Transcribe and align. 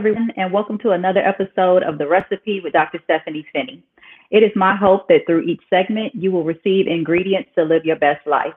Everyone, 0.00 0.32
and 0.38 0.50
welcome 0.50 0.78
to 0.78 0.92
another 0.92 1.20
episode 1.20 1.82
of 1.82 1.98
The 1.98 2.08
Recipe 2.08 2.60
with 2.60 2.72
Dr. 2.72 3.00
Stepheny 3.00 3.44
Finnie. 3.54 3.82
It 4.30 4.42
is 4.42 4.50
my 4.56 4.74
hope 4.74 5.06
that 5.08 5.26
through 5.26 5.42
each 5.42 5.60
segment, 5.68 6.14
you 6.14 6.32
will 6.32 6.42
receive 6.42 6.86
ingredients 6.86 7.50
to 7.54 7.64
live 7.64 7.84
your 7.84 7.96
best 7.96 8.26
life. 8.26 8.54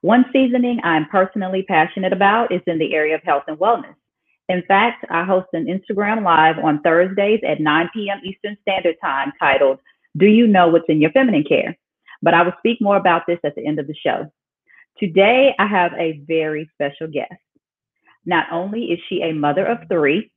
One 0.00 0.24
seasoning 0.32 0.80
I'm 0.82 1.06
personally 1.06 1.62
passionate 1.62 2.12
about 2.12 2.50
is 2.50 2.62
in 2.66 2.80
the 2.80 2.94
area 2.94 3.14
of 3.14 3.22
health 3.22 3.44
and 3.46 3.56
wellness. 3.58 3.94
In 4.48 4.64
fact, 4.66 5.04
I 5.08 5.22
host 5.22 5.46
an 5.52 5.66
Instagram 5.66 6.24
Live 6.24 6.58
on 6.58 6.82
Thursdays 6.82 7.38
at 7.46 7.60
9 7.60 7.90
p.m. 7.94 8.20
Eastern 8.24 8.56
Standard 8.62 8.96
Time 9.00 9.32
titled, 9.38 9.78
Do 10.16 10.26
You 10.26 10.48
Know 10.48 10.66
What's 10.66 10.88
in 10.88 11.00
Your 11.00 11.12
Feminine 11.12 11.44
Care? 11.44 11.78
But 12.22 12.34
I 12.34 12.42
will 12.42 12.54
speak 12.58 12.80
more 12.80 12.96
about 12.96 13.22
this 13.28 13.38
at 13.44 13.54
the 13.54 13.64
end 13.64 13.78
of 13.78 13.86
the 13.86 13.94
show. 13.94 14.32
Today, 14.98 15.54
I 15.60 15.66
have 15.68 15.92
a 15.92 16.20
very 16.26 16.68
special 16.74 17.06
guest. 17.06 17.40
Not 18.26 18.46
only 18.50 18.86
is 18.86 18.98
she 19.08 19.22
a 19.22 19.32
mother 19.32 19.64
of 19.64 19.78
three, 19.88 20.31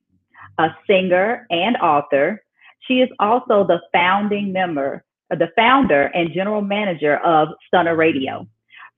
a 0.58 0.70
singer 0.88 1.46
and 1.50 1.78
author, 1.78 2.42
she 2.88 2.96
is 2.96 3.10
also 3.20 3.66
the 3.66 3.80
founding 3.94 4.54
member, 4.54 5.04
uh, 5.32 5.36
the 5.36 5.50
founder 5.56 6.04
and 6.14 6.32
general 6.34 6.62
manager 6.62 7.18
of 7.18 7.50
Stunner 7.68 7.96
Radio. 7.96 8.48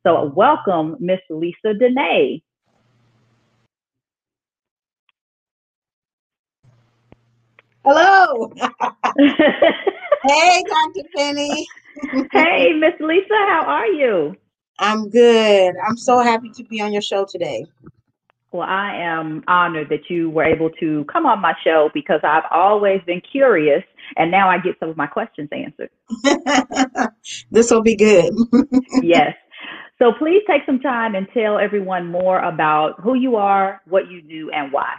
So 0.06 0.32
welcome, 0.36 0.95
Miss 1.00 1.20
Lisa 1.30 1.73
Denae. 1.73 2.42
Hello. 7.84 8.52
hey, 9.17 10.64
Dr. 10.67 11.08
Penny. 11.16 11.67
hey, 12.34 12.73
Miss 12.73 12.94
Lisa, 13.00 13.34
how 13.48 13.64
are 13.66 13.88
you? 13.88 14.36
I'm 14.80 15.10
good. 15.10 15.73
I'm 15.88 15.98
so 15.98 16.20
happy 16.20 16.50
to 16.50 16.64
be 16.66 16.82
on 16.82 16.92
your 16.92 17.02
show 17.02 17.26
today. 17.26 17.66
Well, 18.58 18.68
I 18.68 18.96
am 18.96 19.44
honored 19.48 19.90
that 19.90 20.10
you 20.10 20.32
were 20.32 20.44
able 20.44 20.72
to 20.80 21.06
come 21.14 21.28
on 21.28 21.40
my 21.40 21.54
show 21.64 21.92
because 21.94 22.22
I've 22.24 22.46
always 22.50 23.00
been 23.06 23.22
curious 23.22 23.84
and 24.16 24.32
now 24.32 24.50
I 24.50 24.58
get 24.58 24.80
some 24.80 24.90
of 24.90 24.98
my 24.98 25.06
questions 25.06 25.48
answered. 25.52 25.92
this 27.52 27.70
will 27.70 27.84
be 27.84 27.96
good. 27.96 28.34
yes. 29.04 29.36
So 30.00 30.12
please 30.18 30.42
take 30.50 30.64
some 30.66 30.80
time 30.80 31.14
and 31.14 31.28
tell 31.36 31.60
everyone 31.60 32.08
more 32.08 32.40
about 32.40 33.00
who 33.00 33.14
you 33.14 33.36
are, 33.36 33.80
what 33.86 34.10
you 34.10 34.24
do, 34.24 34.50
and 34.50 34.74
why. 34.74 34.92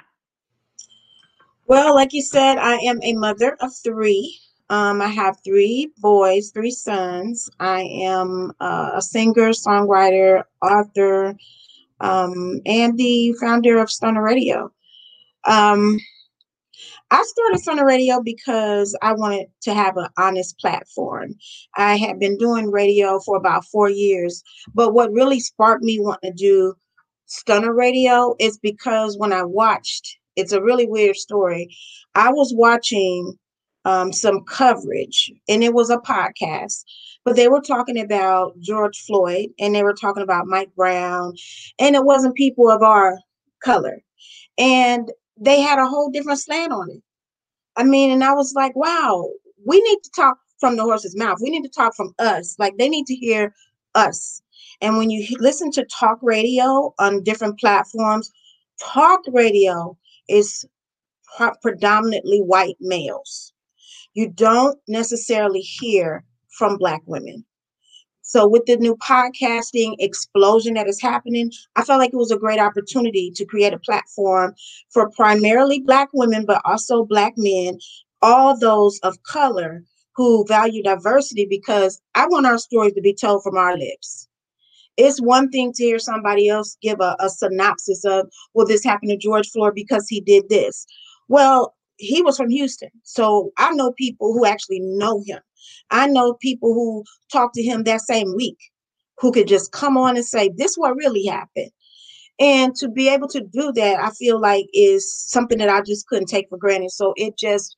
Well, 1.66 1.96
like 1.96 2.12
you 2.12 2.22
said, 2.22 2.58
I 2.58 2.76
am 2.76 3.00
a 3.02 3.14
mother 3.14 3.56
of 3.60 3.72
three. 3.82 4.38
Um, 4.70 5.02
I 5.02 5.08
have 5.08 5.36
three 5.44 5.90
boys, 5.98 6.52
three 6.52 6.70
sons. 6.70 7.50
I 7.58 7.80
am 7.80 8.52
uh, 8.60 8.92
a 8.94 9.02
singer, 9.02 9.50
songwriter, 9.50 10.44
author, 10.62 11.34
um, 12.00 12.60
and 12.66 12.98
the 12.98 13.32
founder 13.40 13.78
of 13.78 13.90
Stunner 13.90 14.22
Radio. 14.22 14.72
Um, 15.44 15.98
I 17.10 17.22
started 17.24 17.60
Stunner 17.60 17.86
Radio 17.86 18.20
because 18.22 18.96
I 19.00 19.14
wanted 19.14 19.46
to 19.62 19.72
have 19.72 19.96
an 19.96 20.08
honest 20.18 20.58
platform. 20.58 21.34
I 21.76 21.96
had 21.96 22.20
been 22.20 22.36
doing 22.36 22.70
radio 22.70 23.18
for 23.20 23.36
about 23.36 23.64
four 23.64 23.88
years, 23.88 24.42
but 24.74 24.92
what 24.92 25.12
really 25.12 25.40
sparked 25.40 25.82
me 25.82 25.98
wanting 25.98 26.32
to 26.32 26.36
do 26.36 26.74
Stunner 27.26 27.74
Radio 27.74 28.34
is 28.38 28.58
because 28.58 29.16
when 29.16 29.32
I 29.32 29.42
watched, 29.42 30.18
it's 30.36 30.52
a 30.52 30.62
really 30.62 30.86
weird 30.86 31.16
story. 31.16 31.74
I 32.14 32.30
was 32.30 32.52
watching 32.54 33.38
um, 33.88 34.12
some 34.12 34.44
coverage, 34.44 35.32
and 35.48 35.64
it 35.64 35.74
was 35.74 35.90
a 35.90 35.98
podcast 35.98 36.84
but 37.28 37.36
they 37.36 37.48
were 37.48 37.60
talking 37.60 38.00
about 38.00 38.58
George 38.58 38.98
Floyd 39.00 39.50
and 39.58 39.74
they 39.74 39.82
were 39.82 39.92
talking 39.92 40.22
about 40.22 40.46
Mike 40.46 40.74
Brown, 40.74 41.34
and 41.78 41.94
it 41.94 42.04
wasn't 42.04 42.34
people 42.36 42.70
of 42.70 42.82
our 42.82 43.18
color. 43.62 44.00
And 44.56 45.12
they 45.36 45.60
had 45.60 45.78
a 45.78 45.86
whole 45.86 46.10
different 46.10 46.40
slant 46.40 46.72
on 46.72 46.90
it. 46.90 47.02
I 47.76 47.84
mean, 47.84 48.10
and 48.10 48.24
I 48.24 48.32
was 48.32 48.54
like, 48.54 48.74
wow, 48.74 49.28
we 49.66 49.78
need 49.82 49.98
to 50.04 50.10
talk 50.16 50.38
from 50.58 50.76
the 50.76 50.84
horse's 50.84 51.14
mouth. 51.14 51.36
We 51.42 51.50
need 51.50 51.64
to 51.64 51.68
talk 51.68 51.94
from 51.94 52.14
us. 52.18 52.56
Like 52.58 52.78
they 52.78 52.88
need 52.88 53.04
to 53.08 53.14
hear 53.14 53.54
us. 53.94 54.40
And 54.80 54.96
when 54.96 55.10
you 55.10 55.26
listen 55.38 55.70
to 55.72 55.84
talk 55.84 56.18
radio 56.22 56.94
on 56.98 57.22
different 57.24 57.60
platforms, 57.60 58.30
talk 58.80 59.20
radio 59.30 59.98
is 60.30 60.64
predominantly 61.60 62.40
white 62.40 62.76
males. 62.80 63.52
You 64.18 64.28
don't 64.30 64.76
necessarily 64.88 65.60
hear 65.60 66.24
from 66.48 66.76
Black 66.76 67.02
women. 67.06 67.44
So, 68.22 68.48
with 68.48 68.64
the 68.66 68.76
new 68.76 68.96
podcasting 68.96 69.94
explosion 70.00 70.74
that 70.74 70.88
is 70.88 71.00
happening, 71.00 71.52
I 71.76 71.84
felt 71.84 72.00
like 72.00 72.12
it 72.12 72.16
was 72.16 72.32
a 72.32 72.36
great 72.36 72.58
opportunity 72.58 73.30
to 73.36 73.44
create 73.44 73.72
a 73.72 73.78
platform 73.78 74.56
for 74.90 75.08
primarily 75.10 75.78
Black 75.78 76.08
women, 76.12 76.44
but 76.44 76.60
also 76.64 77.04
Black 77.04 77.34
men, 77.36 77.78
all 78.20 78.58
those 78.58 78.98
of 79.04 79.22
color 79.22 79.84
who 80.16 80.44
value 80.48 80.82
diversity, 80.82 81.46
because 81.48 82.00
I 82.16 82.26
want 82.26 82.44
our 82.44 82.58
stories 82.58 82.94
to 82.94 83.00
be 83.00 83.14
told 83.14 83.44
from 83.44 83.56
our 83.56 83.78
lips. 83.78 84.26
It's 84.96 85.20
one 85.20 85.48
thing 85.48 85.72
to 85.74 85.84
hear 85.84 86.00
somebody 86.00 86.48
else 86.48 86.76
give 86.82 86.98
a, 86.98 87.14
a 87.20 87.30
synopsis 87.30 88.04
of, 88.04 88.28
well, 88.52 88.66
this 88.66 88.82
happened 88.82 89.12
to 89.12 89.16
George 89.16 89.48
Floyd 89.48 89.76
because 89.76 90.08
he 90.08 90.20
did 90.20 90.48
this. 90.48 90.86
Well, 91.28 91.76
he 91.98 92.22
was 92.22 92.36
from 92.36 92.50
Houston. 92.50 92.90
So 93.02 93.52
I 93.58 93.74
know 93.74 93.92
people 93.92 94.32
who 94.32 94.46
actually 94.46 94.80
know 94.80 95.22
him. 95.26 95.40
I 95.90 96.06
know 96.06 96.34
people 96.34 96.72
who 96.72 97.04
talked 97.30 97.54
to 97.54 97.62
him 97.62 97.84
that 97.84 98.00
same 98.00 98.34
week 98.34 98.58
who 99.18 99.32
could 99.32 99.48
just 99.48 99.72
come 99.72 99.96
on 99.96 100.16
and 100.16 100.24
say, 100.24 100.50
This 100.56 100.76
what 100.76 100.96
really 100.96 101.26
happened. 101.26 101.70
And 102.40 102.74
to 102.76 102.88
be 102.88 103.08
able 103.08 103.28
to 103.28 103.40
do 103.40 103.72
that, 103.72 103.98
I 103.98 104.10
feel 104.10 104.40
like 104.40 104.66
is 104.72 105.12
something 105.12 105.58
that 105.58 105.68
I 105.68 105.80
just 105.82 106.06
couldn't 106.06 106.28
take 106.28 106.48
for 106.48 106.56
granted. 106.56 106.92
So 106.92 107.12
it 107.16 107.36
just 107.36 107.74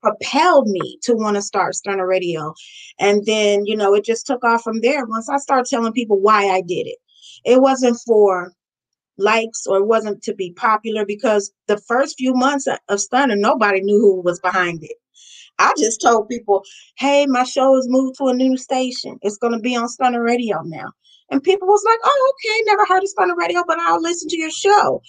propelled 0.00 0.68
me 0.68 0.98
to 1.02 1.14
want 1.14 1.34
to 1.34 1.42
start 1.42 1.74
Stunner 1.74 2.06
Radio. 2.06 2.54
And 3.00 3.26
then, 3.26 3.66
you 3.66 3.76
know, 3.76 3.94
it 3.94 4.04
just 4.04 4.26
took 4.26 4.44
off 4.44 4.62
from 4.62 4.80
there 4.80 5.04
once 5.06 5.28
I 5.28 5.38
started 5.38 5.66
telling 5.68 5.92
people 5.92 6.20
why 6.20 6.46
I 6.46 6.60
did 6.60 6.86
it. 6.86 6.98
It 7.44 7.60
wasn't 7.60 7.98
for 8.06 8.52
likes 9.18 9.66
or 9.66 9.84
wasn't 9.84 10.22
to 10.22 10.34
be 10.34 10.52
popular 10.52 11.04
because 11.06 11.52
the 11.66 11.78
first 11.78 12.16
few 12.18 12.34
months 12.34 12.66
of 12.88 13.00
Stunner, 13.00 13.36
nobody 13.36 13.80
knew 13.80 13.98
who 13.98 14.20
was 14.20 14.40
behind 14.40 14.84
it. 14.84 14.96
I 15.58 15.72
just 15.78 16.02
told 16.02 16.28
people, 16.28 16.62
hey, 16.98 17.26
my 17.26 17.44
show 17.44 17.76
is 17.76 17.88
moved 17.88 18.18
to 18.18 18.26
a 18.26 18.34
new 18.34 18.56
station. 18.56 19.18
It's 19.22 19.38
going 19.38 19.54
to 19.54 19.58
be 19.58 19.74
on 19.74 19.88
Stunner 19.88 20.22
Radio 20.22 20.60
now. 20.62 20.92
And 21.30 21.42
people 21.42 21.66
was 21.66 21.82
like, 21.84 21.98
oh, 22.04 22.32
okay, 22.34 22.62
never 22.66 22.84
heard 22.86 23.02
of 23.02 23.08
Stunner 23.08 23.34
Radio, 23.36 23.64
but 23.66 23.78
I'll 23.80 24.02
listen 24.02 24.28
to 24.28 24.38
your 24.38 24.50
show. 24.50 25.02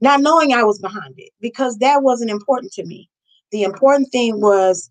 Not 0.00 0.20
knowing 0.20 0.54
I 0.54 0.62
was 0.62 0.78
behind 0.78 1.14
it 1.18 1.30
because 1.40 1.76
that 1.78 2.02
wasn't 2.02 2.30
important 2.30 2.72
to 2.72 2.86
me. 2.86 3.10
The 3.50 3.64
important 3.64 4.10
thing 4.12 4.40
was 4.40 4.88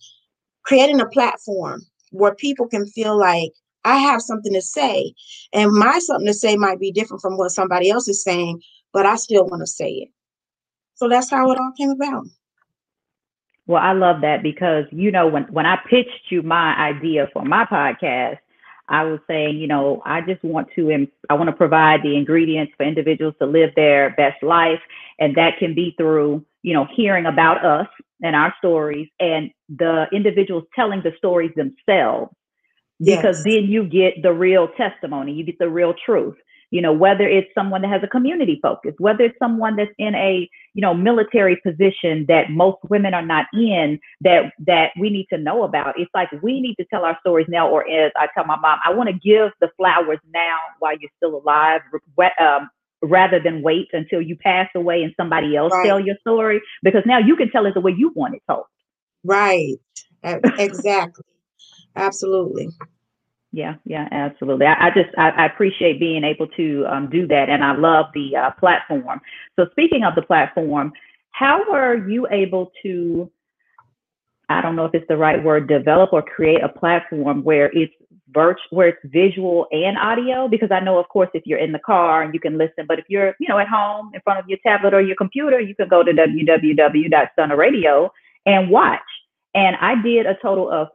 creating 0.63 0.99
a 0.99 1.07
platform 1.07 1.81
where 2.11 2.35
people 2.35 2.67
can 2.67 2.85
feel 2.87 3.17
like 3.17 3.51
I 3.85 3.97
have 3.97 4.21
something 4.21 4.53
to 4.53 4.61
say, 4.61 5.13
and 5.53 5.71
my 5.71 5.99
something 5.99 6.27
to 6.27 6.33
say 6.33 6.55
might 6.57 6.79
be 6.79 6.91
different 6.91 7.21
from 7.21 7.37
what 7.37 7.51
somebody 7.51 7.89
else 7.89 8.07
is 8.07 8.23
saying, 8.23 8.61
but 8.93 9.05
I 9.05 9.15
still 9.15 9.45
want 9.45 9.61
to 9.61 9.67
say 9.67 9.89
it. 9.89 10.09
So 10.95 11.07
that's 11.07 11.29
how 11.29 11.51
it 11.51 11.59
all 11.59 11.71
came 11.77 11.91
about. 11.91 12.25
Well, 13.67 13.81
I 13.81 13.93
love 13.93 14.21
that 14.21 14.43
because 14.43 14.85
you 14.91 15.11
know 15.11 15.27
when 15.27 15.43
when 15.43 15.65
I 15.65 15.77
pitched 15.89 16.31
you 16.31 16.41
my 16.41 16.75
idea 16.75 17.29
for 17.31 17.45
my 17.45 17.65
podcast, 17.65 18.39
I 18.89 19.03
was 19.03 19.19
saying, 19.27 19.57
you 19.57 19.67
know, 19.67 20.01
I 20.05 20.21
just 20.21 20.43
want 20.43 20.69
to 20.75 21.07
I 21.29 21.35
want 21.35 21.49
to 21.49 21.55
provide 21.55 22.01
the 22.01 22.17
ingredients 22.17 22.73
for 22.75 22.85
individuals 22.85 23.35
to 23.39 23.45
live 23.45 23.69
their 23.75 24.09
best 24.17 24.41
life, 24.41 24.79
and 25.19 25.35
that 25.35 25.59
can 25.59 25.75
be 25.75 25.93
through 25.97 26.43
you 26.63 26.73
know 26.73 26.87
hearing 26.95 27.27
about 27.27 27.63
us 27.63 27.87
and 28.21 28.35
our 28.35 28.53
stories 28.57 29.07
and 29.19 29.51
the 29.69 30.07
individuals 30.11 30.65
telling 30.75 31.01
the 31.03 31.13
stories 31.17 31.51
themselves 31.55 32.33
because 32.99 33.37
yes. 33.37 33.43
then 33.43 33.63
you 33.65 33.83
get 33.85 34.21
the 34.21 34.33
real 34.33 34.67
testimony, 34.69 35.33
you 35.33 35.43
get 35.43 35.59
the 35.59 35.69
real 35.69 35.93
truth. 36.05 36.35
You 36.71 36.83
know, 36.83 36.93
whether 36.93 37.27
it's 37.27 37.47
someone 37.55 37.81
that 37.81 37.89
has 37.89 38.03
a 38.03 38.07
community 38.07 38.59
focus, 38.61 38.93
whether 38.99 39.23
it's 39.23 39.39
someone 39.39 39.75
that's 39.75 39.89
in 39.97 40.13
a, 40.13 40.47
you 40.75 40.81
know, 40.81 40.93
military 40.93 41.59
position 41.65 42.25
that 42.27 42.51
most 42.51 42.77
women 42.89 43.15
are 43.15 43.25
not 43.25 43.47
in 43.53 43.99
that 44.21 44.51
that 44.67 44.91
we 44.99 45.09
need 45.09 45.25
to 45.31 45.39
know 45.39 45.63
about. 45.63 45.99
It's 45.99 46.11
like 46.13 46.29
we 46.43 46.61
need 46.61 46.75
to 46.75 46.85
tell 46.85 47.05
our 47.05 47.17
stories 47.21 47.47
now, 47.49 47.67
or 47.67 47.89
as 47.89 48.11
I 48.15 48.27
tell 48.35 48.45
my 48.45 48.55
mom, 48.55 48.77
I 48.85 48.93
want 48.93 49.09
to 49.09 49.13
give 49.13 49.51
the 49.61 49.69
flowers 49.77 50.19
now 50.31 50.57
while 50.77 50.95
you're 50.99 51.09
still 51.17 51.41
alive, 51.43 51.81
um, 52.39 52.69
rather 53.01 53.39
than 53.39 53.63
wait 53.63 53.87
until 53.93 54.21
you 54.21 54.35
pass 54.35 54.67
away 54.75 55.01
and 55.01 55.11
somebody 55.17 55.55
else 55.55 55.73
right. 55.73 55.87
tell 55.87 55.99
your 55.99 56.17
story 56.21 56.61
because 56.83 57.01
now 57.05 57.17
you 57.17 57.35
can 57.35 57.49
tell 57.49 57.65
it 57.65 57.73
the 57.73 57.81
way 57.81 57.95
you 57.97 58.11
want 58.15 58.35
it 58.35 58.43
told. 58.47 58.65
Right. 59.23 59.77
Exactly. 60.59 61.25
Absolutely. 61.95 62.69
Yeah, 63.51 63.75
yeah, 63.83 64.07
absolutely. 64.11 64.67
I, 64.67 64.87
I 64.87 64.89
just 64.91 65.09
I, 65.17 65.29
I, 65.29 65.45
appreciate 65.47 65.99
being 65.99 66.23
able 66.23 66.47
to 66.49 66.85
um, 66.87 67.09
do 67.09 67.25
that, 67.27 67.49
and 67.49 67.63
I 67.63 67.75
love 67.75 68.05
the 68.13 68.35
uh, 68.35 68.51
platform. 68.59 69.19
So, 69.55 69.65
speaking 69.71 70.03
of 70.03 70.13
the 70.13 70.21
platform, 70.21 70.93
how 71.31 71.61
were 71.69 72.07
you 72.07 72.27
able 72.29 72.71
to? 72.83 73.31
I 74.49 74.61
don't 74.61 74.75
know 74.75 74.85
if 74.85 74.93
it's 74.93 75.07
the 75.07 75.17
right 75.17 75.43
word, 75.43 75.67
develop 75.67 76.13
or 76.13 76.21
create 76.21 76.63
a 76.63 76.69
platform 76.69 77.43
where 77.43 77.71
it's 77.73 77.93
virtual, 78.31 78.63
where 78.69 78.89
it's 78.89 78.99
visual 79.05 79.65
and 79.71 79.97
audio, 79.97 80.47
because 80.47 80.69
I 80.71 80.79
know, 80.79 80.99
of 80.99 81.09
course, 81.09 81.29
if 81.33 81.43
you're 81.45 81.59
in 81.59 81.71
the 81.71 81.79
car 81.79 82.21
and 82.21 82.33
you 82.33 82.39
can 82.39 82.57
listen, 82.57 82.85
but 82.87 82.99
if 82.99 83.05
you're, 83.09 83.35
you 83.39 83.47
know, 83.47 83.57
at 83.57 83.67
home 83.67 84.11
in 84.13 84.21
front 84.21 84.39
of 84.39 84.47
your 84.47 84.59
tablet 84.65 84.93
or 84.93 85.01
your 85.01 85.15
computer, 85.15 85.59
you 85.59 85.73
can 85.75 85.87
go 85.87 86.03
to 86.03 86.11
www.stunnerradio 86.11 88.09
and 88.45 88.69
watch. 88.69 89.01
And 89.55 89.75
I 89.81 89.99
did 90.01 90.25
a 90.27 90.35
total 90.41 90.69
of 90.71 90.89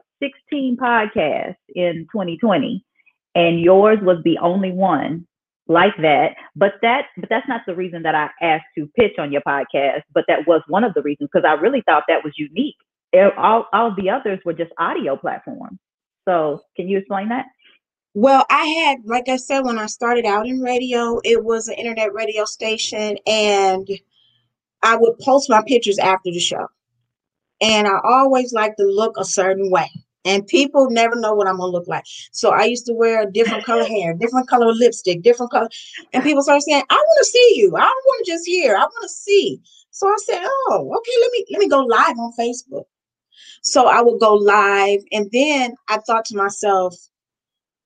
16 0.49 0.77
podcasts 0.77 1.55
in 1.75 2.07
2020, 2.11 2.83
and 3.35 3.59
yours 3.59 3.99
was 4.01 4.17
the 4.23 4.37
only 4.39 4.71
one 4.71 5.27
like 5.67 5.95
that. 6.01 6.35
But 6.55 6.73
that 6.81 7.05
but 7.17 7.29
that's 7.29 7.47
not 7.47 7.61
the 7.67 7.75
reason 7.75 8.03
that 8.03 8.15
I 8.15 8.29
asked 8.41 8.65
to 8.77 8.87
pitch 8.97 9.13
on 9.17 9.31
your 9.31 9.41
podcast, 9.41 10.03
but 10.13 10.25
that 10.27 10.47
was 10.47 10.61
one 10.67 10.83
of 10.83 10.93
the 10.93 11.01
reasons 11.01 11.29
because 11.31 11.47
I 11.47 11.53
really 11.53 11.81
thought 11.85 12.03
that 12.07 12.23
was 12.23 12.33
unique. 12.37 12.75
All 13.37 13.67
all 13.73 13.95
the 13.95 14.09
others 14.09 14.39
were 14.45 14.53
just 14.53 14.71
audio 14.77 15.15
platforms. 15.15 15.79
So 16.27 16.61
can 16.75 16.87
you 16.87 16.97
explain 16.97 17.29
that? 17.29 17.45
Well, 18.17 18.45
I 18.49 18.65
had, 18.65 18.99
like 19.03 19.27
I 19.27 19.35
said, 19.35 19.65
when 19.65 19.77
I 19.77 19.87
started 19.87 20.25
out 20.25 20.47
in 20.47 20.61
radio, 20.61 21.19
it 21.25 21.43
was 21.43 21.67
an 21.67 21.75
internet 21.75 22.13
radio 22.13 22.45
station, 22.45 23.17
and 23.27 23.89
I 24.83 24.95
would 24.95 25.19
post 25.19 25.49
my 25.49 25.61
pictures 25.67 25.99
after 25.99 26.31
the 26.31 26.39
show. 26.39 26.65
And 27.61 27.87
I 27.87 27.99
always 28.05 28.53
like 28.53 28.77
to 28.77 28.83
look 28.83 29.17
a 29.17 29.25
certain 29.25 29.69
way 29.69 29.89
and 30.25 30.45
people 30.47 30.89
never 30.89 31.15
know 31.15 31.33
what 31.33 31.47
I'm 31.47 31.57
gonna 31.57 31.71
look 31.71 31.87
like. 31.87 32.03
So 32.31 32.49
I 32.51 32.65
used 32.65 32.85
to 32.87 32.93
wear 32.93 33.21
a 33.21 33.31
different 33.31 33.63
color 33.63 33.85
hair, 33.87 34.13
different 34.13 34.49
color 34.49 34.73
lipstick, 34.73 35.21
different 35.21 35.51
color, 35.51 35.69
and 36.13 36.23
people 36.23 36.43
started 36.43 36.63
saying, 36.63 36.83
"I 36.89 36.95
want 36.95 37.19
to 37.19 37.25
see 37.25 37.53
you. 37.55 37.75
I 37.75 37.81
don't 37.81 38.05
want 38.05 38.25
to 38.25 38.31
just 38.31 38.45
hear. 38.45 38.75
I 38.75 38.81
want 38.81 39.03
to 39.03 39.09
see." 39.09 39.61
So 39.91 40.07
I 40.07 40.15
said, 40.25 40.41
"Oh, 40.43 40.93
okay. 40.97 41.11
Let 41.21 41.31
me 41.31 41.45
let 41.51 41.59
me 41.59 41.69
go 41.69 41.79
live 41.79 42.17
on 42.17 42.33
Facebook." 42.37 42.85
So 43.61 43.87
I 43.87 44.01
would 44.01 44.19
go 44.19 44.33
live, 44.33 45.01
and 45.11 45.29
then 45.31 45.75
I 45.87 45.97
thought 45.97 46.25
to 46.25 46.37
myself, 46.37 46.95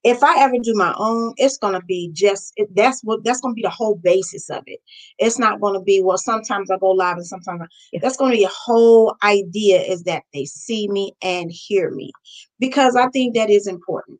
if 0.03 0.23
I 0.23 0.41
ever 0.41 0.55
do 0.61 0.73
my 0.75 0.93
own, 0.97 1.33
it's 1.37 1.57
gonna 1.57 1.81
be 1.81 2.09
just 2.13 2.53
it, 2.55 2.73
that's 2.75 3.01
what 3.03 3.23
that's 3.23 3.41
gonna 3.41 3.53
be 3.53 3.61
the 3.61 3.69
whole 3.69 3.95
basis 3.95 4.49
of 4.49 4.63
it. 4.65 4.79
It's 5.17 5.37
not 5.37 5.59
gonna 5.59 5.81
be 5.81 6.01
well. 6.01 6.17
Sometimes 6.17 6.71
I 6.71 6.77
go 6.77 6.91
live, 6.91 7.17
and 7.17 7.25
sometimes 7.25 7.61
I, 7.61 7.99
that's 8.01 8.17
gonna 8.17 8.35
be 8.35 8.45
a 8.45 8.49
whole 8.49 9.15
idea 9.23 9.81
is 9.81 10.03
that 10.03 10.23
they 10.33 10.45
see 10.45 10.87
me 10.87 11.13
and 11.21 11.51
hear 11.51 11.91
me, 11.91 12.11
because 12.59 12.95
I 12.95 13.07
think 13.09 13.35
that 13.35 13.49
is 13.49 13.67
important. 13.67 14.19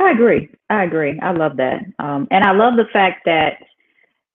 I 0.00 0.10
agree. 0.10 0.48
I 0.70 0.84
agree. 0.84 1.18
I 1.20 1.32
love 1.32 1.56
that, 1.58 1.82
um, 1.98 2.26
and 2.30 2.44
I 2.44 2.52
love 2.52 2.76
the 2.76 2.86
fact 2.92 3.22
that 3.26 3.58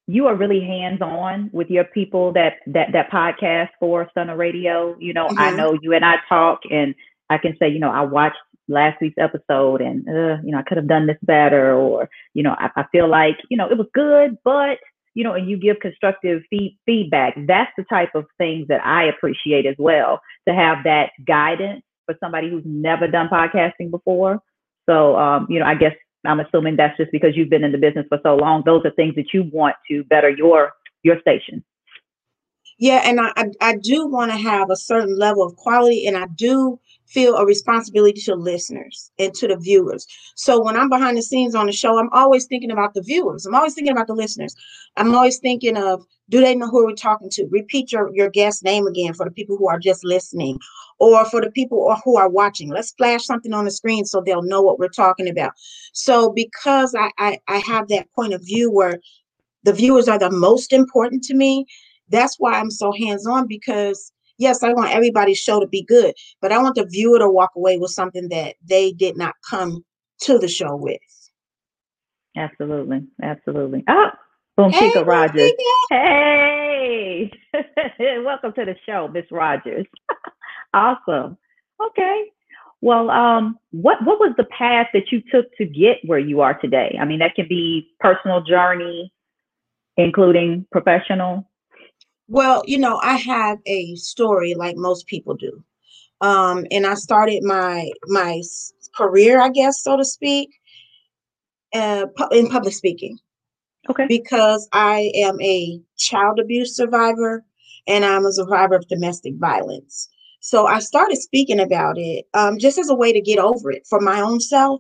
you 0.08 0.28
are 0.28 0.36
really 0.36 0.60
hands 0.60 1.02
on 1.02 1.50
with 1.54 1.70
your 1.70 1.86
people 1.86 2.34
that 2.34 2.58
that 2.68 2.92
that 2.92 3.10
podcast 3.10 3.70
for 3.80 4.08
Stunner 4.12 4.38
Radio. 4.38 4.96
You 5.00 5.14
know, 5.14 5.28
mm-hmm. 5.28 5.40
I 5.40 5.50
know 5.52 5.78
you 5.82 5.94
and 5.94 6.06
I 6.06 6.18
talk, 6.30 6.60
and 6.70 6.94
I 7.30 7.38
can 7.40 7.56
say, 7.58 7.70
you 7.70 7.80
know, 7.80 7.92
I 7.92 8.02
watched 8.02 8.38
last 8.68 9.02
week's 9.02 9.18
episode 9.18 9.82
and 9.82 10.08
uh, 10.08 10.38
you 10.44 10.52
know 10.52 10.60
i 10.60 10.62
could 10.62 10.78
have 10.78 10.88
done 10.88 11.08
this 11.08 11.18
better 11.24 11.74
or 11.74 12.10
you 12.34 12.44
know 12.44 12.56
I, 12.58 12.70
I, 12.76 12.86
feel 12.92 13.10
like 13.10 13.38
you 13.50 13.58
know 13.58 13.70
it 13.70 13.78
was 13.78 13.88
good 13.94 14.38
but 14.44 14.78
you 15.14 15.24
know 15.24 15.34
and 15.34 15.50
you 15.50 15.58
give 15.58 15.80
constructive 15.80 16.44
fee- 16.50 16.78
feedback. 16.86 17.36
That's 17.48 17.72
the 17.78 17.84
type 17.84 18.16
of 18.16 18.26
things 18.38 18.68
that 18.68 18.86
i 18.86 19.04
appreciate 19.06 19.66
as 19.66 19.76
well 19.78 20.22
to 20.48 20.54
have 20.54 20.84
that 20.86 21.12
guidance 21.26 21.84
for 22.06 22.16
somebody 22.20 22.50
who's 22.50 22.64
never 22.66 23.08
done 23.08 23.30
podcasting 23.30 23.92
before. 23.92 24.40
So 24.88 25.18
um, 25.18 25.48
you 25.50 25.60
know 25.60 25.66
i 25.66 25.76
guess 25.76 25.94
i'm 26.26 26.40
assuming 26.40 26.76
that's 26.76 26.98
just 26.98 27.12
because 27.12 27.36
you've 27.36 27.50
been 27.50 27.64
in 27.64 27.72
the 27.72 27.78
business 27.78 28.06
for 28.10 28.20
so 28.24 28.36
long. 28.36 28.64
Those 28.66 28.86
are 28.86 28.92
things 28.92 29.16
that 29.16 29.34
you 29.34 29.50
want 29.52 29.76
to 29.90 30.04
better 30.06 30.30
your 30.30 30.72
your 31.04 31.20
station. 31.20 31.64
Yeah 32.78 33.02
and 33.04 33.20
i, 33.20 33.46
I 33.60 33.76
do 33.78 34.08
want 34.08 34.32
to 34.32 34.38
have 34.38 34.70
a 34.70 34.76
certain 34.76 35.18
level 35.18 35.44
of 35.46 35.56
quality 35.56 36.08
and 36.08 36.18
i 36.18 36.26
do 36.36 36.80
feel 37.12 37.36
a 37.36 37.46
responsibility 37.46 38.22
to 38.22 38.36
listeners 38.36 39.12
and 39.20 39.34
to 39.34 39.48
the 39.48 39.58
viewers. 39.58 40.08
So 40.36 40.64
when 40.64 40.78
I'm 40.78 40.90
behind 40.90 41.18
the 41.18 41.22
scenes 41.22 41.56
on 41.56 41.66
the 41.66 41.72
show, 41.72 41.98
I'm 41.98 42.10
always 42.12 42.46
thinking 42.46 42.72
about 42.72 42.94
the 42.94 43.02
viewers. 43.02 43.46
I'm 43.46 43.56
always 43.56 43.74
thinking 43.74 43.92
about 43.92 44.08
the 44.08 44.14
listeners. 44.14 44.56
I'm 44.98 45.14
always 45.14 45.40
thinking 45.40 45.78
of 45.78 46.06
do 46.30 46.40
they 46.40 46.56
know 46.56 46.68
who 46.68 46.86
we're 46.86 46.96
talking 46.96 47.30
to? 47.32 47.48
Repeat 47.52 47.92
your, 47.92 48.10
your 48.14 48.30
guest 48.30 48.64
name 48.64 48.88
again 48.88 49.14
for 49.14 49.26
the 49.26 49.32
people 49.32 49.58
who 49.58 49.68
are 49.68 49.80
just 49.80 50.06
listening 50.06 50.58
or 50.98 51.26
for 51.26 51.42
the 51.42 51.52
people 51.52 51.94
who 52.06 52.16
are 52.16 52.30
watching. 52.30 52.70
Let's 52.70 52.92
flash 52.92 53.26
something 53.26 53.54
on 53.54 53.66
the 53.66 53.72
screen 53.72 54.06
so 54.06 54.22
they'll 54.22 54.42
know 54.42 54.62
what 54.62 54.80
we're 54.80 54.88
talking 54.88 55.28
about. 55.28 55.52
So 55.92 56.32
because 56.32 56.96
I, 56.96 57.12
I, 57.18 57.40
I 57.50 57.58
have 57.58 57.90
that 57.90 58.08
point 58.14 58.34
of 58.34 58.46
view 58.46 58.72
where 58.72 59.00
the 59.64 59.74
viewers 59.74 60.08
are 60.08 60.20
the 60.20 60.32
most 60.32 60.72
important 60.72 61.24
to 61.26 61.34
me, 61.34 61.66
that's 62.08 62.38
why 62.40 62.54
I'm 62.54 62.72
so 62.72 62.94
hands-on 62.94 63.48
because 63.48 64.12
yes, 64.42 64.64
I 64.64 64.74
want 64.74 64.92
everybody's 64.92 65.38
show 65.38 65.60
to 65.60 65.68
be 65.68 65.84
good, 65.84 66.14
but 66.42 66.52
I 66.52 66.58
want 66.58 66.76
the 66.76 66.86
viewer 66.86 67.20
to 67.20 67.30
walk 67.30 67.52
away 67.56 67.78
with 67.78 67.92
something 67.92 68.30
that 68.30 68.56
they 68.64 68.92
did 68.92 69.18
not 69.18 69.36
come 69.48 69.86
to 70.22 70.40
the 70.40 70.48
show 70.48 70.76
with. 70.76 71.00
Absolutely. 72.36 73.04
Absolutely. 73.22 73.84
Oh, 73.88 74.10
Boom 74.58 74.72
hey, 74.72 74.90
Chica 74.90 75.04
Rogers. 75.04 75.52
Hey, 75.90 77.32
welcome 78.24 78.54
to 78.54 78.66
the 78.66 78.76
show, 78.86 79.08
Miss 79.08 79.26
Rogers. 79.32 79.86
awesome. 80.74 81.38
Okay. 81.88 82.26
Well, 82.82 83.12
um, 83.12 83.60
what 83.72 84.04
what 84.04 84.20
was 84.20 84.34
the 84.38 84.46
path 84.46 84.88
that 84.94 85.12
you 85.12 85.22
took 85.32 85.56
to 85.58 85.66
get 85.66 85.98
where 86.06 86.20
you 86.20 86.42
are 86.42 86.56
today? 86.60 86.98
I 87.00 87.06
mean, 87.06 87.20
that 87.20 87.36
can 87.36 87.48
be 87.48 87.92
personal 88.00 88.42
journey, 88.42 89.14
including 89.98 90.66
professional. 90.72 91.48
Well, 92.32 92.64
you 92.66 92.78
know, 92.78 92.98
I 93.04 93.18
have 93.18 93.60
a 93.66 93.94
story 93.96 94.54
like 94.54 94.78
most 94.78 95.06
people 95.06 95.36
do. 95.36 95.62
Um, 96.22 96.66
and 96.72 96.88
I 96.88 96.94
started 96.94 97.44
my 97.44 97.92
my 98.08 98.42
career, 98.96 99.42
I 99.42 99.50
guess, 99.50 99.84
so 99.84 99.98
to 99.98 100.06
speak, 100.06 100.50
uh, 101.74 102.06
in 102.32 102.48
public 102.48 102.74
speaking. 102.74 103.18
Okay. 103.90 104.06
Because 104.08 104.70
I 104.72 105.12
am 105.14 105.42
a 105.42 105.82
child 105.98 106.40
abuse 106.40 106.74
survivor 106.74 107.44
and 107.86 108.06
I'm 108.06 108.26
a 108.26 108.32
survivor 108.32 108.76
of 108.76 108.88
domestic 108.88 109.34
violence. 109.36 110.08
So 110.40 110.68
I 110.68 110.80
started 110.80 111.18
speaking 111.18 111.60
about 111.60 111.98
it 111.98 112.28
um, 112.34 112.58
just 112.58 112.78
as 112.78 112.90
a 112.90 112.96
way 112.96 113.12
to 113.12 113.20
get 113.20 113.40
over 113.40 113.72
it 113.72 113.86
for 113.90 114.00
my 114.00 114.22
own 114.22 114.40
self. 114.40 114.80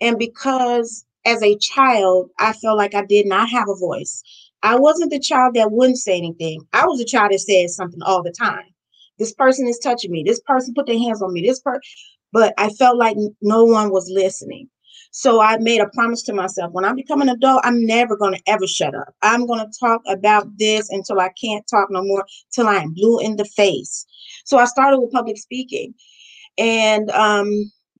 And 0.00 0.18
because 0.18 1.04
as 1.26 1.42
a 1.42 1.58
child, 1.58 2.30
I 2.38 2.54
felt 2.54 2.78
like 2.78 2.94
I 2.94 3.04
did 3.04 3.26
not 3.26 3.50
have 3.50 3.68
a 3.68 3.74
voice. 3.74 4.22
I 4.62 4.76
wasn't 4.76 5.10
the 5.10 5.20
child 5.20 5.54
that 5.54 5.72
wouldn't 5.72 5.98
say 5.98 6.16
anything. 6.16 6.62
I 6.72 6.86
was 6.86 7.00
a 7.00 7.04
child 7.04 7.32
that 7.32 7.40
said 7.40 7.70
something 7.70 8.02
all 8.02 8.22
the 8.22 8.32
time. 8.32 8.64
This 9.18 9.32
person 9.34 9.66
is 9.66 9.78
touching 9.78 10.10
me. 10.10 10.22
This 10.22 10.40
person 10.40 10.74
put 10.74 10.86
their 10.86 10.98
hands 10.98 11.22
on 11.22 11.32
me. 11.32 11.42
This 11.42 11.60
person, 11.60 11.80
but 12.32 12.52
I 12.58 12.70
felt 12.70 12.98
like 12.98 13.16
no 13.40 13.64
one 13.64 13.90
was 13.90 14.10
listening. 14.12 14.68
So 15.12 15.40
I 15.40 15.56
made 15.58 15.80
a 15.80 15.88
promise 15.94 16.22
to 16.24 16.34
myself 16.34 16.72
when 16.72 16.84
I 16.84 16.92
become 16.92 17.22
an 17.22 17.30
adult, 17.30 17.62
I'm 17.64 17.86
never 17.86 18.16
going 18.16 18.34
to 18.34 18.42
ever 18.46 18.66
shut 18.66 18.94
up. 18.94 19.14
I'm 19.22 19.46
going 19.46 19.60
to 19.60 19.78
talk 19.80 20.02
about 20.06 20.46
this 20.58 20.90
until 20.90 21.20
I 21.20 21.30
can't 21.40 21.66
talk 21.66 21.88
no 21.90 22.02
more, 22.04 22.26
till 22.52 22.68
I 22.68 22.76
am 22.76 22.92
blue 22.92 23.20
in 23.20 23.36
the 23.36 23.46
face. 23.46 24.04
So 24.44 24.58
I 24.58 24.66
started 24.66 24.98
with 25.00 25.12
public 25.12 25.38
speaking. 25.38 25.94
And 26.58 27.10
um, 27.10 27.50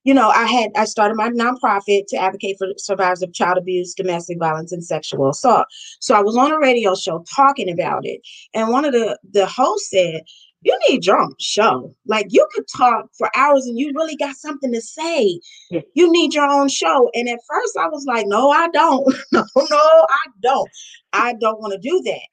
you 0.07 0.15
know, 0.15 0.29
I 0.29 0.45
had 0.45 0.71
I 0.77 0.85
started 0.85 1.17
my 1.17 1.31
nonprofit 1.31 2.05
to 2.09 2.17
advocate 2.17 2.59
for 2.59 2.69
survivors 2.77 3.23
of 3.23 3.35
child 3.35 3.59
abuse, 3.59 3.93
domestic 3.93 4.39
violence, 4.39 4.71
and 4.71 4.85
sexual 4.85 5.29
assault. 5.29 5.67
So 5.99 6.15
I 6.15 6.21
was 6.21 6.37
on 6.37 6.53
a 6.53 6.61
radio 6.61 6.95
show 6.95 7.25
talking 7.35 7.69
about 7.69 8.07
it, 8.07 8.21
and 8.55 8.69
one 8.69 8.85
of 8.85 8.93
the 8.93 9.19
the 9.29 9.47
hosts 9.47 9.91
said, 9.91 10.23
"You 10.63 10.79
need 10.89 11.07
your 11.07 11.19
own 11.19 11.35
show. 11.41 11.93
Like 12.07 12.29
you 12.31 12.47
could 12.55 12.67
talk 12.77 13.07
for 13.19 13.29
hours, 13.35 13.67
and 13.67 13.77
you 13.77 13.93
really 13.97 14.15
got 14.15 14.37
something 14.37 14.73
to 14.73 14.81
say. 14.81 15.41
Yeah. 15.73 15.81
You 15.95 16.13
need 16.13 16.35
your 16.35 16.47
own 16.47 16.69
show." 16.69 17.11
And 17.13 17.29
at 17.29 17.41
first, 17.51 17.77
I 17.77 17.89
was 17.89 18.05
like, 18.07 18.29
"No, 18.29 18.51
I 18.51 18.69
don't. 18.69 19.13
no, 19.33 19.45
no, 19.57 20.07
I 20.09 20.27
don't. 20.41 20.71
I 21.15 21.35
don't 21.41 21.61
want 21.61 21.73
to 21.73 21.81
do 21.81 22.01
that." 22.03 22.29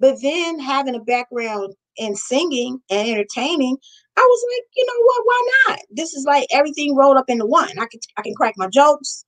But 0.00 0.20
then 0.22 0.58
having 0.58 0.96
a 0.96 1.00
background 1.00 1.76
in 1.96 2.16
singing 2.16 2.80
and 2.90 3.08
entertaining, 3.08 3.76
I 4.16 4.20
was 4.20 4.44
like, 4.56 4.66
you 4.76 4.86
know 4.86 5.04
what? 5.04 5.22
Why 5.24 5.48
not? 5.68 5.78
This 5.90 6.14
is 6.14 6.24
like 6.24 6.46
everything 6.52 6.96
rolled 6.96 7.16
up 7.16 7.28
into 7.28 7.46
one. 7.46 7.70
I 7.78 7.86
can 7.90 8.00
I 8.16 8.22
can 8.22 8.34
crack 8.34 8.54
my 8.56 8.68
jokes, 8.68 9.24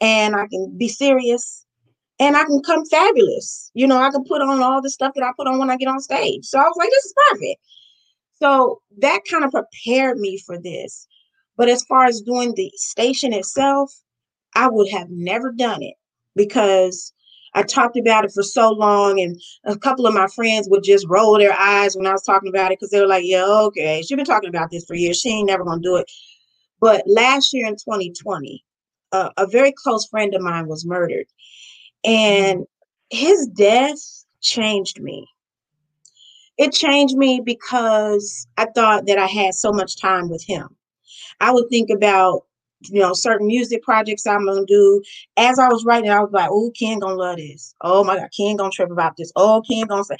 and 0.00 0.34
I 0.34 0.46
can 0.48 0.76
be 0.76 0.88
serious, 0.88 1.66
and 2.18 2.36
I 2.36 2.44
can 2.44 2.62
come 2.62 2.84
fabulous. 2.86 3.70
You 3.74 3.86
know, 3.86 3.98
I 3.98 4.10
can 4.10 4.24
put 4.24 4.42
on 4.42 4.62
all 4.62 4.80
the 4.80 4.90
stuff 4.90 5.12
that 5.14 5.24
I 5.24 5.30
put 5.36 5.46
on 5.46 5.58
when 5.58 5.70
I 5.70 5.76
get 5.76 5.88
on 5.88 6.00
stage. 6.00 6.44
So 6.44 6.58
I 6.58 6.64
was 6.64 6.76
like, 6.76 6.90
this 6.90 7.04
is 7.04 7.14
perfect. 7.30 7.60
So 8.40 8.80
that 8.98 9.20
kind 9.30 9.44
of 9.44 9.52
prepared 9.52 10.18
me 10.18 10.38
for 10.38 10.58
this. 10.58 11.06
But 11.56 11.68
as 11.68 11.84
far 11.84 12.06
as 12.06 12.22
doing 12.22 12.54
the 12.54 12.72
station 12.76 13.32
itself, 13.32 13.92
I 14.54 14.68
would 14.68 14.90
have 14.90 15.08
never 15.10 15.52
done 15.52 15.82
it 15.82 15.94
because 16.34 17.12
I 17.54 17.62
talked 17.62 17.98
about 17.98 18.24
it 18.24 18.32
for 18.32 18.42
so 18.42 18.70
long, 18.70 19.20
and 19.20 19.40
a 19.64 19.76
couple 19.76 20.06
of 20.06 20.14
my 20.14 20.26
friends 20.28 20.68
would 20.70 20.82
just 20.82 21.06
roll 21.08 21.38
their 21.38 21.52
eyes 21.52 21.96
when 21.96 22.06
I 22.06 22.12
was 22.12 22.22
talking 22.22 22.48
about 22.48 22.72
it 22.72 22.78
because 22.78 22.90
they 22.90 23.00
were 23.00 23.06
like, 23.06 23.24
"Yeah, 23.26 23.44
okay, 23.44 24.02
she's 24.02 24.16
been 24.16 24.24
talking 24.24 24.48
about 24.48 24.70
this 24.70 24.84
for 24.84 24.94
years. 24.94 25.20
She 25.20 25.30
ain't 25.30 25.48
never 25.48 25.64
gonna 25.64 25.80
do 25.82 25.96
it." 25.96 26.10
But 26.80 27.04
last 27.06 27.52
year 27.52 27.66
in 27.66 27.76
2020, 27.76 28.64
uh, 29.12 29.30
a 29.36 29.46
very 29.46 29.72
close 29.72 30.06
friend 30.06 30.34
of 30.34 30.42
mine 30.42 30.66
was 30.66 30.86
murdered, 30.86 31.26
and 32.04 32.64
his 33.10 33.46
death 33.48 34.24
changed 34.40 35.00
me. 35.00 35.26
It 36.58 36.72
changed 36.72 37.16
me 37.16 37.40
because 37.44 38.46
I 38.56 38.66
thought 38.66 39.06
that 39.06 39.18
I 39.18 39.26
had 39.26 39.54
so 39.54 39.72
much 39.72 40.00
time 40.00 40.28
with 40.30 40.44
him. 40.44 40.76
I 41.40 41.52
would 41.52 41.68
think 41.70 41.90
about 41.90 42.44
you 42.88 43.00
know, 43.00 43.12
certain 43.12 43.46
music 43.46 43.82
projects 43.82 44.26
I'm 44.26 44.46
gonna 44.46 44.66
do. 44.66 45.02
As 45.36 45.58
I 45.58 45.68
was 45.68 45.84
writing, 45.84 46.10
I 46.10 46.20
was 46.20 46.32
like, 46.32 46.48
oh, 46.50 46.70
Ken 46.78 46.98
gonna 46.98 47.14
love 47.14 47.36
this. 47.36 47.74
Oh 47.80 48.04
my 48.04 48.16
God, 48.16 48.28
Ken 48.36 48.56
gonna 48.56 48.70
trip 48.70 48.90
about 48.90 49.16
this. 49.16 49.32
Oh, 49.36 49.62
Ken 49.68 49.86
gonna 49.86 50.04
say. 50.04 50.16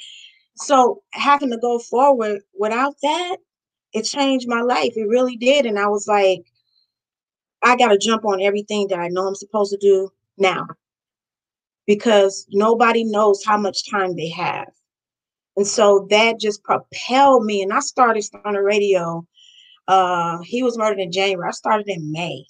So 0.55 1.01
having 1.11 1.49
to 1.51 1.57
go 1.57 1.79
forward 1.79 2.41
without 2.57 2.95
that, 3.01 3.37
it 3.93 4.03
changed 4.03 4.47
my 4.47 4.61
life. 4.61 4.93
It 4.95 5.07
really 5.07 5.35
did. 5.35 5.65
And 5.65 5.79
I 5.79 5.87
was 5.87 6.07
like, 6.07 6.41
I 7.63 7.75
gotta 7.75 7.97
jump 7.97 8.25
on 8.25 8.41
everything 8.41 8.87
that 8.89 8.99
I 8.99 9.07
know 9.07 9.27
I'm 9.27 9.35
supposed 9.35 9.71
to 9.71 9.77
do 9.77 10.09
now. 10.37 10.67
Because 11.85 12.45
nobody 12.51 13.03
knows 13.03 13.43
how 13.43 13.57
much 13.57 13.89
time 13.89 14.15
they 14.15 14.29
have. 14.29 14.69
And 15.55 15.67
so 15.67 16.07
that 16.09 16.39
just 16.39 16.63
propelled 16.63 17.45
me. 17.45 17.61
And 17.61 17.73
I 17.73 17.79
started 17.79 18.23
on 18.45 18.53
the 18.53 18.61
radio. 18.61 19.25
Uh, 19.87 20.39
he 20.39 20.63
was 20.63 20.77
murdered 20.77 20.99
in 20.99 21.11
January. 21.11 21.47
I 21.47 21.51
started 21.51 21.87
in 21.87 22.11
May. 22.11 22.45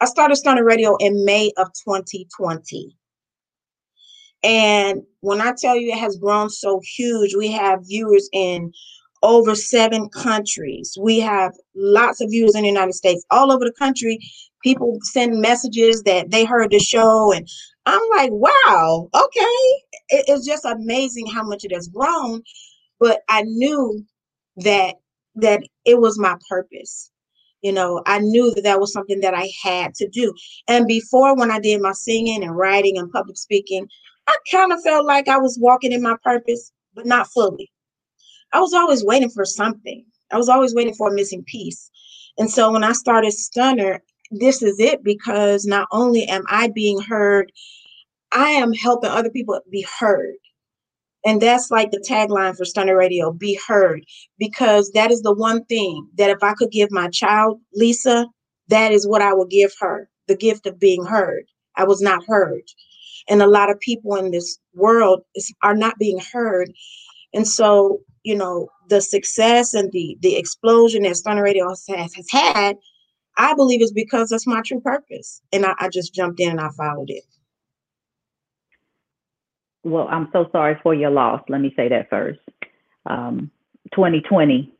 I 0.00 0.06
started 0.06 0.36
Stunner 0.36 0.64
Radio 0.64 0.96
in 0.96 1.24
May 1.24 1.52
of 1.56 1.68
2020. 1.84 2.96
And 4.42 5.02
when 5.20 5.40
I 5.40 5.54
tell 5.58 5.76
you 5.76 5.92
it 5.92 5.98
has 5.98 6.16
grown 6.16 6.50
so 6.50 6.80
huge, 6.96 7.34
we 7.34 7.50
have 7.52 7.86
viewers 7.86 8.28
in 8.32 8.72
over 9.22 9.54
seven 9.54 10.10
countries. 10.10 10.96
We 11.00 11.18
have 11.20 11.52
lots 11.74 12.20
of 12.20 12.30
viewers 12.30 12.54
in 12.54 12.62
the 12.62 12.68
United 12.68 12.92
States, 12.92 13.24
all 13.30 13.50
over 13.50 13.64
the 13.64 13.72
country. 13.78 14.18
People 14.62 14.98
send 15.02 15.40
messages 15.40 16.02
that 16.02 16.30
they 16.30 16.44
heard 16.44 16.70
the 16.70 16.78
show, 16.78 17.32
and 17.32 17.48
I'm 17.86 18.02
like, 18.16 18.30
wow, 18.32 19.08
okay. 19.14 19.56
It's 20.10 20.46
just 20.46 20.66
amazing 20.66 21.26
how 21.26 21.42
much 21.42 21.64
it 21.64 21.72
has 21.72 21.88
grown. 21.88 22.42
But 23.00 23.22
I 23.30 23.42
knew 23.42 24.04
that 24.56 24.96
that 25.36 25.62
it 25.84 25.98
was 25.98 26.18
my 26.18 26.36
purpose. 26.48 27.10
You 27.64 27.72
know, 27.72 28.02
I 28.06 28.18
knew 28.18 28.52
that 28.54 28.64
that 28.64 28.78
was 28.78 28.92
something 28.92 29.20
that 29.22 29.32
I 29.32 29.50
had 29.62 29.94
to 29.94 30.08
do. 30.08 30.34
And 30.68 30.86
before, 30.86 31.34
when 31.34 31.50
I 31.50 31.58
did 31.58 31.80
my 31.80 31.92
singing 31.92 32.44
and 32.44 32.54
writing 32.54 32.98
and 32.98 33.10
public 33.10 33.38
speaking, 33.38 33.88
I 34.28 34.36
kind 34.52 34.70
of 34.70 34.82
felt 34.82 35.06
like 35.06 35.28
I 35.28 35.38
was 35.38 35.58
walking 35.58 35.90
in 35.90 36.02
my 36.02 36.16
purpose, 36.22 36.70
but 36.94 37.06
not 37.06 37.26
fully. 37.28 37.72
I 38.52 38.60
was 38.60 38.74
always 38.74 39.02
waiting 39.02 39.30
for 39.30 39.46
something. 39.46 40.04
I 40.30 40.36
was 40.36 40.50
always 40.50 40.74
waiting 40.74 40.92
for 40.92 41.10
a 41.10 41.14
missing 41.14 41.42
piece. 41.46 41.90
And 42.36 42.50
so 42.50 42.70
when 42.70 42.84
I 42.84 42.92
started 42.92 43.32
Stunner, 43.32 44.02
this 44.30 44.62
is 44.62 44.78
it 44.78 45.02
because 45.02 45.64
not 45.64 45.88
only 45.90 46.24
am 46.24 46.44
I 46.48 46.68
being 46.68 47.00
heard, 47.00 47.50
I 48.32 48.50
am 48.50 48.74
helping 48.74 49.10
other 49.10 49.30
people 49.30 49.58
be 49.70 49.86
heard. 49.98 50.34
And 51.24 51.40
that's 51.40 51.70
like 51.70 51.90
the 51.90 52.04
tagline 52.06 52.56
for 52.56 52.64
Stunner 52.64 52.96
Radio 52.96 53.32
be 53.32 53.58
heard, 53.66 54.04
because 54.38 54.90
that 54.92 55.10
is 55.10 55.22
the 55.22 55.34
one 55.34 55.64
thing 55.64 56.06
that 56.18 56.30
if 56.30 56.42
I 56.42 56.52
could 56.54 56.70
give 56.70 56.90
my 56.90 57.08
child, 57.08 57.60
Lisa, 57.74 58.26
that 58.68 58.92
is 58.92 59.06
what 59.06 59.22
I 59.22 59.32
would 59.32 59.50
give 59.50 59.72
her 59.80 60.08
the 60.28 60.36
gift 60.36 60.66
of 60.66 60.78
being 60.78 61.04
heard. 61.04 61.44
I 61.76 61.84
was 61.84 62.00
not 62.00 62.24
heard. 62.26 62.62
And 63.28 63.40
a 63.40 63.46
lot 63.46 63.70
of 63.70 63.80
people 63.80 64.16
in 64.16 64.30
this 64.32 64.58
world 64.74 65.22
is, 65.34 65.52
are 65.62 65.74
not 65.74 65.98
being 65.98 66.20
heard. 66.32 66.70
And 67.32 67.48
so, 67.48 68.00
you 68.22 68.36
know, 68.36 68.68
the 68.90 69.00
success 69.00 69.72
and 69.72 69.90
the 69.92 70.16
the 70.20 70.36
explosion 70.36 71.02
that 71.02 71.16
Stunner 71.16 71.42
Radio 71.42 71.68
has, 71.68 71.84
has 71.88 72.26
had, 72.30 72.76
I 73.38 73.54
believe 73.54 73.80
is 73.80 73.92
because 73.92 74.28
that's 74.28 74.46
my 74.46 74.60
true 74.60 74.80
purpose. 74.80 75.40
And 75.52 75.64
I, 75.64 75.74
I 75.78 75.88
just 75.88 76.14
jumped 76.14 76.38
in 76.38 76.50
and 76.50 76.60
I 76.60 76.68
followed 76.76 77.08
it 77.08 77.24
well, 79.84 80.08
I'm 80.10 80.28
so 80.32 80.48
sorry 80.52 80.78
for 80.82 80.94
your 80.94 81.10
loss. 81.10 81.42
Let 81.48 81.60
me 81.60 81.72
say 81.76 81.88
that 81.88 82.10
first. 82.10 82.40
Um, 83.06 83.50
2020, 83.94 84.72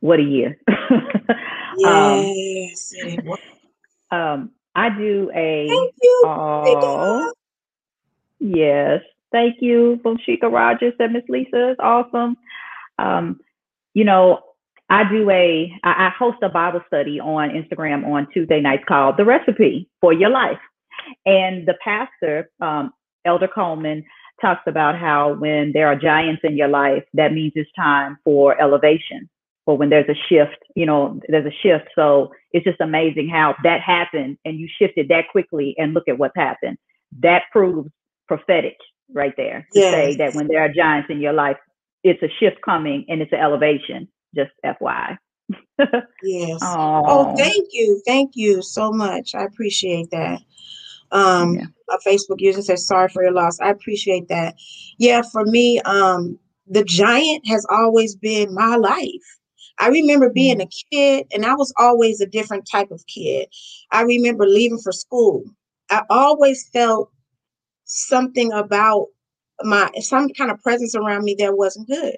what 0.00 0.20
a 0.20 0.22
year. 0.22 0.58
Um, 1.84 2.20
yes. 2.36 2.92
um, 4.12 4.18
um, 4.18 4.50
I 4.74 4.90
do 4.90 5.30
a. 5.34 5.66
Thank 5.68 5.94
you. 6.02 6.22
Oh, 6.26 7.32
yes. 8.38 9.00
Thank 9.32 9.56
you, 9.60 9.98
Bomshika 10.04 10.52
Rogers 10.52 10.92
said 10.98 11.12
Miss 11.12 11.24
Lisa 11.28 11.70
is 11.70 11.76
awesome. 11.80 12.36
Um, 12.98 13.40
you 13.94 14.04
know, 14.04 14.40
I 14.90 15.08
do 15.08 15.30
a, 15.30 15.72
I, 15.82 16.08
I 16.08 16.10
host 16.10 16.38
a 16.42 16.50
Bible 16.50 16.82
study 16.86 17.18
on 17.18 17.48
Instagram 17.48 18.06
on 18.06 18.28
Tuesday 18.32 18.60
nights 18.60 18.84
called 18.86 19.16
The 19.16 19.24
Recipe 19.24 19.88
for 20.02 20.12
Your 20.12 20.28
Life. 20.28 20.58
And 21.24 21.66
the 21.66 21.74
pastor, 21.82 22.50
um, 22.60 22.92
Elder 23.24 23.48
Coleman 23.48 24.04
talks 24.40 24.62
about 24.66 24.98
how 24.98 25.34
when 25.34 25.72
there 25.72 25.86
are 25.86 25.96
giants 25.96 26.42
in 26.44 26.56
your 26.56 26.68
life, 26.68 27.04
that 27.14 27.32
means 27.32 27.52
it's 27.54 27.70
time 27.76 28.18
for 28.24 28.60
elevation. 28.60 29.28
Or 29.64 29.78
when 29.78 29.90
there's 29.90 30.08
a 30.08 30.18
shift, 30.28 30.58
you 30.74 30.86
know, 30.86 31.20
there's 31.28 31.46
a 31.46 31.56
shift. 31.62 31.88
So 31.94 32.32
it's 32.50 32.64
just 32.64 32.80
amazing 32.80 33.28
how 33.28 33.54
that 33.62 33.80
happened 33.80 34.38
and 34.44 34.58
you 34.58 34.68
shifted 34.78 35.08
that 35.08 35.28
quickly 35.30 35.76
and 35.78 35.94
look 35.94 36.08
at 36.08 36.18
what's 36.18 36.36
happened. 36.36 36.78
That 37.20 37.42
proves 37.52 37.90
prophetic 38.26 38.76
right 39.14 39.34
there 39.36 39.66
to 39.72 39.78
yes. 39.78 39.92
say 39.92 40.16
that 40.16 40.34
when 40.34 40.48
there 40.48 40.62
are 40.62 40.68
giants 40.68 41.10
in 41.10 41.20
your 41.20 41.32
life, 41.32 41.58
it's 42.02 42.22
a 42.24 42.28
shift 42.40 42.60
coming 42.62 43.04
and 43.08 43.22
it's 43.22 43.32
an 43.32 43.38
elevation. 43.38 44.08
Just 44.34 44.50
FYI. 44.64 45.18
yes. 46.22 46.58
Oh, 46.62 47.34
thank 47.36 47.68
you. 47.72 48.02
Thank 48.04 48.32
you 48.34 48.62
so 48.62 48.90
much. 48.90 49.34
I 49.34 49.44
appreciate 49.44 50.10
that. 50.10 50.40
Um, 51.12 51.54
yeah. 51.54 51.66
A 51.90 51.98
Facebook 52.08 52.40
user 52.40 52.62
says, 52.62 52.86
"Sorry 52.86 53.08
for 53.08 53.22
your 53.22 53.32
loss." 53.32 53.60
I 53.60 53.70
appreciate 53.70 54.28
that. 54.28 54.54
Yeah, 54.98 55.22
for 55.30 55.44
me, 55.44 55.80
um, 55.82 56.38
the 56.66 56.84
giant 56.84 57.46
has 57.46 57.66
always 57.70 58.16
been 58.16 58.54
my 58.54 58.76
life. 58.76 59.38
I 59.78 59.88
remember 59.88 60.30
being 60.30 60.58
mm-hmm. 60.58 60.68
a 60.68 60.96
kid, 60.96 61.26
and 61.32 61.44
I 61.44 61.54
was 61.54 61.72
always 61.78 62.20
a 62.20 62.26
different 62.26 62.68
type 62.70 62.90
of 62.90 63.06
kid. 63.06 63.48
I 63.90 64.02
remember 64.02 64.46
leaving 64.46 64.78
for 64.78 64.92
school. 64.92 65.44
I 65.90 66.02
always 66.08 66.68
felt 66.72 67.10
something 67.84 68.52
about 68.52 69.06
my 69.62 69.90
some 70.00 70.28
kind 70.30 70.50
of 70.50 70.62
presence 70.62 70.94
around 70.94 71.24
me 71.24 71.36
that 71.38 71.56
wasn't 71.56 71.88
good. 71.88 72.16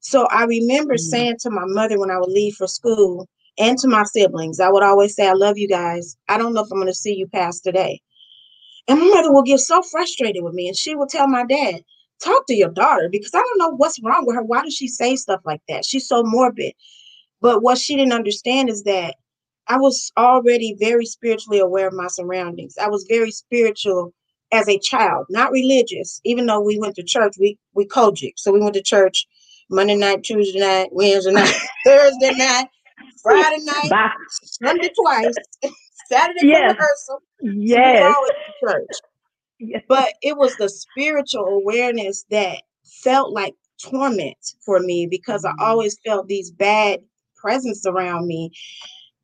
So 0.00 0.26
I 0.26 0.44
remember 0.44 0.94
mm-hmm. 0.94 1.10
saying 1.10 1.36
to 1.40 1.50
my 1.50 1.64
mother 1.66 1.98
when 1.98 2.10
I 2.10 2.18
would 2.18 2.30
leave 2.30 2.54
for 2.54 2.66
school 2.66 3.28
and 3.58 3.78
to 3.78 3.88
my 3.88 4.04
siblings, 4.04 4.60
I 4.60 4.70
would 4.70 4.82
always 4.82 5.14
say, 5.14 5.28
I 5.28 5.32
love 5.32 5.58
you 5.58 5.68
guys. 5.68 6.16
I 6.28 6.38
don't 6.38 6.54
know 6.54 6.62
if 6.62 6.68
I'm 6.72 6.78
going 6.78 6.86
to 6.86 6.94
see 6.94 7.14
you 7.14 7.26
past 7.26 7.62
today. 7.64 8.00
And 8.88 9.00
my 9.00 9.06
mother 9.06 9.32
will 9.32 9.42
get 9.42 9.60
so 9.60 9.82
frustrated 9.82 10.42
with 10.44 10.54
me, 10.54 10.68
and 10.68 10.76
she 10.76 10.94
will 10.94 11.06
tell 11.06 11.28
my 11.28 11.44
dad, 11.44 11.82
talk 12.22 12.46
to 12.46 12.54
your 12.54 12.70
daughter 12.70 13.08
because 13.10 13.34
I 13.34 13.38
don't 13.40 13.58
know 13.58 13.70
what's 13.76 14.02
wrong 14.02 14.24
with 14.26 14.36
her. 14.36 14.42
Why 14.42 14.62
does 14.62 14.74
she 14.74 14.88
say 14.88 15.16
stuff 15.16 15.40
like 15.44 15.62
that? 15.68 15.84
She's 15.86 16.08
so 16.08 16.22
morbid. 16.24 16.74
But 17.42 17.62
what 17.62 17.78
she 17.78 17.96
didn't 17.96 18.14
understand 18.14 18.70
is 18.70 18.84
that 18.84 19.16
I 19.68 19.78
was 19.78 20.12
already 20.18 20.76
very 20.80 21.06
spiritually 21.06 21.60
aware 21.60 21.88
of 21.88 21.94
my 21.94 22.08
surroundings. 22.08 22.76
I 22.80 22.88
was 22.88 23.06
very 23.08 23.32
spiritual 23.32 24.14
as 24.52 24.68
a 24.68 24.80
child, 24.80 25.26
not 25.30 25.52
religious. 25.52 26.20
Even 26.24 26.46
though 26.46 26.60
we 26.62 26.78
went 26.78 26.96
to 26.96 27.04
church, 27.04 27.34
we 27.40 27.58
we 27.74 27.86
COGIC. 27.86 28.34
So 28.38 28.52
we 28.52 28.60
went 28.60 28.74
to 28.76 28.82
church 28.82 29.26
Monday 29.70 29.96
night, 29.96 30.24
Tuesday 30.24 30.60
night, 30.60 30.90
Wednesday 30.92 31.32
night, 31.32 31.54
Thursday 31.86 32.32
night, 32.36 32.68
Friday 33.22 33.64
night, 33.64 33.90
Bye. 33.90 34.10
Sunday 34.42 34.90
twice. 35.00 35.34
Saturday 36.10 36.46
yes. 36.46 36.76
rehearsal. 36.76 37.22
Yes. 37.42 38.14
Church. 38.60 38.88
Yes. 39.58 39.82
But 39.88 40.14
it 40.22 40.36
was 40.36 40.56
the 40.56 40.68
spiritual 40.68 41.46
awareness 41.46 42.24
that 42.30 42.62
felt 42.84 43.32
like 43.32 43.54
torment 43.82 44.36
for 44.64 44.80
me 44.80 45.06
because 45.06 45.44
I 45.44 45.52
always 45.60 45.98
felt 46.04 46.28
these 46.28 46.50
bad 46.50 47.00
presence 47.36 47.86
around 47.86 48.26
me. 48.26 48.50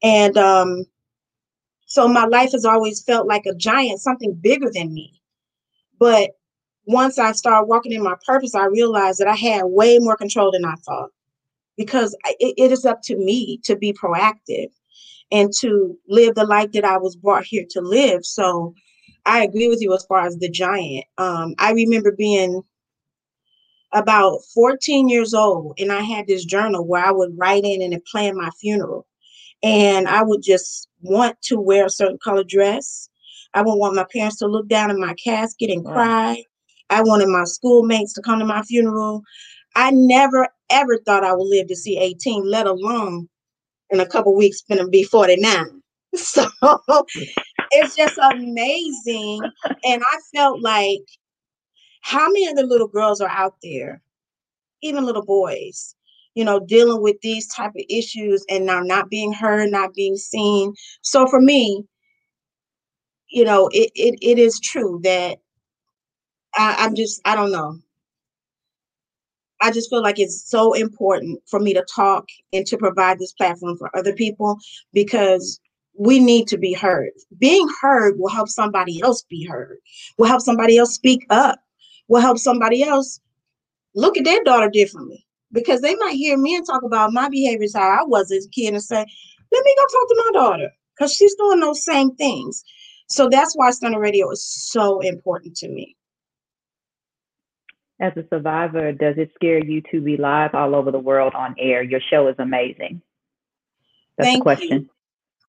And 0.03 0.37
um, 0.37 0.85
so 1.87 2.07
my 2.09 2.25
life 2.27 2.53
has 2.53 2.65
always 2.65 3.03
felt 3.03 3.27
like 3.27 3.47
a 3.47 3.55
giant, 3.55 4.01
something 4.01 4.35
bigger 4.35 4.71
than 4.73 4.95
me. 4.95 5.21
But 5.99 6.33
once 6.85 7.19
I 7.19 7.33
started 7.33 7.67
walking 7.67 7.93
in 7.93 8.03
my 8.03 8.15
purpose, 8.27 8.55
I 8.55 8.67
realized 8.67 9.19
that 9.19 9.29
I 9.29 9.35
had 9.35 9.65
way 9.65 9.99
more 9.99 10.17
control 10.17 10.53
than 10.53 10.65
I 10.65 10.75
thought 10.87 11.11
because 11.77 12.17
it, 12.39 12.55
it 12.57 12.73
is 12.73 12.85
up 12.85 13.03
to 13.03 13.17
me 13.17 13.59
to 13.65 13.77
be 13.77 13.93
proactive 13.93 14.69
and 15.33 15.53
to 15.61 15.99
live 16.09 16.35
the 16.35 16.45
life 16.45 16.73
that 16.73 16.85
I 16.85 16.99
was 16.99 17.17
brought 17.17 17.45
here 17.45 17.65
to 17.71 17.81
live. 17.81 18.25
So 18.25 18.75
I 19.25 19.43
agree 19.43 19.69
with 19.69 19.81
you 19.81 19.93
as 19.95 20.05
far 20.07 20.27
as 20.27 20.37
the 20.39 20.49
giant. 20.49 21.05
Um, 21.19 21.55
I 21.59 21.73
remember 21.73 22.13
being 22.13 22.63
about 23.93 24.41
14 24.55 25.09
years 25.09 25.35
old 25.35 25.79
and 25.79 25.91
I 25.91 26.03
had 26.03 26.27
this 26.27 26.45
journal 26.45 26.87
where 26.87 27.05
I 27.05 27.11
would 27.11 27.37
write 27.37 27.65
in 27.65 27.83
and 27.83 28.05
plan 28.05 28.37
my 28.37 28.51
funeral. 28.61 29.07
And 29.63 30.07
I 30.07 30.23
would 30.23 30.43
just 30.43 30.89
want 31.01 31.41
to 31.43 31.59
wear 31.59 31.87
a 31.87 31.91
certain 31.91 32.19
color 32.23 32.45
dress. 32.45 33.09
I 33.55 33.63
would 33.63 33.77
want 33.77 33.97
my 33.97 34.05
parents 34.13 34.37
to 34.39 34.47
look 34.47 34.69
down 34.69 34.91
in 34.91 35.01
my 35.01 35.15
casket 35.15 35.71
and 35.71 35.85
cry. 35.85 36.43
I 36.91 37.03
wanted 37.03 37.29
my 37.29 37.45
schoolmates 37.45 38.13
to 38.15 38.23
come 38.23 38.39
to 38.39 38.45
my 38.45 38.63
funeral. 38.63 39.23
I 39.75 39.91
never 39.91 40.49
ever 40.71 40.99
thought 40.99 41.25
I 41.25 41.33
would 41.33 41.49
live 41.49 41.69
to 41.69 41.77
see 41.77 41.99
18, 41.99 42.45
let 42.45 42.67
alone 42.67 43.29
in 43.91 44.01
a 44.01 44.07
couple 44.07 44.35
weeks 44.35 44.63
going 44.69 44.85
to 44.85 44.89
be 44.89 45.03
49 45.05 45.83
so 46.15 46.47
it's 47.73 47.97
just 47.97 48.19
amazing 48.19 49.41
and 49.85 50.03
i 50.03 50.19
felt 50.35 50.61
like 50.61 51.03
how 52.03 52.27
many 52.29 52.49
other 52.49 52.63
little 52.63 52.89
girls 52.89 53.21
are 53.21 53.31
out 53.31 53.55
there 53.63 54.01
even 54.83 55.05
little 55.05 55.25
boys 55.25 55.97
you 56.37 56.45
know, 56.45 56.61
dealing 56.61 57.03
with 57.03 57.17
these 57.23 57.49
type 57.49 57.71
of 57.71 57.85
issues 57.89 58.45
and 58.51 58.67
now 58.67 58.81
not 58.81 59.09
being 59.09 59.33
heard, 59.33 59.71
not 59.71 59.95
being 59.95 60.17
seen. 60.17 60.75
So 61.01 61.27
for 61.27 61.41
me, 61.41 61.83
you 63.31 63.45
know, 63.45 63.69
it 63.73 63.91
it, 63.95 64.19
it 64.21 64.39
is 64.39 64.61
true 64.61 65.01
that 65.03 65.39
I, 66.55 66.77
I'm 66.79 66.95
just 66.95 67.23
I 67.25 67.35
don't 67.35 67.51
know. 67.51 67.79
I 69.63 69.71
just 69.71 69.91
feel 69.91 70.03
like 70.03 70.19
it's 70.19 70.49
so 70.49 70.75
important 70.75 71.41
for 71.49 71.61
me 71.61 71.73
to 71.75 71.85
talk 71.95 72.27
and 72.53 72.67
to 72.67 72.77
provide 72.77 73.19
this 73.19 73.33
platform 73.33 73.77
for 73.79 73.95
other 73.97 74.13
people 74.13 74.59
because 74.93 75.61
we 75.99 76.19
need 76.19 76.47
to 76.49 76.59
be 76.59 76.75
heard. 76.75 77.11
Being 77.39 77.69
heard 77.81 78.19
will 78.19 78.29
help 78.29 78.49
somebody 78.49 79.01
else 79.01 79.23
be 79.23 79.45
heard, 79.45 79.79
will 80.19 80.27
help 80.27 80.43
somebody 80.43 80.77
else 80.77 80.95
speak 80.95 81.27
up, 81.31 81.59
will 82.09 82.21
help 82.21 82.39
somebody 82.39 82.83
else 82.83 83.21
look 83.95 84.19
at 84.19 84.25
their 84.25 84.43
daughter 84.45 84.69
differently 84.69 85.27
because 85.53 85.81
they 85.81 85.95
might 85.97 86.15
hear 86.15 86.37
me 86.37 86.55
and 86.55 86.67
talk 86.67 86.83
about 86.83 87.13
my 87.13 87.29
behaviors, 87.29 87.75
how 87.75 87.89
I 87.89 88.05
was 88.05 88.31
as 88.31 88.47
a 88.47 88.51
kid, 88.51 88.75
and 88.75 88.83
say, 88.83 89.05
let 89.53 89.65
me 89.65 89.77
go 89.77 89.83
talk 89.83 90.09
to 90.09 90.25
my 90.27 90.41
daughter 90.41 90.71
because 90.95 91.13
she's 91.13 91.35
doing 91.37 91.61
those 91.61 91.85
same 91.85 92.15
things. 92.17 92.63
So 93.09 93.29
that's 93.29 93.55
why 93.55 93.71
Stunner 93.71 94.01
Radio 94.01 94.31
is 94.31 94.45
so 94.45 95.01
important 95.01 95.57
to 95.59 95.69
me. 95.69 95.96
As 97.99 98.13
a 98.17 98.25
survivor, 98.29 98.93
does 98.93 99.17
it 99.17 99.31
scare 99.35 99.65
you 99.65 99.83
to 99.91 100.01
be 100.01 100.17
live 100.17 100.55
all 100.55 100.75
over 100.75 100.91
the 100.91 100.99
world 100.99 101.33
on 101.35 101.55
air? 101.59 101.83
Your 101.83 102.01
show 102.01 102.29
is 102.29 102.37
amazing. 102.39 103.01
That's 104.17 104.29
Thank 104.29 104.41
the 104.41 104.43
question. 104.43 104.83
You. 104.83 104.91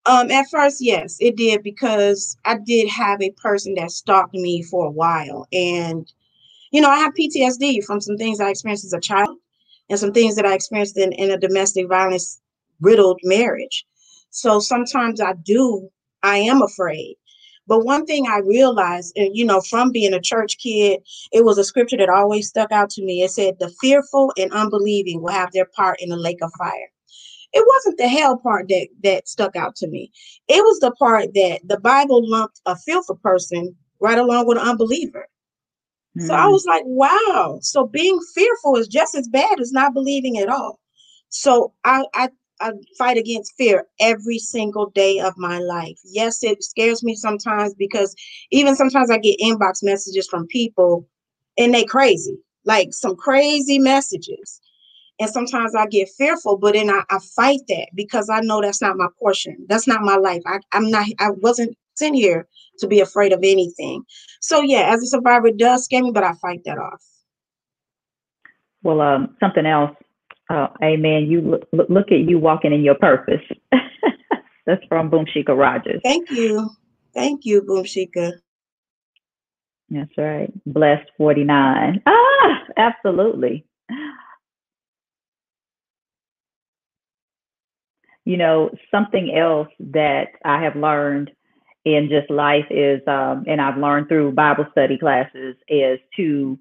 Um, 0.08 0.32
at 0.32 0.46
first, 0.50 0.78
yes, 0.80 1.18
it 1.20 1.36
did 1.36 1.64
because 1.64 2.38
I 2.46 2.58
did 2.66 2.88
have 2.88 3.22
a 3.22 3.32
person 3.32 3.76
that 3.76 3.92
stalked 3.92 4.34
me 4.34 4.64
for 4.64 4.86
a 4.86 4.92
while. 4.92 5.46
And, 5.52 6.10
you 6.72 6.80
know, 6.80 6.90
I 6.90 7.00
have 7.00 7.14
PTSD 7.14 7.84
from 7.84 8.00
some 8.00 8.16
things 8.16 8.40
I 8.40 8.50
experienced 8.50 8.86
as 8.86 8.94
a 8.94 9.02
child 9.02 9.38
and 9.90 10.00
some 10.00 10.14
things 10.14 10.36
that 10.36 10.46
I 10.46 10.54
experienced 10.54 10.98
in, 10.98 11.12
in 11.12 11.32
a 11.32 11.38
domestic 11.38 11.90
violence 11.90 12.40
riddled 12.80 13.20
marriage. 13.24 13.86
So 14.30 14.60
sometimes 14.60 15.20
I 15.20 15.34
do, 15.34 15.90
I 16.24 16.38
am 16.38 16.62
afraid. 16.62 17.18
But 17.68 17.86
one 17.86 18.06
thing 18.06 18.28
I 18.28 18.40
realized, 18.40 19.14
and 19.16 19.36
you 19.36 19.46
know, 19.46 19.62
from 19.62 19.92
being 19.92 20.14
a 20.14 20.22
church 20.22 20.58
kid, 20.58 21.02
it 21.32 21.44
was 21.44 21.58
a 21.58 21.64
scripture 21.64 21.98
that 21.98 22.10
always 22.10 22.48
stuck 22.48 22.72
out 22.72 22.90
to 22.92 23.04
me. 23.04 23.24
It 23.24 23.32
said, 23.32 23.60
The 23.60 23.74
fearful 23.82 24.32
and 24.38 24.52
unbelieving 24.54 25.22
will 25.22 25.34
have 25.34 25.52
their 25.52 25.68
part 25.76 26.02
in 26.02 26.10
the 26.10 26.18
lake 26.18 26.40
of 26.42 26.52
fire. 26.58 26.92
It 27.54 27.66
wasn't 27.68 27.98
the 27.98 28.08
hell 28.08 28.38
part 28.38 28.68
that 28.70 28.88
that 29.04 29.28
stuck 29.28 29.56
out 29.56 29.76
to 29.78 29.88
me. 29.88 30.12
It 30.48 30.64
was 30.64 30.80
the 30.80 30.92
part 30.92 31.34
that 31.34 31.62
the 31.66 31.80
Bible 31.80 32.28
lumped 32.30 32.62
a 32.66 32.76
fearful 32.76 33.18
person 33.18 33.76
right 34.00 34.18
along 34.18 34.48
with 34.48 34.58
an 34.58 34.68
unbeliever. 34.68 35.28
So 36.26 36.34
I 36.34 36.46
mm. 36.46 36.52
was 36.52 36.66
like, 36.66 36.84
wow. 36.86 37.60
So 37.62 37.86
being 37.86 38.20
fearful 38.34 38.76
is 38.76 38.88
just 38.88 39.14
as 39.14 39.28
bad 39.28 39.60
as 39.60 39.72
not 39.72 39.94
believing 39.94 40.40
at 40.40 40.50
all. 40.50 40.80
So 41.30 41.74
I, 41.84 42.06
I 42.14 42.30
I 42.60 42.72
fight 42.98 43.18
against 43.18 43.56
fear 43.58 43.86
every 44.00 44.40
single 44.40 44.90
day 44.90 45.20
of 45.20 45.38
my 45.38 45.60
life. 45.60 46.00
Yes, 46.04 46.44
it 46.44 46.64
scares 46.64 47.04
me 47.04 47.16
sometimes 47.16 47.74
because 47.74 48.16
even 48.52 48.76
sometimes 48.76 49.12
I 49.12 49.18
get 49.18 49.40
inbox 49.40 49.84
messages 49.84 50.28
from 50.28 50.48
people 50.48 51.08
and 51.58 51.74
they 51.74 51.84
crazy, 51.84 52.38
like 52.66 52.94
some 52.94 53.16
crazy 53.16 53.80
messages. 53.80 54.62
And 55.20 55.30
sometimes 55.30 55.74
I 55.74 55.88
get 55.88 56.10
fearful, 56.10 56.58
but 56.58 56.74
then 56.74 56.90
I, 56.90 57.02
I 57.10 57.18
fight 57.36 57.62
that 57.70 57.88
because 57.96 58.30
I 58.30 58.40
know 58.42 58.62
that's 58.62 58.82
not 58.82 58.98
my 58.98 59.08
portion. 59.20 59.66
That's 59.68 59.88
not 59.88 60.02
my 60.02 60.16
life. 60.16 60.44
I, 60.46 60.60
I'm 60.74 60.92
not, 60.92 61.08
I 61.20 61.32
wasn't 61.32 61.76
sent 61.96 62.16
here 62.16 62.48
to 62.80 62.88
be 62.88 63.00
afraid 63.00 63.34
of 63.34 63.40
anything. 63.44 64.04
So 64.42 64.62
yeah, 64.62 64.94
as 64.94 65.02
a 65.02 65.08
survivor, 65.08 65.48
it 65.48 65.58
does 65.58 65.86
scare 65.86 66.04
me, 66.04 66.12
but 66.12 66.24
I 66.24 66.34
fight 66.34 66.62
that 66.66 66.78
off. 66.78 67.04
Well, 68.84 69.02
um, 69.02 69.36
something 69.40 69.66
else, 69.66 69.96
uh, 70.50 70.68
Amen. 70.84 71.28
You 71.28 71.42
look, 71.42 71.90
look 71.90 72.12
at 72.12 72.20
you 72.20 72.40
walking 72.40 72.74
in 72.74 72.84
your 72.84 72.96
purpose. 72.96 73.42
That's 74.66 74.84
from 74.90 75.10
Boomshika 75.10 75.58
Rogers. 75.58 76.02
Thank 76.04 76.30
you, 76.32 76.70
thank 77.14 77.46
you, 77.46 77.62
Boomshika. 77.62 78.34
That's 79.90 80.18
right. 80.18 80.52
Blessed 80.66 81.10
49. 81.18 82.04
Ah, 82.06 82.64
absolutely. 82.76 83.66
You 88.26 88.36
know, 88.36 88.72
something 88.92 89.34
else 89.34 89.70
that 89.80 90.28
I 90.44 90.62
have 90.62 90.76
learned 90.76 91.32
in 91.86 92.10
just 92.10 92.30
life 92.30 92.66
is, 92.70 93.02
um, 93.08 93.46
and 93.48 93.62
I've 93.62 93.78
learned 93.78 94.10
through 94.10 94.34
Bible 94.34 94.66
study 94.72 94.98
classes, 94.98 95.56
is 95.70 96.00
to 96.18 96.60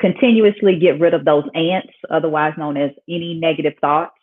continuously 0.00 0.78
get 0.78 0.98
rid 0.98 1.14
of 1.14 1.24
those 1.24 1.44
ants, 1.54 1.92
otherwise 2.10 2.54
known 2.56 2.76
as 2.76 2.90
any 3.08 3.34
negative 3.34 3.74
thoughts. 3.80 4.14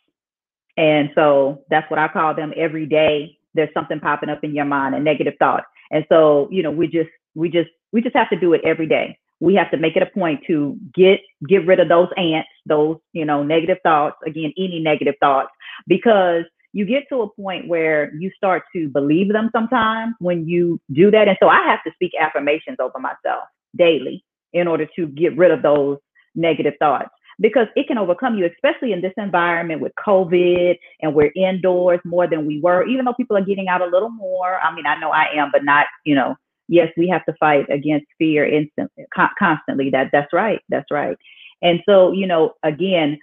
And 0.76 1.10
so 1.16 1.64
that's 1.70 1.90
what 1.90 2.00
I 2.00 2.08
call 2.08 2.36
them 2.36 2.54
every 2.56 2.86
day. 2.86 3.38
There's 3.54 3.74
something 3.74 4.00
popping 4.00 4.30
up 4.30 4.44
in 4.44 4.54
your 4.54 4.66
mind, 4.66 4.96
a 4.96 5.00
negative 5.00 5.36
thought. 5.40 5.64
And 5.92 6.06
so, 6.10 6.50
you 6.52 6.64
know, 6.64 6.72
we 6.72 6.88
just, 6.88 7.10
we 7.36 7.50
just, 7.50 7.70
we 7.92 8.02
just 8.02 8.16
have 8.16 8.30
to 8.30 8.40
do 8.40 8.54
it 8.54 8.62
every 8.64 8.88
day. 8.88 9.18
We 9.40 9.56
have 9.56 9.72
to 9.72 9.78
make 9.78 9.96
it 9.96 10.04
a 10.04 10.08
point 10.08 10.42
to 10.48 10.78
get, 10.94 11.20
get 11.48 11.66
rid 11.66 11.80
of 11.80 11.90
those 11.90 12.10
ants, 12.18 12.50
those, 12.66 12.98
you 13.14 13.26
know, 13.26 13.44
negative 13.44 13.78
thoughts, 13.84 14.18
again, 14.26 14.52
any 14.58 14.80
negative 14.80 15.16
thoughts, 15.20 15.50
because 15.88 16.44
you 16.74 16.86
get 16.86 17.06
to 17.10 17.22
a 17.22 17.30
point 17.30 17.68
where 17.68 18.14
you 18.16 18.32
start 18.36 18.64
to 18.76 18.90
believe 18.90 19.32
them 19.32 19.50
sometimes 19.54 20.16
when 20.20 20.48
you 20.48 20.80
do 20.92 21.10
that. 21.12 21.28
And 21.28 21.38
so 21.42 21.48
I 21.48 21.64
have 21.68 21.84
to 21.86 21.92
speak 21.94 22.12
affirmations 22.20 22.78
over 22.80 23.00
myself 23.00 23.46
daily 23.76 24.24
in 24.54 24.68
order 24.68 24.88
to 24.96 25.08
get 25.08 25.38
rid 25.38 25.52
of 25.52 25.62
those 25.62 25.98
negative 26.36 26.74
thoughts 26.80 27.10
because 27.40 27.68
it 27.76 27.88
can 27.88 27.98
overcome 27.98 28.38
you, 28.38 28.46
especially 28.46 28.92
in 28.92 29.02
this 29.02 29.14
environment 29.18 29.82
with 29.82 29.92
COVID 30.06 30.78
and 31.02 31.14
we're 31.14 31.32
indoors 31.36 32.00
more 32.04 32.28
than 32.28 32.46
we 32.46 32.60
were, 32.60 32.86
even 32.88 33.06
though 33.06 33.14
people 33.14 33.38
are 33.38 33.44
getting 33.44 33.68
out 33.68 33.82
a 33.82 33.86
little 33.86 34.10
more. 34.10 34.60
I 34.60 34.74
mean, 34.74 34.86
I 34.86 35.00
know 35.00 35.12
I 35.12 35.28
am, 35.36 35.50
but 35.52 35.64
not, 35.64 35.86
you 36.04 36.16
know, 36.16 36.36
yes, 36.68 36.92
we 36.98 37.08
have 37.10 37.26
to 37.26 37.34
fight 37.40 37.70
against 37.70 38.08
fear 38.18 38.48
instantly, 38.48 39.06
constantly. 39.38 39.90
That 39.92 40.10
that's 40.12 40.34
right. 40.34 40.62
That's 40.70 40.90
right. 40.92 41.18
And 41.62 41.82
so, 41.88 42.12
you 42.12 42.28
know, 42.28 42.54
again, 42.64 43.20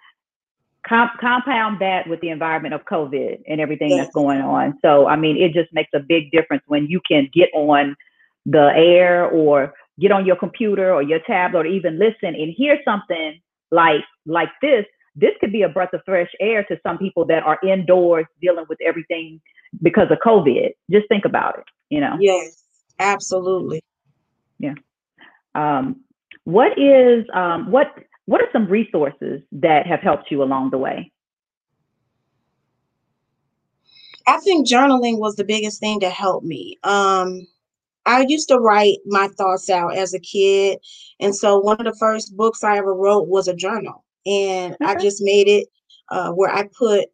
compound 0.86 1.80
that 1.80 2.06
with 2.08 2.20
the 2.20 2.28
environment 2.28 2.74
of 2.74 2.84
COVID 2.84 3.42
and 3.48 3.60
everything 3.60 3.90
yes. 3.90 4.04
that's 4.04 4.14
going 4.14 4.40
on. 4.40 4.78
So, 4.82 5.06
I 5.06 5.16
mean, 5.16 5.36
it 5.36 5.52
just 5.52 5.72
makes 5.72 5.90
a 5.94 6.00
big 6.00 6.30
difference 6.30 6.62
when 6.66 6.86
you 6.86 7.00
can 7.08 7.28
get 7.32 7.48
on 7.54 7.96
the 8.44 8.70
air 8.74 9.26
or 9.26 9.72
get 10.00 10.12
on 10.12 10.26
your 10.26 10.36
computer 10.36 10.92
or 10.92 11.02
your 11.02 11.20
tablet 11.20 11.60
or 11.60 11.66
even 11.66 11.98
listen 11.98 12.34
and 12.34 12.52
hear 12.56 12.78
something 12.84 13.40
like 13.70 14.02
like 14.26 14.50
this. 14.62 14.84
This 15.16 15.32
could 15.40 15.52
be 15.52 15.62
a 15.62 15.68
breath 15.68 15.92
of 15.92 16.00
fresh 16.04 16.30
air 16.40 16.64
to 16.64 16.78
some 16.82 16.98
people 16.98 17.24
that 17.26 17.44
are 17.44 17.58
indoors 17.62 18.26
dealing 18.40 18.64
with 18.68 18.78
everything 18.84 19.40
because 19.80 20.10
of 20.10 20.18
COVID. 20.24 20.70
Just 20.90 21.06
think 21.08 21.24
about 21.24 21.58
it, 21.58 21.64
you 21.88 22.00
know. 22.00 22.16
Yes, 22.18 22.64
absolutely. 22.98 23.82
Yeah. 24.58 24.74
Um, 25.54 26.00
what 26.44 26.78
is 26.78 27.24
um, 27.32 27.70
what 27.70 27.94
what 28.26 28.40
are 28.40 28.48
some 28.52 28.66
resources 28.66 29.42
that 29.52 29.86
have 29.86 30.00
helped 30.00 30.30
you 30.30 30.42
along 30.42 30.70
the 30.70 30.78
way? 30.78 31.12
I 34.26 34.38
think 34.38 34.66
journaling 34.66 35.18
was 35.18 35.36
the 35.36 35.44
biggest 35.44 35.80
thing 35.80 36.00
to 36.00 36.08
help 36.08 36.44
me. 36.44 36.78
Um, 36.82 37.46
I 38.06 38.26
used 38.28 38.48
to 38.48 38.58
write 38.58 38.98
my 39.06 39.28
thoughts 39.28 39.70
out 39.70 39.96
as 39.96 40.14
a 40.14 40.20
kid. 40.20 40.78
And 41.20 41.34
so 41.34 41.58
one 41.58 41.78
of 41.78 41.86
the 41.86 41.98
first 41.98 42.36
books 42.36 42.62
I 42.62 42.76
ever 42.76 42.94
wrote 42.94 43.28
was 43.28 43.48
a 43.48 43.54
journal. 43.54 44.04
And 44.26 44.76
I 44.82 44.94
just 44.94 45.22
made 45.22 45.48
it 45.48 45.68
uh, 46.10 46.32
where 46.32 46.50
I 46.50 46.68
put 46.78 47.08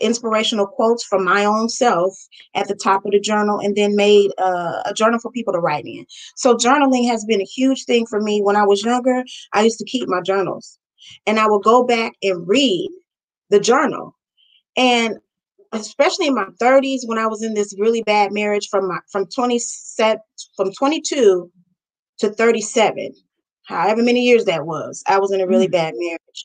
inspirational 0.00 0.66
quotes 0.66 1.04
from 1.04 1.24
my 1.24 1.44
own 1.44 1.68
self 1.68 2.14
at 2.54 2.68
the 2.68 2.74
top 2.74 3.04
of 3.04 3.12
the 3.12 3.20
journal 3.20 3.60
and 3.60 3.76
then 3.76 3.94
made 3.94 4.30
uh, 4.38 4.82
a 4.84 4.92
journal 4.94 5.18
for 5.20 5.30
people 5.30 5.52
to 5.52 5.60
write 5.60 5.86
in. 5.86 6.04
So 6.34 6.56
journaling 6.56 7.06
has 7.08 7.24
been 7.24 7.40
a 7.40 7.44
huge 7.44 7.84
thing 7.84 8.06
for 8.06 8.20
me. 8.20 8.42
When 8.42 8.56
I 8.56 8.64
was 8.64 8.84
younger, 8.84 9.24
I 9.52 9.62
used 9.62 9.78
to 9.78 9.84
keep 9.84 10.08
my 10.08 10.20
journals 10.20 10.78
and 11.26 11.38
I 11.38 11.46
would 11.46 11.62
go 11.62 11.84
back 11.84 12.14
and 12.22 12.46
read 12.48 12.90
the 13.50 13.60
journal. 13.60 14.16
And 14.76 15.18
especially 15.72 16.26
in 16.26 16.34
my 16.34 16.46
30s 16.60 17.00
when 17.06 17.18
I 17.18 17.26
was 17.26 17.42
in 17.42 17.54
this 17.54 17.74
really 17.78 18.02
bad 18.02 18.32
marriage 18.32 18.68
from 18.70 18.88
my 18.88 18.98
from 19.10 19.26
27 19.26 20.20
from 20.56 20.72
22 20.72 21.50
to 22.18 22.30
37, 22.30 23.12
however 23.64 24.02
many 24.02 24.22
years 24.22 24.44
that 24.46 24.66
was, 24.66 25.02
I 25.06 25.18
was 25.18 25.32
in 25.32 25.40
a 25.40 25.46
really 25.46 25.66
mm-hmm. 25.66 25.72
bad 25.72 25.94
marriage. 25.96 26.44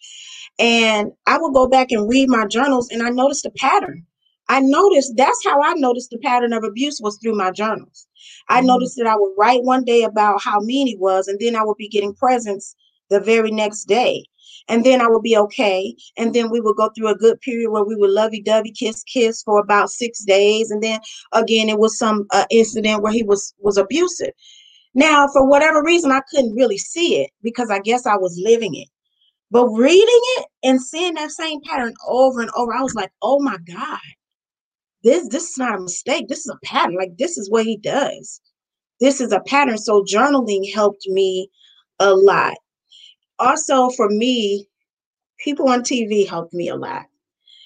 And 0.60 1.12
I 1.28 1.38
would 1.38 1.54
go 1.54 1.68
back 1.68 1.92
and 1.92 2.10
read 2.10 2.30
my 2.30 2.46
journals 2.46 2.90
and 2.90 3.02
I 3.02 3.10
noticed 3.10 3.46
a 3.46 3.52
pattern. 3.52 4.06
I 4.50 4.60
noticed 4.60 5.14
that's 5.16 5.44
how 5.46 5.62
I 5.62 5.74
noticed 5.76 6.10
the 6.10 6.18
pattern 6.18 6.52
of 6.52 6.64
abuse 6.64 7.00
was 7.02 7.18
through 7.18 7.36
my 7.36 7.52
journals. 7.52 8.08
I 8.50 8.58
mm-hmm. 8.58 8.68
noticed 8.68 8.98
that 8.98 9.08
I 9.08 9.16
would 9.16 9.34
write 9.38 9.64
one 9.64 9.86
day 9.86 10.04
about 10.04 10.42
how 10.42 10.60
mean 10.60 10.88
he 10.88 10.98
was, 10.98 11.28
and 11.28 11.40
then 11.40 11.56
I 11.56 11.64
would 11.64 11.78
be 11.78 11.88
getting 11.88 12.14
presents 12.14 12.76
the 13.10 13.20
very 13.20 13.52
next 13.52 13.86
day. 13.86 14.26
And 14.72 14.86
then 14.86 15.02
I 15.02 15.08
would 15.08 15.22
be 15.22 15.36
okay. 15.36 15.94
And 16.18 16.34
then 16.34 16.50
we 16.50 16.62
would 16.62 16.78
go 16.78 16.90
through 16.96 17.10
a 17.10 17.16
good 17.16 17.42
period 17.42 17.72
where 17.72 17.84
we 17.84 17.98
would 17.98 18.10
lovey 18.10 18.42
dovey 18.42 18.72
kiss 18.72 19.04
kiss 19.04 19.44
for 19.44 19.60
about 19.60 19.90
six 19.90 20.24
days. 20.24 20.72
And 20.72 20.82
then 20.82 21.02
again, 21.34 21.68
it 21.68 21.78
was 21.78 21.98
some 21.98 22.26
uh, 22.32 22.46
incident 22.50 23.04
where 23.04 23.12
he 23.12 23.22
was 23.22 23.54
was 23.60 23.78
abusive. 23.78 24.32
Now, 24.94 25.28
for 25.28 25.46
whatever 25.46 25.84
reason, 25.84 26.12
I 26.12 26.22
couldn't 26.32 26.56
really 26.56 26.78
see 26.78 27.22
it 27.22 27.32
because 27.44 27.70
I 27.70 27.80
guess 27.80 28.06
I 28.06 28.16
was 28.16 28.40
living 28.42 28.76
it. 28.76 28.88
But 29.52 29.68
reading 29.68 30.22
it 30.38 30.46
and 30.64 30.82
seeing 30.82 31.16
that 31.16 31.32
same 31.32 31.60
pattern 31.62 31.94
over 32.08 32.40
and 32.40 32.50
over, 32.56 32.74
I 32.74 32.82
was 32.82 32.96
like, 32.96 33.12
oh 33.22 33.42
my 33.42 33.58
God, 33.68 34.00
this 35.04 35.28
this 35.28 35.50
is 35.50 35.58
not 35.58 35.76
a 35.76 35.82
mistake. 35.82 36.30
This 36.30 36.46
is 36.46 36.50
a 36.56 36.66
pattern. 36.66 36.96
Like 36.96 37.18
this 37.18 37.38
is 37.38 37.50
what 37.50 37.66
he 37.66 37.76
does. 37.76 38.40
This 39.02 39.20
is 39.20 39.34
a 39.34 39.42
pattern. 39.42 39.78
So 39.78 40.04
journaling 40.04 40.74
helped 40.74 41.06
me 41.08 41.50
a 42.00 42.14
lot. 42.14 42.56
Also, 43.42 43.90
for 43.90 44.08
me, 44.10 44.68
people 45.40 45.68
on 45.68 45.82
TV 45.82 46.28
helped 46.28 46.54
me 46.54 46.70
a 46.70 46.76
lot. 46.76 47.06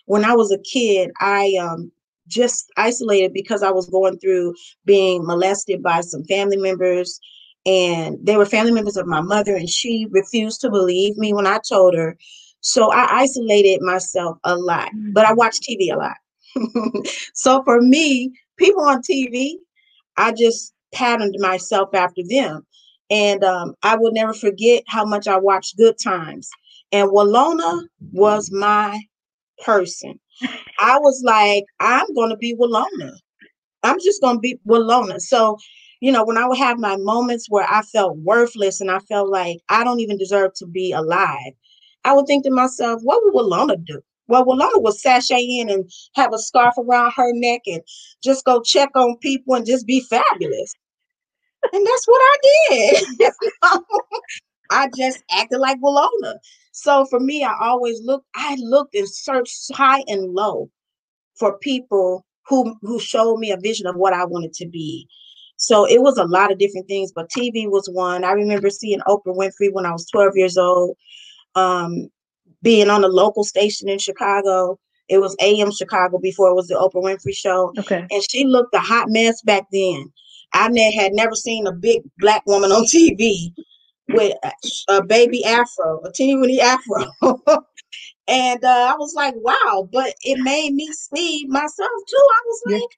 When 0.06 0.24
I 0.24 0.34
was 0.34 0.52
a 0.52 0.60
kid, 0.60 1.12
I 1.20 1.58
um, 1.62 1.92
just 2.28 2.72
isolated 2.78 3.34
because 3.34 3.62
I 3.62 3.72
was 3.72 3.90
going 3.90 4.18
through 4.20 4.56
being 4.86 5.26
molested 5.26 5.84
by 5.84 6.02
some 6.02 6.24
family 6.24 6.58
members. 6.58 7.20
And 7.66 8.18
they 8.24 8.38
were 8.38 8.46
family 8.46 8.72
members 8.72 8.96
of 8.96 9.08
my 9.08 9.22
mother, 9.22 9.56
and 9.56 9.70
she 9.70 10.08
refused 10.12 10.62
to 10.62 10.70
believe 10.70 11.18
me 11.18 11.34
when 11.34 11.48
I 11.48 11.60
told 11.68 11.96
her. 11.96 12.16
So 12.62 12.92
I 12.92 13.08
isolated 13.22 13.82
myself 13.82 14.38
a 14.44 14.56
lot, 14.56 14.90
but 15.14 15.26
I 15.26 15.34
mm. 15.34 15.38
watched 15.38 15.64
TV 15.64 15.92
a 15.92 15.98
lot. 15.98 17.08
so 17.34 17.64
for 17.64 17.82
me, 17.82 18.32
people 18.58 18.84
on 18.84 19.02
TV, 19.02 19.56
I 20.18 20.32
just 20.32 20.74
patterned 20.94 21.36
myself 21.40 21.90
after 21.94 22.22
them. 22.28 22.66
And 23.10 23.44
um, 23.44 23.76
I 23.84 23.96
will 23.96 24.12
never 24.12 24.34
forget 24.34 24.84
how 24.88 25.06
much 25.06 25.28
I 25.28 25.38
watched 25.38 25.78
Good 25.78 25.96
Times. 26.04 26.50
And 26.92 27.10
Willona 27.10 27.84
was 28.12 28.52
my 28.52 29.00
person. 29.64 30.20
I 30.80 30.98
was 31.00 31.22
like, 31.24 31.66
I'm 31.80 32.12
going 32.14 32.30
to 32.30 32.38
be 32.38 32.56
Willona. 32.56 33.14
I'm 33.84 34.00
just 34.00 34.22
going 34.22 34.38
to 34.38 34.42
be 34.42 34.60
Willona. 34.68 35.20
So, 35.20 35.58
you 36.02 36.12
know, 36.12 36.26
when 36.26 36.38
I 36.38 36.48
would 36.48 36.58
have 36.58 36.80
my 36.80 36.98
moments 36.98 37.48
where 37.50 37.68
I 37.70 37.82
felt 37.84 38.18
worthless 38.18 38.82
and 38.82 38.92
I 38.92 39.00
felt 39.00 39.30
like 39.30 39.58
I 39.70 39.84
don't 39.84 40.00
even 40.00 40.18
deserve 40.18 40.54
to 40.56 40.66
be 40.66 40.92
alive, 40.92 41.54
I 42.04 42.14
would 42.14 42.26
think 42.28 42.44
to 42.46 42.52
myself, 42.52 43.02
what 43.04 43.22
would 43.24 43.34
Willona 43.34 43.84
do? 43.84 44.02
Well, 44.28 44.46
Willona 44.46 44.82
would 44.82 44.96
sashay 44.96 45.60
in 45.60 45.70
and 45.70 45.90
have 46.16 46.34
a 46.34 46.40
scarf 46.40 46.74
around 46.78 47.14
her 47.16 47.32
neck 47.34 47.62
and 47.68 47.82
just 48.24 48.44
go 48.44 48.62
check 48.62 48.90
on 48.96 49.18
people 49.18 49.54
and 49.54 49.66
just 49.66 49.86
be 49.86 50.02
fabulous. 50.02 50.74
And 51.74 51.86
that's 51.86 52.08
what 52.08 52.22
I 52.22 52.38
did. 52.70 53.32
I 54.72 54.90
just 54.98 55.24
acted 55.32 55.60
like 55.60 55.80
Willona. 55.80 56.36
So 56.72 57.06
for 57.06 57.20
me, 57.20 57.44
I 57.44 57.54
always 57.62 58.02
looked, 58.04 58.26
I 58.36 58.56
looked 58.60 58.96
and 58.96 59.08
searched 59.08 59.74
high 59.74 60.04
and 60.08 60.34
low 60.34 60.70
for 61.36 61.58
people 61.60 62.26
who 62.48 62.76
who 62.82 63.00
showed 63.00 63.38
me 63.38 63.52
a 63.52 63.58
vision 63.58 63.88
of 63.88 63.96
what 63.96 64.14
I 64.14 64.26
wanted 64.26 64.54
to 64.54 64.68
be. 64.68 65.08
So 65.58 65.86
it 65.86 66.02
was 66.02 66.18
a 66.18 66.26
lot 66.26 66.52
of 66.52 66.58
different 66.58 66.88
things, 66.88 67.12
but 67.12 67.30
TV 67.30 67.70
was 67.70 67.90
one. 67.92 68.24
I 68.24 68.32
remember 68.32 68.70
seeing 68.70 69.00
Oprah 69.08 69.36
Winfrey 69.36 69.72
when 69.72 69.86
I 69.86 69.92
was 69.92 70.06
12 70.08 70.34
years 70.36 70.58
old. 70.58 70.98
Um, 71.56 72.10
being 72.62 72.90
on 72.90 73.04
a 73.04 73.08
local 73.08 73.44
station 73.44 73.88
in 73.88 74.00
Chicago. 74.00 74.80
It 75.08 75.20
was 75.20 75.36
AM 75.40 75.72
Chicago 75.72 76.18
before 76.18 76.50
it 76.50 76.56
was 76.56 76.68
the 76.68 76.74
Oprah 76.74 77.04
Winfrey 77.04 77.36
Show. 77.36 77.72
Okay. 77.78 78.06
And 78.10 78.24
she 78.30 78.44
looked 78.44 78.74
a 78.74 78.80
hot 78.80 79.08
mess 79.10 79.42
back 79.44 79.66
then. 79.72 80.12
I 80.56 80.70
had 80.98 81.14
never 81.14 81.36
seen 81.36 81.68
a 81.68 81.72
big 81.72 82.02
black 82.18 82.44
woman 82.46 82.72
on 82.72 82.86
TV 82.96 83.52
with 84.10 84.34
a 84.90 85.04
baby 85.04 85.44
afro, 85.44 86.02
a 86.04 86.12
teeny 86.12 86.38
weeny 86.38 86.62
afro. 86.62 87.06
and 88.28 88.64
uh, 88.64 88.94
I 88.94 88.96
was 88.98 89.14
like, 89.16 89.34
wow, 89.38 89.90
but 89.92 90.14
it 90.24 90.40
made 90.44 90.74
me 90.74 90.90
see 90.94 91.46
myself 91.48 91.90
too. 92.08 92.28
I 92.30 92.42
was 92.46 92.62
like, 92.68 92.98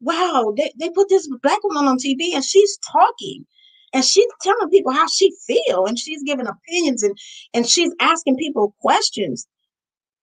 wow, 0.00 0.54
they, 0.56 0.72
they 0.78 0.90
put 0.90 1.08
this 1.08 1.28
black 1.42 1.62
woman 1.64 1.86
on 1.86 1.98
TV 1.98 2.34
and 2.34 2.44
she's 2.44 2.78
talking 2.78 3.44
and 3.92 4.04
she's 4.04 4.26
telling 4.42 4.68
people 4.70 4.92
how 4.92 5.06
she 5.06 5.32
feel 5.46 5.86
and 5.86 5.98
she's 5.98 6.22
giving 6.22 6.46
opinions 6.46 7.02
and 7.02 7.16
and 7.54 7.68
she's 7.68 7.92
asking 8.00 8.36
people 8.36 8.74
questions 8.80 9.46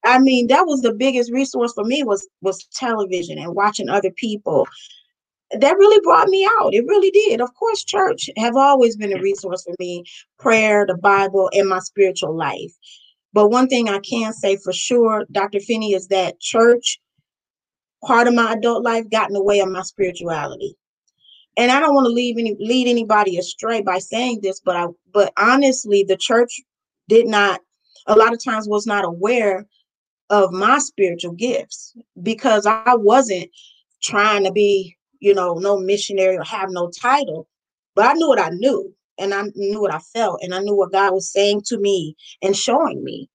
i 0.05 0.19
mean 0.19 0.47
that 0.47 0.65
was 0.65 0.81
the 0.81 0.93
biggest 0.93 1.31
resource 1.31 1.73
for 1.73 1.83
me 1.83 2.03
was 2.03 2.27
was 2.41 2.67
television 2.73 3.37
and 3.39 3.55
watching 3.55 3.89
other 3.89 4.11
people 4.11 4.67
that 5.59 5.77
really 5.77 5.99
brought 6.03 6.29
me 6.29 6.47
out. 6.59 6.73
It 6.73 6.85
really 6.87 7.11
did. 7.11 7.41
Of 7.41 7.53
course 7.55 7.83
church 7.83 8.29
have 8.37 8.55
always 8.55 8.95
been 8.95 9.15
a 9.17 9.21
resource 9.21 9.63
for 9.63 9.75
me 9.79 10.03
prayer 10.39 10.85
the 10.85 10.97
bible 10.97 11.49
and 11.53 11.69
my 11.69 11.79
spiritual 11.79 12.35
life. 12.35 12.73
But 13.33 13.49
one 13.49 13.67
thing 13.67 13.89
i 13.89 13.99
can 13.99 14.33
say 14.33 14.57
for 14.57 14.73
sure 14.73 15.25
dr 15.31 15.59
finnie 15.59 15.95
is 15.95 16.07
that 16.07 16.39
church 16.39 16.99
part 18.05 18.27
of 18.27 18.33
my 18.33 18.53
adult 18.53 18.83
life 18.83 19.09
got 19.09 19.29
in 19.29 19.33
the 19.33 19.43
way 19.43 19.59
of 19.59 19.69
my 19.69 19.81
spirituality. 19.81 20.75
And 21.55 21.71
I 21.71 21.79
don't 21.79 21.93
want 21.93 22.05
to 22.05 22.11
leave 22.11 22.37
any 22.37 22.55
lead 22.59 22.87
anybody 22.87 23.37
astray 23.37 23.81
by 23.81 23.99
saying 23.99 24.39
this, 24.41 24.59
but 24.59 24.75
I 24.75 24.87
but 25.13 25.31
honestly, 25.37 26.03
the 26.03 26.17
church 26.17 26.61
did 27.07 27.27
not 27.27 27.61
a 28.07 28.15
lot 28.15 28.33
of 28.33 28.43
times 28.43 28.67
was 28.67 28.87
not 28.87 29.05
aware 29.05 29.65
of 30.29 30.51
my 30.51 30.79
spiritual 30.79 31.33
gifts 31.33 31.95
because 32.21 32.65
I 32.65 32.95
wasn't 32.95 33.49
trying 34.01 34.43
to 34.45 34.51
be, 34.51 34.97
you 35.23 35.33
know, 35.33 35.53
no 35.53 35.79
missionary 35.79 36.37
or 36.37 36.43
have 36.43 36.69
no 36.69 36.89
title, 36.89 37.47
but 37.95 38.05
I 38.05 38.13
knew 38.13 38.27
what 38.27 38.41
I 38.41 38.49
knew 38.49 38.93
and 39.17 39.33
I 39.33 39.43
knew 39.55 39.79
what 39.79 39.93
I 39.93 39.99
felt 39.99 40.41
and 40.43 40.53
I 40.53 40.59
knew 40.59 40.75
what 40.75 40.91
God 40.91 41.13
was 41.13 41.31
saying 41.31 41.61
to 41.67 41.77
me 41.79 42.17
and 42.41 42.53
showing 42.57 43.01
me. 43.05 43.29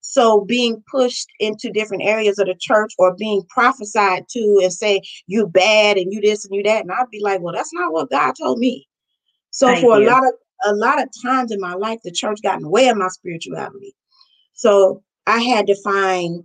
So 0.00 0.40
being 0.40 0.82
pushed 0.90 1.28
into 1.38 1.70
different 1.70 2.04
areas 2.04 2.38
of 2.38 2.46
the 2.46 2.56
church 2.58 2.94
or 2.98 3.14
being 3.14 3.42
prophesied 3.50 4.24
to 4.30 4.60
and 4.62 4.72
say 4.72 5.02
you 5.26 5.46
bad 5.46 5.98
and 5.98 6.10
you 6.10 6.22
this 6.22 6.46
and 6.46 6.54
you 6.54 6.62
that, 6.62 6.80
and 6.80 6.90
I'd 6.90 7.10
be 7.10 7.20
like, 7.20 7.42
well, 7.42 7.54
that's 7.54 7.74
not 7.74 7.92
what 7.92 8.10
God 8.10 8.32
told 8.32 8.58
me. 8.58 8.88
So 9.50 9.66
Thank 9.66 9.82
for 9.82 9.98
you. 9.98 10.04
a 10.04 10.06
lot 10.06 10.26
of 10.26 10.32
a 10.64 10.74
lot 10.74 11.02
of 11.02 11.08
times 11.22 11.52
in 11.52 11.60
my 11.60 11.74
life, 11.74 11.98
the 12.04 12.10
church 12.10 12.38
got 12.42 12.56
in 12.56 12.62
the 12.62 12.70
way 12.70 12.88
of 12.88 12.96
my 12.96 13.08
spirituality. 13.08 13.94
So 14.54 15.02
I 15.26 15.40
had 15.40 15.66
to 15.66 15.82
find 15.82 16.44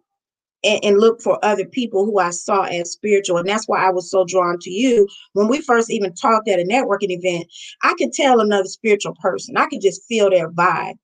and, 0.64 0.84
and, 0.84 1.00
look 1.00 1.22
for 1.22 1.44
other 1.46 1.66
people 1.66 2.04
who 2.04 2.20
I 2.20 2.32
saw 2.32 2.64
as 2.64 2.92
spiritual. 2.92 3.38
And 3.38 3.48
that's 3.48 3.68
why 3.68 3.86
I 3.86 3.92
was 3.92 4.10
so 4.10 4.26
drawn 4.26 4.58
to 4.62 4.72
you. 4.72 5.08
When 5.34 5.48
we 5.48 5.62
first 5.62 5.92
even 5.92 6.14
talked 6.14 6.50
at 6.50 6.60
a 6.60 6.64
networking 6.64 7.12
event, 7.12 7.48
I 7.84 7.94
could 7.98 8.12
tell 8.12 8.40
another 8.40 8.68
spiritual 8.68 9.16
person. 9.22 9.56
I 9.56 9.68
could 9.68 9.82
just 9.82 10.04
feel 10.08 10.30
their 10.30 10.50
vibe 10.52 10.98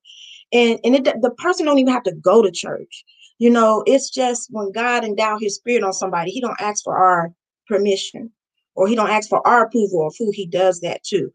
and 0.53 0.79
and 0.83 0.95
it, 0.95 1.21
the 1.21 1.31
person 1.31 1.65
don't 1.65 1.79
even 1.79 1.93
have 1.93 2.03
to 2.03 2.13
go 2.13 2.41
to 2.41 2.51
church 2.51 3.03
you 3.39 3.49
know 3.49 3.83
it's 3.85 4.09
just 4.09 4.47
when 4.51 4.71
god 4.71 5.03
endow 5.03 5.37
his 5.37 5.55
spirit 5.55 5.83
on 5.83 5.91
somebody 5.91 6.31
he 6.31 6.39
don't 6.39 6.61
ask 6.61 6.83
for 6.83 6.95
our 6.95 7.33
permission 7.67 8.31
or 8.75 8.87
he 8.87 8.95
don't 8.95 9.09
ask 9.09 9.27
for 9.27 9.45
our 9.45 9.65
approval 9.65 10.07
of 10.07 10.15
who 10.17 10.31
he 10.31 10.45
does 10.45 10.79
that 10.79 11.03
to 11.03 11.29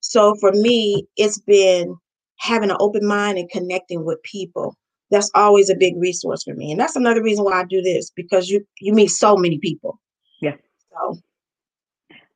so 0.00 0.34
for 0.36 0.52
me 0.52 1.06
it's 1.16 1.38
been 1.40 1.96
having 2.38 2.70
an 2.70 2.76
open 2.80 3.06
mind 3.06 3.36
and 3.36 3.50
connecting 3.50 4.04
with 4.04 4.22
people 4.22 4.76
that's 5.10 5.30
always 5.34 5.70
a 5.70 5.74
big 5.74 5.96
resource 5.96 6.42
for 6.44 6.54
me 6.54 6.70
and 6.70 6.80
that's 6.80 6.96
another 6.96 7.22
reason 7.22 7.44
why 7.44 7.60
i 7.60 7.64
do 7.64 7.82
this 7.82 8.10
because 8.10 8.48
you 8.48 8.66
you 8.80 8.92
meet 8.92 9.08
so 9.08 9.36
many 9.36 9.58
people 9.58 10.00
yeah 10.40 10.54
so 10.92 11.18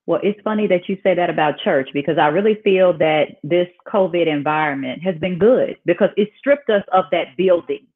well, 0.07 0.21
it's 0.23 0.41
funny 0.43 0.67
that 0.67 0.89
you 0.89 0.99
say 1.03 1.15
that 1.15 1.31
about 1.31 1.59
church 1.59 1.89
because 1.95 2.19
I 2.19 2.27
really 2.27 2.59
feel 2.63 2.97
that 2.99 3.37
this 3.43 3.69
COVID 3.89 4.27
environment 4.27 5.03
has 5.03 5.17
been 5.17 5.39
good 5.39 5.77
because 5.87 6.11
it 6.17 6.29
stripped 6.39 6.69
us 6.69 6.83
of 6.93 7.07
that 7.11 7.37
building. 7.39 7.87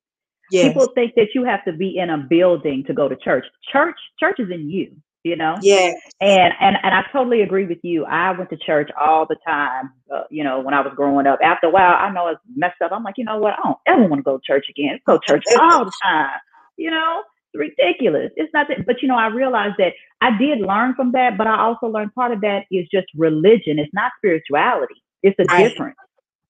Yes. 0.51 0.69
People 0.69 0.89
think 0.95 1.15
that 1.17 1.29
you 1.35 1.45
have 1.45 1.63
to 1.67 1.73
be 1.73 1.99
in 1.99 2.09
a 2.09 2.17
building 2.17 2.83
to 2.87 2.95
go 2.95 3.09
to 3.09 3.17
church. 3.17 3.45
Church, 3.71 3.97
church 4.19 4.37
is 4.39 4.51
in 4.51 4.71
you, 4.71 4.97
you 5.29 5.37
know. 5.37 5.57
Yeah. 5.63 5.93
And 6.21 6.53
and 6.61 6.77
and 6.83 6.95
I 6.95 7.05
totally 7.13 7.43
agree 7.43 7.67
with 7.67 7.79
you. 7.83 8.05
I 8.07 8.33
went 8.33 8.51
to 8.51 8.57
church 8.57 8.91
all 9.01 9.27
the 9.27 9.37
time, 9.47 9.93
uh, 10.13 10.23
you 10.31 10.43
know, 10.43 10.61
when 10.61 10.75
I 10.75 10.81
was 10.81 10.93
growing 10.97 11.27
up. 11.27 11.39
After 11.43 11.69
a 11.69 11.71
while, 11.71 11.95
I 11.99 12.11
know 12.11 12.29
it's 12.29 12.41
messed 12.57 12.81
up. 12.83 12.93
I'm 12.93 13.05
like, 13.05 13.19
you 13.19 13.25
know 13.25 13.39
what? 13.39 13.55
I 13.55 13.63
don't 13.63 13.79
ever 13.87 14.09
want 14.09 14.21
to 14.21 14.23
go 14.23 14.39
to 14.39 14.43
church 14.45 14.67
again. 14.71 14.99
Go 15.07 15.19
to 15.19 15.27
church 15.27 15.45
all 15.61 15.85
the 15.85 15.93
time, 16.03 16.39
you 16.77 16.91
know 16.91 17.23
it's 17.53 17.59
ridiculous. 17.79 18.31
It's 18.37 18.53
not 18.53 18.69
that, 18.69 18.87
but 18.87 19.03
you 19.03 19.09
know, 19.09 19.17
I 19.17 19.29
realized 19.29 19.77
that 19.79 19.93
I 20.21 20.37
did 20.37 20.61
learn 20.61 20.95
from 20.95 21.13
that, 21.13 21.39
but 21.39 21.47
I 21.47 21.59
also 21.59 21.87
learned 21.87 22.15
part 22.15 22.33
of 22.33 22.41
that 22.43 22.65
is 22.71 22.87
just 22.93 23.07
religion. 23.17 23.79
It's 23.79 23.93
not 23.95 24.13
spirituality. 24.19 24.95
It's 25.23 25.39
a 25.39 25.45
difference. 25.45 25.97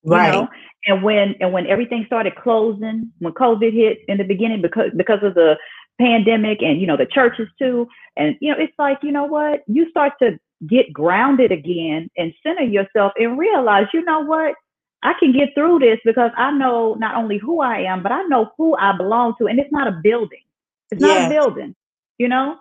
Right. 0.03 0.31
know? 0.31 0.47
And 0.85 1.03
when 1.03 1.35
and 1.39 1.51
when 1.51 1.67
everything 1.67 2.03
started 2.05 2.35
closing, 2.35 3.11
when 3.19 3.33
COVID 3.33 3.73
hit 3.73 3.99
in 4.07 4.17
the 4.17 4.23
beginning 4.23 4.61
because 4.61 4.91
because 4.95 5.19
of 5.23 5.33
the 5.35 5.57
pandemic 5.99 6.61
and 6.61 6.79
you 6.79 6.87
know 6.87 6.97
the 6.97 7.05
churches 7.05 7.47
too, 7.59 7.87
and 8.17 8.35
you 8.41 8.51
know, 8.51 8.57
it's 8.59 8.73
like, 8.79 8.99
you 9.03 9.11
know 9.11 9.25
what? 9.25 9.63
You 9.67 9.89
start 9.89 10.13
to 10.21 10.39
get 10.67 10.91
grounded 10.91 11.51
again 11.51 12.09
and 12.17 12.33
center 12.43 12.63
yourself 12.63 13.13
and 13.17 13.39
realize, 13.39 13.87
you 13.93 14.03
know 14.03 14.19
what? 14.21 14.55
I 15.01 15.13
can 15.19 15.31
get 15.31 15.49
through 15.55 15.79
this 15.79 15.99
because 16.03 16.31
I 16.37 16.51
know 16.51 16.95
not 16.95 17.15
only 17.15 17.37
who 17.37 17.61
I 17.61 17.79
am, 17.83 18.03
but 18.03 18.11
I 18.11 18.23
know 18.23 18.51
who 18.57 18.75
I 18.75 18.95
belong 18.97 19.35
to. 19.39 19.47
And 19.47 19.59
it's 19.59 19.71
not 19.71 19.87
a 19.87 19.99
building. 20.03 20.43
It's 20.91 21.01
not 21.01 21.27
a 21.27 21.29
building, 21.29 21.75
you 22.17 22.27
know? 22.27 22.57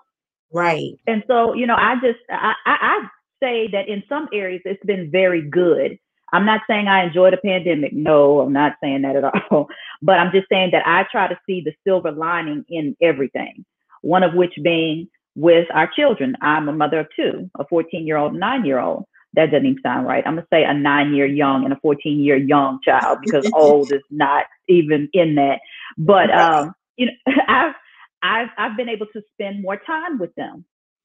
Right. 0.52 0.92
And 1.06 1.24
so, 1.26 1.54
you 1.54 1.66
know, 1.66 1.74
I 1.74 1.94
just 1.96 2.18
I, 2.30 2.54
I, 2.64 2.76
I 2.80 3.08
say 3.42 3.68
that 3.72 3.88
in 3.88 4.02
some 4.08 4.28
areas 4.32 4.62
it's 4.64 4.84
been 4.84 5.10
very 5.10 5.42
good. 5.42 5.98
I'm 6.32 6.44
not 6.44 6.60
saying 6.68 6.88
I 6.88 7.04
enjoy 7.04 7.30
the 7.30 7.38
pandemic. 7.38 7.92
No, 7.92 8.40
I'm 8.40 8.52
not 8.52 8.76
saying 8.82 9.02
that 9.02 9.16
at 9.16 9.24
all. 9.24 9.68
But 10.00 10.20
I'm 10.20 10.30
just 10.30 10.48
saying 10.48 10.70
that 10.72 10.86
I 10.86 11.06
try 11.10 11.26
to 11.26 11.36
see 11.44 11.60
the 11.60 11.74
silver 11.84 12.12
lining 12.12 12.64
in 12.68 12.96
everything. 13.02 13.64
One 14.02 14.22
of 14.22 14.32
which 14.32 14.54
being 14.62 15.08
with 15.38 15.68
our 15.72 15.88
children. 15.94 16.36
I'm 16.40 16.68
a 16.68 16.72
mother 16.72 17.00
of 17.00 17.06
two, 17.14 17.48
a 17.58 17.64
14 17.66 18.06
year 18.06 18.16
old, 18.16 18.34
nine 18.34 18.64
year 18.64 18.80
old. 18.80 19.04
that 19.34 19.46
doesn't 19.52 19.66
even 19.66 19.82
sound 19.82 20.06
right. 20.06 20.24
I'm 20.26 20.34
gonna 20.34 20.46
say 20.52 20.64
a 20.64 20.74
nine 20.74 21.14
year 21.14 21.26
young 21.26 21.64
and 21.64 21.72
a 21.72 21.78
14 21.80 22.18
year 22.18 22.36
young 22.36 22.80
child 22.84 23.18
because 23.24 23.48
old 23.54 23.92
is 23.92 24.02
not 24.10 24.46
even 24.68 25.08
in 25.12 25.36
that. 25.36 25.60
But 25.96 26.30
um, 26.30 26.74
you 26.96 27.06
know, 27.06 27.32
I've 27.48 27.74
I've 28.22 28.48
I've 28.58 28.76
been 28.76 28.88
able 28.88 29.06
to 29.12 29.22
spend 29.32 29.62
more 29.62 29.76
time 29.76 30.18
with 30.18 30.34
them, 30.34 30.64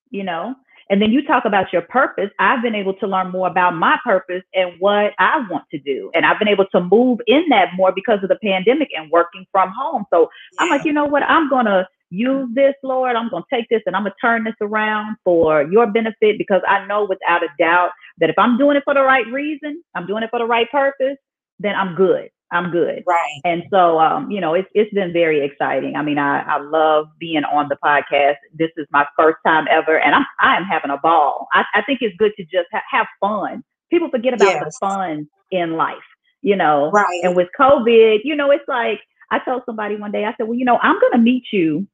you 0.09 0.23
know. 0.23 0.55
And 0.89 1.01
then 1.01 1.11
you 1.11 1.25
talk 1.25 1.45
about 1.45 1.71
your 1.71 1.83
purpose. 1.83 2.29
I've 2.39 2.61
been 2.61 2.75
able 2.75 2.93
to 2.95 3.07
learn 3.07 3.31
more 3.31 3.47
about 3.47 3.75
my 3.75 3.97
purpose 4.03 4.43
and 4.53 4.73
what 4.79 5.13
I 5.19 5.37
want 5.49 5.65
to 5.71 5.79
do. 5.79 6.11
And 6.13 6.25
I've 6.25 6.39
been 6.39 6.47
able 6.47 6.65
to 6.73 6.81
move 6.81 7.19
in 7.27 7.45
that 7.49 7.69
more 7.75 7.91
because 7.93 8.19
of 8.23 8.29
the 8.29 8.37
pandemic 8.43 8.89
and 8.95 9.09
working 9.11 9.45
from 9.51 9.71
home. 9.75 10.05
So. 10.11 10.29
I'm 10.59 10.69
like, 10.69 10.85
you 10.85 10.93
know 10.93 11.05
what? 11.05 11.23
I'm 11.23 11.49
gonna 11.49 11.87
use 12.13 12.47
this, 12.53 12.73
Lord. 12.83 13.15
I'm 13.15 13.29
going 13.29 13.43
to 13.43 13.55
take 13.55 13.67
this 13.69 13.81
and 13.85 13.95
I'm 13.95 14.03
going 14.03 14.13
to 14.13 14.17
turn 14.21 14.43
this 14.43 14.53
around 14.61 15.17
for 15.23 15.63
your 15.63 15.87
benefit 15.87 16.37
because 16.37 16.61
I 16.67 16.85
know 16.85 17.05
without 17.09 17.43
a 17.43 17.47
doubt 17.57 17.89
that 18.19 18.29
if 18.29 18.37
I'm 18.37 18.57
doing 18.57 18.77
it 18.77 18.83
for 18.85 18.93
the 18.93 19.01
right 19.01 19.25
reason, 19.27 19.83
I'm 19.95 20.05
doing 20.05 20.23
it 20.23 20.29
for 20.29 20.39
the 20.39 20.45
right 20.45 20.69
purpose, 20.71 21.17
then 21.59 21.75
I'm 21.75 21.95
good. 21.95 22.29
I'm 22.53 22.71
good. 22.71 23.03
Right. 23.07 23.41
And 23.43 23.63
so, 23.69 23.99
um, 23.99 24.29
you 24.31 24.39
know, 24.39 24.53
it's 24.53 24.69
it's 24.73 24.93
been 24.93 25.11
very 25.11 25.43
exciting. 25.43 25.95
I 25.95 26.03
mean, 26.03 26.17
I, 26.17 26.41
I 26.41 26.61
love 26.61 27.07
being 27.19 27.43
on 27.43 27.67
the 27.69 27.77
podcast. 27.83 28.35
This 28.53 28.69
is 28.77 28.87
my 28.91 29.05
first 29.17 29.37
time 29.45 29.65
ever, 29.69 29.99
and 29.99 30.15
I'm 30.15 30.25
I 30.39 30.55
am 30.55 30.63
having 30.63 30.91
a 30.91 30.97
ball. 30.97 31.47
I, 31.53 31.63
I 31.73 31.81
think 31.81 31.99
it's 32.01 32.15
good 32.17 32.31
to 32.37 32.43
just 32.43 32.67
ha- 32.71 32.83
have 32.89 33.07
fun. 33.19 33.63
People 33.89 34.09
forget 34.09 34.33
about 34.33 34.47
yes. 34.47 34.63
the 34.63 34.71
fun 34.79 35.27
in 35.51 35.73
life, 35.73 35.97
you 36.41 36.55
know. 36.55 36.91
Right. 36.91 37.21
And 37.23 37.35
with 37.35 37.49
COVID, 37.59 38.19
you 38.23 38.35
know, 38.35 38.51
it's 38.51 38.67
like 38.67 38.99
I 39.31 39.39
told 39.39 39.63
somebody 39.65 39.95
one 39.95 40.11
day, 40.11 40.25
I 40.25 40.33
said, 40.37 40.47
well, 40.47 40.57
you 40.57 40.65
know, 40.65 40.77
I'm 40.77 40.99
going 40.99 41.13
to 41.13 41.19
meet 41.19 41.45
you 41.51 41.87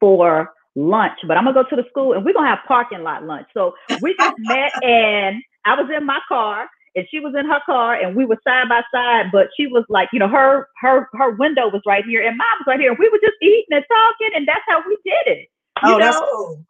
for 0.00 0.52
lunch, 0.76 1.18
but 1.26 1.36
I'm 1.36 1.44
gonna 1.44 1.62
go 1.62 1.68
to 1.68 1.76
the 1.76 1.88
school 1.88 2.12
and 2.12 2.24
we're 2.24 2.34
gonna 2.34 2.48
have 2.48 2.58
parking 2.68 3.02
lot 3.02 3.24
lunch. 3.24 3.48
So 3.54 3.74
we 4.02 4.14
just 4.18 4.34
met 4.38 4.72
and 4.82 5.42
I 5.64 5.74
was 5.74 5.90
in 5.94 6.04
my 6.04 6.20
car 6.28 6.68
and 6.96 7.06
she 7.10 7.20
was 7.20 7.34
in 7.38 7.46
her 7.46 7.60
car 7.66 7.94
and 7.94 8.16
we 8.16 8.24
were 8.24 8.38
side 8.42 8.68
by 8.70 8.80
side, 8.92 9.26
but 9.30 9.48
she 9.56 9.66
was 9.66 9.84
like, 9.90 10.08
you 10.12 10.18
know, 10.18 10.28
her 10.28 10.66
her 10.80 11.08
her 11.12 11.30
window 11.32 11.68
was 11.68 11.82
right 11.86 12.04
here 12.06 12.26
and 12.26 12.36
mine 12.36 12.46
was 12.58 12.64
right 12.66 12.80
here. 12.80 12.90
And 12.90 12.98
we 12.98 13.08
were 13.10 13.20
just 13.22 13.36
eating 13.42 13.66
and 13.70 13.84
talking 13.86 14.30
and 14.34 14.48
that's 14.48 14.64
how 14.66 14.82
we 14.88 14.96
did 15.04 15.38
it. 15.38 15.48
oh, 15.84 15.90
know? 15.92 15.98
that's 15.98 16.18
cool. 16.18 16.64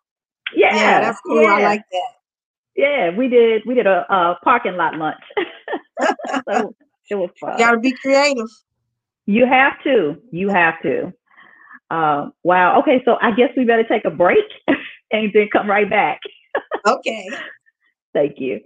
Yeah, 0.54 0.74
yeah, 0.74 1.00
that's 1.00 1.20
cool. 1.20 1.42
Yeah. 1.42 1.54
I 1.54 1.62
like 1.62 1.82
that. 1.92 2.10
Yeah, 2.76 3.16
we 3.16 3.28
did 3.28 3.62
we 3.66 3.74
did 3.74 3.86
a, 3.86 4.04
a 4.12 4.38
parking 4.42 4.76
lot 4.76 4.96
lunch. 4.96 5.22
so 6.50 6.74
it 7.08 7.14
was 7.14 7.30
fun. 7.40 7.52
You 7.52 7.64
gotta 7.64 7.78
be 7.78 7.92
creative. 7.92 8.48
You 9.26 9.46
have 9.46 9.82
to. 9.84 10.16
You 10.32 10.48
have 10.48 10.82
to. 10.82 11.12
Uh, 11.88 12.30
wow. 12.42 12.80
Okay, 12.80 13.00
so 13.04 13.16
I 13.22 13.30
guess 13.30 13.50
we 13.56 13.64
better 13.64 13.84
take 13.84 14.04
a 14.04 14.10
break 14.10 14.44
and 15.12 15.30
then 15.32 15.48
come 15.52 15.70
right 15.70 15.88
back. 15.88 16.18
okay. 16.86 17.28
Thank 18.12 18.40
you. 18.40 18.60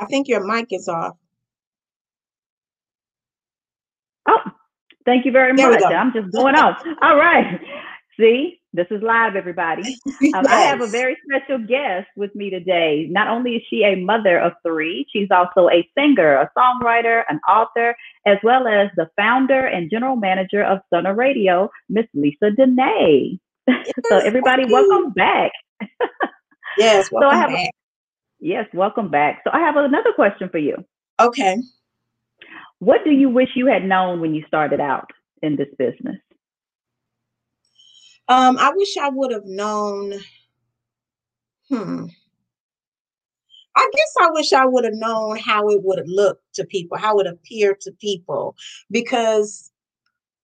I 0.03 0.07
think 0.07 0.27
your 0.27 0.45
mic 0.45 0.67
is 0.73 0.89
off. 0.89 1.17
Oh, 4.29 4.39
thank 5.05 5.25
you 5.25 5.31
very 5.31 5.53
much. 5.53 5.83
I'm 5.85 6.13
just 6.13 6.33
going 6.33 6.57
off. 6.57 6.83
All 7.01 7.17
right. 7.17 7.61
See, 8.19 8.61
this 8.73 8.87
is 8.91 9.01
live, 9.01 9.37
everybody. 9.37 9.97
yes. 10.21 10.35
um, 10.35 10.47
I 10.49 10.63
have 10.63 10.81
a 10.81 10.89
very 10.89 11.17
special 11.25 11.59
guest 11.59 12.09
with 12.17 12.35
me 12.35 12.51
today. 12.51 13.07
Not 13.11 13.29
only 13.29 13.53
is 13.53 13.63
she 13.71 13.85
a 13.85 13.95
mother 13.95 14.39
of 14.39 14.53
three, 14.67 15.07
she's 15.13 15.29
also 15.31 15.69
a 15.69 15.89
singer, 15.97 16.35
a 16.35 16.51
songwriter, 16.59 17.23
an 17.29 17.39
author, 17.49 17.95
as 18.27 18.39
well 18.43 18.67
as 18.67 18.89
the 18.97 19.09
founder 19.17 19.67
and 19.67 19.89
general 19.89 20.17
manager 20.17 20.65
of 20.65 20.81
Stunner 20.89 21.15
Radio, 21.15 21.71
Miss 21.89 22.07
Lisa 22.15 22.51
Denae. 22.59 23.39
Yes, 23.69 23.93
so, 24.09 24.19
everybody, 24.19 24.65
welcome 24.65 25.13
back. 25.13 25.53
yes, 26.77 27.13
welcome 27.13 27.31
so 27.31 27.37
I 27.37 27.41
have, 27.41 27.51
back. 27.51 27.71
Yes, 28.45 28.67
welcome 28.75 29.09
back. 29.09 29.41
So 29.45 29.51
I 29.53 29.61
have 29.61 29.77
another 29.77 30.13
question 30.17 30.49
for 30.49 30.59
you. 30.59 30.75
Okay. 31.21 31.59
What 32.81 33.05
do 33.05 33.13
you 33.13 33.31
wish 33.31 33.51
you 33.55 33.69
had 33.69 33.85
known 33.85 34.21
when 34.21 34.35
you 34.35 34.45
started 34.49 34.81
out 34.81 35.09
in 35.43 35.55
this 35.55 35.69
business? 35.79 36.17
Um, 38.27 38.59
I 38.59 38.73
wish 38.75 38.97
I 38.97 39.11
would 39.11 39.31
have 39.31 39.45
known. 39.45 40.15
Hmm. 41.69 42.07
I 43.77 43.91
guess 43.93 44.15
I 44.21 44.31
wish 44.33 44.53
I 44.53 44.67
would 44.67 44.85
have 44.85 44.95
known 44.95 45.39
how 45.39 45.69
it 45.69 45.81
would 45.85 46.03
look 46.07 46.41
to 46.55 46.65
people, 46.65 46.99
how 46.99 47.21
it 47.21 47.29
appeared 47.29 47.81
to 47.83 47.93
people, 47.93 48.57
because 48.91 49.71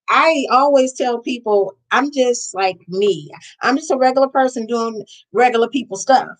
I 0.08 0.46
always 0.52 0.92
tell 0.92 1.18
people 1.18 1.76
I'm 1.90 2.12
just 2.12 2.54
like 2.54 2.78
me. 2.86 3.28
I'm 3.62 3.76
just 3.76 3.90
a 3.90 3.98
regular 3.98 4.28
person 4.28 4.66
doing 4.66 5.04
regular 5.32 5.68
people 5.68 5.96
stuff 5.96 6.38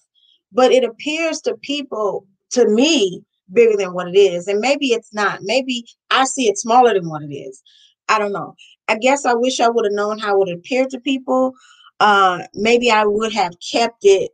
but 0.53 0.73
it 0.73 0.85
appears 0.85 1.41
to 1.43 1.57
people, 1.57 2.27
to 2.51 2.69
me, 2.69 3.23
bigger 3.53 3.77
than 3.77 3.95
what 3.95 4.09
it 4.09 4.17
is. 4.17 4.47
And 4.49 4.61
maybe 4.61 4.89
it's 4.89 5.13
not. 5.15 5.41
Maybe 5.43 5.85
I 6.11 6.25
see 6.25 6.49
it 6.49 6.59
smaller 6.59 6.95
than 6.95 7.09
what 7.09 7.23
it 7.23 7.33
is. 7.33 7.63
I 8.09 8.19
don't 8.19 8.33
know. 8.33 8.55
I 8.89 8.97
guess 8.97 9.25
I 9.25 9.35
wish 9.35 9.61
I 9.61 9.69
would 9.69 9.85
have 9.85 9.93
known 9.93 10.19
how 10.19 10.41
it 10.43 10.53
appeared 10.53 10.91
to 10.91 11.01
people. 11.01 11.55
Uh, 12.01 12.45
maybe 12.55 12.91
I 12.91 13.05
would 13.05 13.33
have 13.33 13.53
kept 13.71 13.99
it 14.03 14.31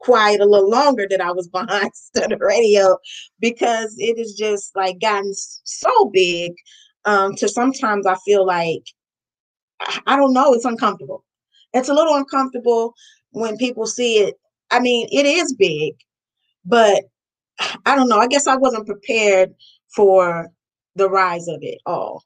quiet 0.00 0.40
a 0.40 0.46
little 0.46 0.68
longer 0.68 1.06
that 1.08 1.20
I 1.20 1.30
was 1.30 1.48
behind 1.48 1.90
the 2.14 2.36
radio 2.40 2.98
because 3.38 3.94
it 3.98 4.18
is 4.18 4.34
just 4.34 4.74
like 4.74 5.00
gotten 5.00 5.32
so 5.34 6.10
big 6.12 6.54
um, 7.04 7.34
to 7.36 7.48
sometimes 7.48 8.06
I 8.06 8.16
feel 8.16 8.44
like 8.44 8.82
I 10.06 10.16
don't 10.16 10.34
know, 10.34 10.52
it's 10.52 10.66
uncomfortable. 10.66 11.24
It's 11.72 11.88
a 11.88 11.94
little 11.94 12.16
uncomfortable 12.16 12.94
when 13.30 13.56
people 13.56 13.86
see 13.86 14.18
it 14.18 14.34
I 14.70 14.80
mean, 14.80 15.08
it 15.10 15.26
is 15.26 15.54
big, 15.54 15.94
but 16.64 17.04
I 17.86 17.96
don't 17.96 18.08
know. 18.08 18.18
I 18.18 18.26
guess 18.26 18.46
I 18.46 18.56
wasn't 18.56 18.86
prepared 18.86 19.54
for 19.94 20.48
the 20.96 21.08
rise 21.08 21.48
of 21.48 21.58
it 21.62 21.78
all, 21.86 22.24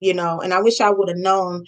you 0.00 0.14
know, 0.14 0.40
and 0.40 0.52
I 0.52 0.60
wish 0.60 0.80
I 0.80 0.90
would 0.90 1.08
have 1.08 1.18
known 1.18 1.64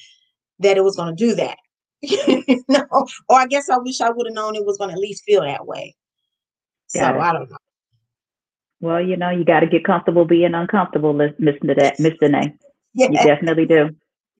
that 0.61 0.77
it 0.77 0.85
was 0.85 0.97
going 0.97 1.15
to 1.15 1.25
do 1.25 1.35
that. 1.35 1.59
you 2.03 2.65
know, 2.69 2.87
or 3.29 3.39
I 3.39 3.47
guess 3.47 3.71
I 3.71 3.79
wish 3.79 4.01
I 4.01 4.11
would 4.11 4.27
have 4.27 4.35
known 4.35 4.57
it 4.57 4.67
was 4.67 4.77
going 4.77 4.91
to 4.91 4.95
at 4.95 5.01
least 5.01 5.25
feel 5.25 5.43
that 5.43 5.67
way. 5.67 5.95
So 6.89 7.01
I 7.01 7.33
don't 7.33 7.51
know. 7.51 7.57
Well, 8.81 9.01
you 9.01 9.17
know, 9.17 9.31
you 9.31 9.45
got 9.45 9.61
to 9.61 9.67
get 9.67 9.85
comfortable 9.85 10.27
being 10.27 10.55
uncomfortable, 10.55 11.15
that, 11.15 11.39
Mr. 11.39 12.31
Nay. 12.31 12.55
Yeah. 12.93 13.09
You 13.11 13.17
definitely 13.25 13.67
do. 13.67 13.91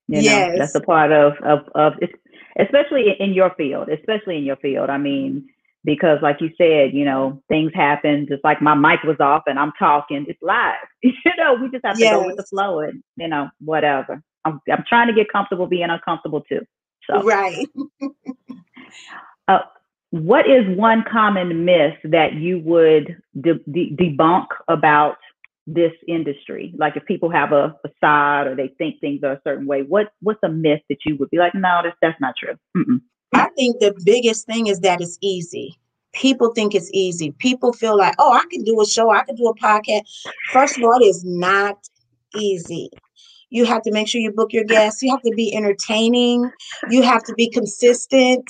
You 0.07 0.21
yes. 0.21 0.57
that's 0.59 0.75
a 0.75 0.81
part 0.81 1.11
of 1.11 1.33
of 1.43 1.67
of 1.73 1.93
especially 2.59 3.15
in 3.19 3.33
your 3.33 3.53
field, 3.57 3.89
especially 3.89 4.37
in 4.37 4.43
your 4.43 4.55
field. 4.57 4.89
I 4.89 4.99
mean, 4.99 5.49
because 5.85 6.19
like 6.21 6.41
you 6.41 6.49
said 6.57 6.93
you 6.93 7.05
know 7.05 7.41
things 7.47 7.71
happen 7.73 8.25
just 8.29 8.43
like 8.43 8.61
my 8.61 8.73
mic 8.73 9.01
was 9.03 9.17
off 9.19 9.43
and 9.45 9.57
i'm 9.57 9.71
talking 9.79 10.25
it's 10.27 10.41
live 10.41 10.73
you 11.03 11.11
know 11.37 11.55
we 11.55 11.69
just 11.69 11.85
have 11.85 11.95
to 11.95 12.01
yes. 12.01 12.13
go 12.13 12.25
with 12.25 12.37
the 12.37 12.43
flow 12.43 12.79
and 12.79 13.01
you 13.15 13.27
know 13.27 13.49
whatever 13.59 14.21
I'm, 14.43 14.59
I'm 14.71 14.83
trying 14.87 15.07
to 15.07 15.13
get 15.13 15.31
comfortable 15.31 15.67
being 15.67 15.89
uncomfortable 15.89 16.41
too 16.41 16.61
so 17.09 17.23
right 17.23 17.67
uh, 19.47 19.59
what 20.11 20.49
is 20.49 20.65
one 20.77 21.03
common 21.11 21.65
myth 21.65 21.97
that 22.05 22.33
you 22.33 22.59
would 22.59 23.17
de- 23.39 23.59
de- 23.69 23.95
debunk 23.95 24.47
about 24.67 25.17
this 25.67 25.91
industry? 26.07 26.73
Like 26.77 26.95
if 26.95 27.05
people 27.05 27.29
have 27.31 27.51
a 27.51 27.75
facade 27.81 28.47
or 28.47 28.55
they 28.55 28.69
think 28.77 29.01
things 29.01 29.23
are 29.23 29.33
a 29.33 29.41
certain 29.43 29.65
way, 29.67 29.81
what 29.81 30.13
what's 30.21 30.39
a 30.43 30.49
myth 30.49 30.81
that 30.89 30.99
you 31.05 31.17
would 31.17 31.29
be 31.29 31.37
like, 31.37 31.53
no, 31.53 31.81
that's 31.83 31.97
that's 32.01 32.21
not 32.21 32.35
true. 32.37 32.55
Mm-mm. 32.77 33.01
I 33.35 33.49
think 33.55 33.79
the 33.79 33.93
biggest 34.05 34.45
thing 34.45 34.67
is 34.67 34.79
that 34.81 35.01
it's 35.01 35.17
easy. 35.21 35.77
People 36.13 36.53
think 36.53 36.73
it's 36.73 36.89
easy. 36.93 37.31
People 37.39 37.73
feel 37.73 37.97
like, 37.97 38.15
oh, 38.19 38.31
I 38.31 38.43
can 38.49 38.63
do 38.63 38.79
a 38.81 38.85
show, 38.85 39.11
I 39.11 39.23
can 39.23 39.35
do 39.35 39.47
a 39.47 39.55
podcast. 39.55 40.03
First 40.53 40.77
of 40.77 40.83
all, 40.83 40.97
it 41.01 41.05
is 41.05 41.23
not 41.25 41.77
easy. 42.35 42.89
You 43.49 43.65
have 43.65 43.81
to 43.83 43.91
make 43.91 44.07
sure 44.07 44.21
you 44.21 44.31
book 44.31 44.53
your 44.53 44.63
guests. 44.63 45.01
You 45.01 45.11
have 45.11 45.21
to 45.21 45.33
be 45.35 45.55
entertaining. 45.55 46.49
You 46.89 47.03
have 47.03 47.23
to 47.23 47.33
be 47.35 47.49
consistent. 47.49 48.47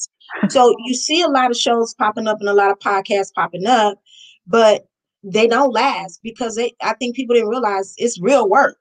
So 0.49 0.75
you 0.85 0.93
see 0.93 1.21
a 1.21 1.27
lot 1.27 1.51
of 1.51 1.57
shows 1.57 1.93
popping 1.95 2.27
up 2.27 2.39
and 2.39 2.49
a 2.49 2.53
lot 2.53 2.71
of 2.71 2.79
podcasts 2.79 3.33
popping 3.33 3.67
up, 3.67 3.99
but 4.47 4.87
they 5.23 5.47
don't 5.47 5.73
last 5.73 6.19
because 6.23 6.55
they, 6.55 6.75
I 6.81 6.93
think 6.93 7.15
people 7.15 7.35
didn't 7.35 7.49
realize 7.49 7.93
it's 7.97 8.21
real 8.21 8.47
work. 8.49 8.77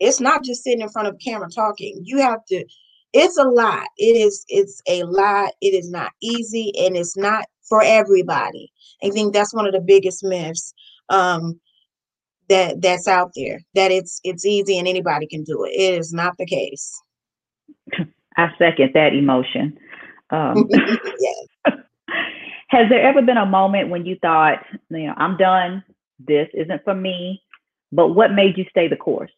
It's 0.00 0.20
not 0.20 0.44
just 0.44 0.64
sitting 0.64 0.80
in 0.80 0.88
front 0.88 1.08
of 1.08 1.14
a 1.14 1.18
camera 1.18 1.48
talking. 1.50 2.00
You 2.04 2.18
have 2.18 2.44
to, 2.46 2.64
it's 3.12 3.38
a 3.38 3.44
lot. 3.44 3.88
It 3.96 4.16
is, 4.16 4.44
it's 4.48 4.82
a 4.88 5.04
lot. 5.04 5.52
It 5.60 5.74
is 5.74 5.90
not 5.90 6.12
easy 6.20 6.72
and 6.78 6.96
it's 6.96 7.16
not 7.16 7.46
for 7.68 7.82
everybody. 7.82 8.72
I 9.02 9.10
think 9.10 9.32
that's 9.32 9.54
one 9.54 9.66
of 9.66 9.72
the 9.72 9.80
biggest 9.80 10.24
myths 10.24 10.72
um, 11.08 11.60
that 12.48 12.80
that's 12.82 13.06
out 13.06 13.32
there. 13.36 13.60
That 13.74 13.90
it's 13.90 14.20
it's 14.24 14.44
easy 14.44 14.78
and 14.78 14.88
anybody 14.88 15.26
can 15.26 15.44
do 15.44 15.64
it. 15.64 15.70
It 15.70 15.98
is 15.98 16.12
not 16.12 16.36
the 16.38 16.46
case. 16.46 17.00
I 18.36 18.48
second 18.58 18.92
that 18.94 19.14
emotion. 19.14 19.78
Um, 20.30 20.68
yes. 20.70 21.46
Has 22.68 22.88
there 22.90 23.02
ever 23.02 23.22
been 23.22 23.38
a 23.38 23.46
moment 23.46 23.88
when 23.88 24.04
you 24.04 24.16
thought, 24.20 24.58
you 24.90 25.06
know, 25.06 25.14
I'm 25.16 25.36
done. 25.36 25.82
This 26.18 26.48
isn't 26.52 26.84
for 26.84 26.94
me. 26.94 27.42
But 27.90 28.08
what 28.08 28.32
made 28.32 28.58
you 28.58 28.66
stay 28.68 28.88
the 28.88 28.96
course? 28.96 29.30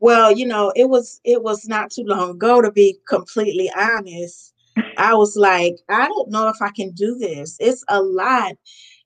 Well, 0.00 0.32
you 0.32 0.46
know, 0.46 0.72
it 0.76 0.88
was 0.88 1.20
it 1.24 1.42
was 1.42 1.66
not 1.66 1.90
too 1.90 2.04
long 2.04 2.30
ago 2.30 2.60
to 2.62 2.70
be 2.70 2.98
completely 3.08 3.70
honest. 3.76 4.54
I 4.96 5.14
was 5.14 5.36
like, 5.36 5.76
I 5.88 6.06
don't 6.06 6.30
know 6.30 6.48
if 6.48 6.60
I 6.60 6.70
can 6.70 6.90
do 6.92 7.16
this. 7.16 7.56
It's 7.60 7.84
a 7.88 8.00
lot. 8.00 8.54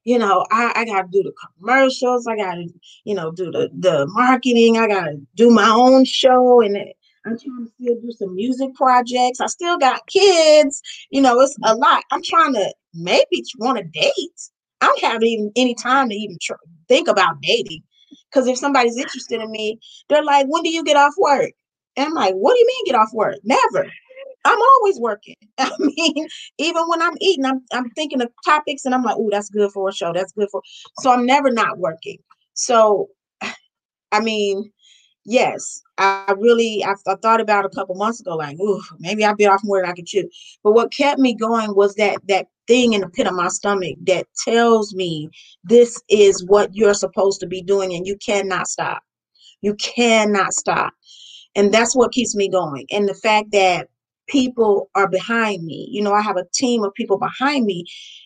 You 0.05 0.19
know, 0.19 0.45
I, 0.51 0.73
I 0.75 0.85
gotta 0.85 1.09
do 1.11 1.23
the 1.23 1.33
commercials, 1.59 2.27
I 2.27 2.37
gotta, 2.37 2.67
you 3.05 3.15
know, 3.15 3.31
do 3.31 3.51
the 3.51 3.71
the 3.79 4.07
marketing, 4.09 4.79
I 4.79 4.89
gotta 4.89 5.21
do 5.37 5.51
my 5.51 5.69
own 5.69 6.05
show 6.05 6.61
and 6.61 6.77
I'm 7.25 7.39
trying 7.39 7.67
to 7.67 7.73
still 7.81 8.01
do 8.01 8.13
some 8.13 8.35
music 8.35 8.75
projects. 8.75 9.41
I 9.41 9.47
still 9.47 9.79
got 9.79 10.07
kids. 10.09 10.83
You 11.11 11.23
know, 11.23 11.41
it's 11.41 11.57
a 11.65 11.75
lot. 11.75 12.03
I'm 12.11 12.23
trying 12.23 12.55
to 12.55 12.75
maybe 12.95 13.45
want 13.59 13.79
to 13.79 13.85
date. 13.85 14.51
I 14.81 14.87
don't 14.87 15.01
have 15.03 15.23
even 15.23 15.53
any 15.55 15.75
time 15.75 16.09
to 16.09 16.15
even 16.17 16.37
tr- 16.43 16.55
think 16.89 17.07
about 17.07 17.41
dating. 17.41 17.83
Because 18.33 18.49
if 18.49 18.59
somebody's 18.59 18.97
interested 18.97 19.41
in 19.41 19.51
me, 19.51 19.79
they're 20.09 20.25
like, 20.25 20.47
when 20.49 20.63
do 20.63 20.71
you 20.71 20.85
get 20.85 20.97
off 20.97 21.15
work? 21.19 21.53
And 21.97 22.07
I'm 22.07 22.15
like, 22.15 22.35
what 22.35 22.55
do 22.55 22.61
you 22.61 22.67
mean 22.67 22.87
get 22.87 22.95
off 22.95 23.11
work? 23.13 23.37
Never. 23.45 23.87
I'm 24.45 24.59
always 24.61 24.99
working. 24.99 25.37
I 25.59 25.71
mean, 25.79 26.27
even 26.59 26.83
when 26.89 27.03
I'm 27.03 27.17
eating, 27.21 27.45
I'm, 27.45 27.61
I'm 27.73 27.91
thinking 27.91 28.21
of 28.23 28.29
topics 28.45 28.85
and 28.85 28.95
I'm 28.95 29.03
like, 29.03 29.17
oh, 29.19 29.29
that's 29.31 29.51
good 29.51 29.71
for 29.73 29.89
a 29.89 29.93
show. 29.93 30.13
That's 30.13 30.33
good 30.33 30.49
for. 30.51 30.63
So 31.01 31.13
I'm 31.13 31.27
never 31.27 31.51
not 31.51 31.79
working. 31.79 32.19
So, 32.55 33.09
I 34.13 34.21
mean, 34.21 34.71
yes, 35.25 35.83
I 35.99 36.35
really, 36.39 36.85
I, 36.85 36.95
I 37.07 37.15
thought 37.17 37.41
about 37.41 37.65
a 37.65 37.71
couple 37.71 37.95
months 37.95 38.21
ago, 38.21 38.37
like, 38.37 38.59
ooh, 38.61 38.81
maybe 38.99 39.25
I 39.25 39.33
bit 39.35 39.51
off 39.51 39.61
more 39.65 39.81
than 39.81 39.91
I 39.91 39.95
could 39.95 40.07
chew. 40.07 40.29
But 40.63 40.73
what 40.73 40.93
kept 40.93 41.21
me 41.21 41.35
going 41.35 41.75
was 41.75 41.95
that 41.97 42.19
that 42.29 42.47
thing 42.67 42.93
in 42.93 43.01
the 43.01 43.09
pit 43.09 43.27
of 43.27 43.35
my 43.35 43.49
stomach 43.49 43.97
that 44.07 44.27
tells 44.45 44.95
me 44.95 45.29
this 45.65 46.01
is 46.09 46.45
what 46.47 46.75
you're 46.75 46.95
supposed 46.95 47.41
to 47.41 47.47
be 47.47 47.63
doing 47.63 47.95
and 47.95 48.07
you 48.07 48.17
cannot 48.25 48.69
stop. 48.69 49.03
You 49.61 49.75
cannot 49.75 50.53
stop. 50.53 50.93
And 51.55 51.73
that's 51.73 51.95
what 51.95 52.13
keeps 52.13 52.35
me 52.35 52.49
going. 52.49 52.87
And 52.91 53.09
the 53.09 53.15
fact 53.15 53.53
that 53.53 53.89
people 54.33 54.89
are 54.95 55.09
behind 55.09 55.63
me. 55.63 55.87
You 55.91 56.03
know, 56.03 56.15
I 56.15 56.23
have 56.23 56.39
a 56.39 56.47
team 56.55 56.83
of 56.83 56.95
people 56.95 57.19
behind 57.19 57.67
me 57.67 57.85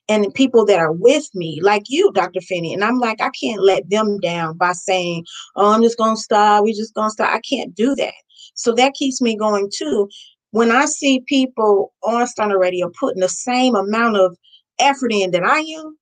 and 0.09 0.33
people 0.35 0.65
that 0.67 0.79
are 0.79 0.93
with 0.93 1.29
me, 1.35 1.61
like 1.61 1.83
you, 1.89 2.13
Dr. 2.13 2.41
Finnie. 2.41 2.73
And 2.73 2.85
I'm 2.85 2.99
like, 2.99 3.21
I 3.21 3.31
can't 3.39 3.61
let 3.61 3.91
them 3.91 4.21
down 4.21 4.57
by 4.57 4.73
saying, 4.73 5.27
oh, 5.57 5.73
I'm 5.73 5.83
just 5.83 5.99
going 5.99 6.15
to 6.15 6.23
stop. 6.23 6.63
We're 6.63 6.75
just 6.75 6.95
going 6.95 7.09
to 7.09 7.13
stop. 7.13 7.35
I 7.35 7.41
can't 7.41 7.75
do 7.75 7.97
that. 7.97 8.15
So 8.55 8.73
that 8.75 8.95
keeps 8.95 9.21
me 9.21 9.37
going 9.37 9.69
too. 9.75 10.09
When 10.53 10.71
I 10.71 10.87
see 10.87 11.25
people 11.27 11.93
on 12.05 12.27
Stunner 12.29 12.59
Radio 12.59 12.91
putting 12.99 13.21
the 13.21 13.29
same 13.29 13.75
amount 13.75 14.17
of 14.17 14.37
effort 14.79 15.13
in 15.13 15.33
that 15.33 15.43
I 15.43 15.59
am, 15.59 15.99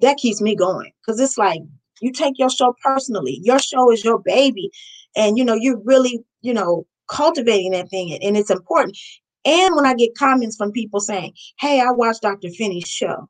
that 0.00 0.16
keeps 0.16 0.40
me 0.40 0.54
going. 0.54 0.92
Because 1.04 1.20
it's 1.20 1.36
like, 1.36 1.60
you 2.00 2.12
take 2.12 2.38
your 2.38 2.50
show 2.50 2.74
personally. 2.82 3.40
Your 3.42 3.58
show 3.58 3.90
is 3.90 4.04
your 4.04 4.20
baby. 4.20 4.70
And, 5.16 5.36
you 5.36 5.44
know, 5.44 5.54
you're 5.54 5.80
really, 5.84 6.20
you 6.40 6.54
know, 6.54 6.86
cultivating 7.08 7.72
that 7.72 7.90
thing 7.90 8.16
and 8.22 8.36
it's 8.36 8.50
important 8.50 8.96
and 9.44 9.74
when 9.76 9.86
I 9.86 9.94
get 9.94 10.16
comments 10.16 10.56
from 10.56 10.72
people 10.72 11.00
saying, 11.00 11.32
Hey, 11.58 11.80
I 11.80 11.90
watched 11.90 12.22
Dr. 12.22 12.48
Finnie's 12.48 12.88
show. 12.88 13.28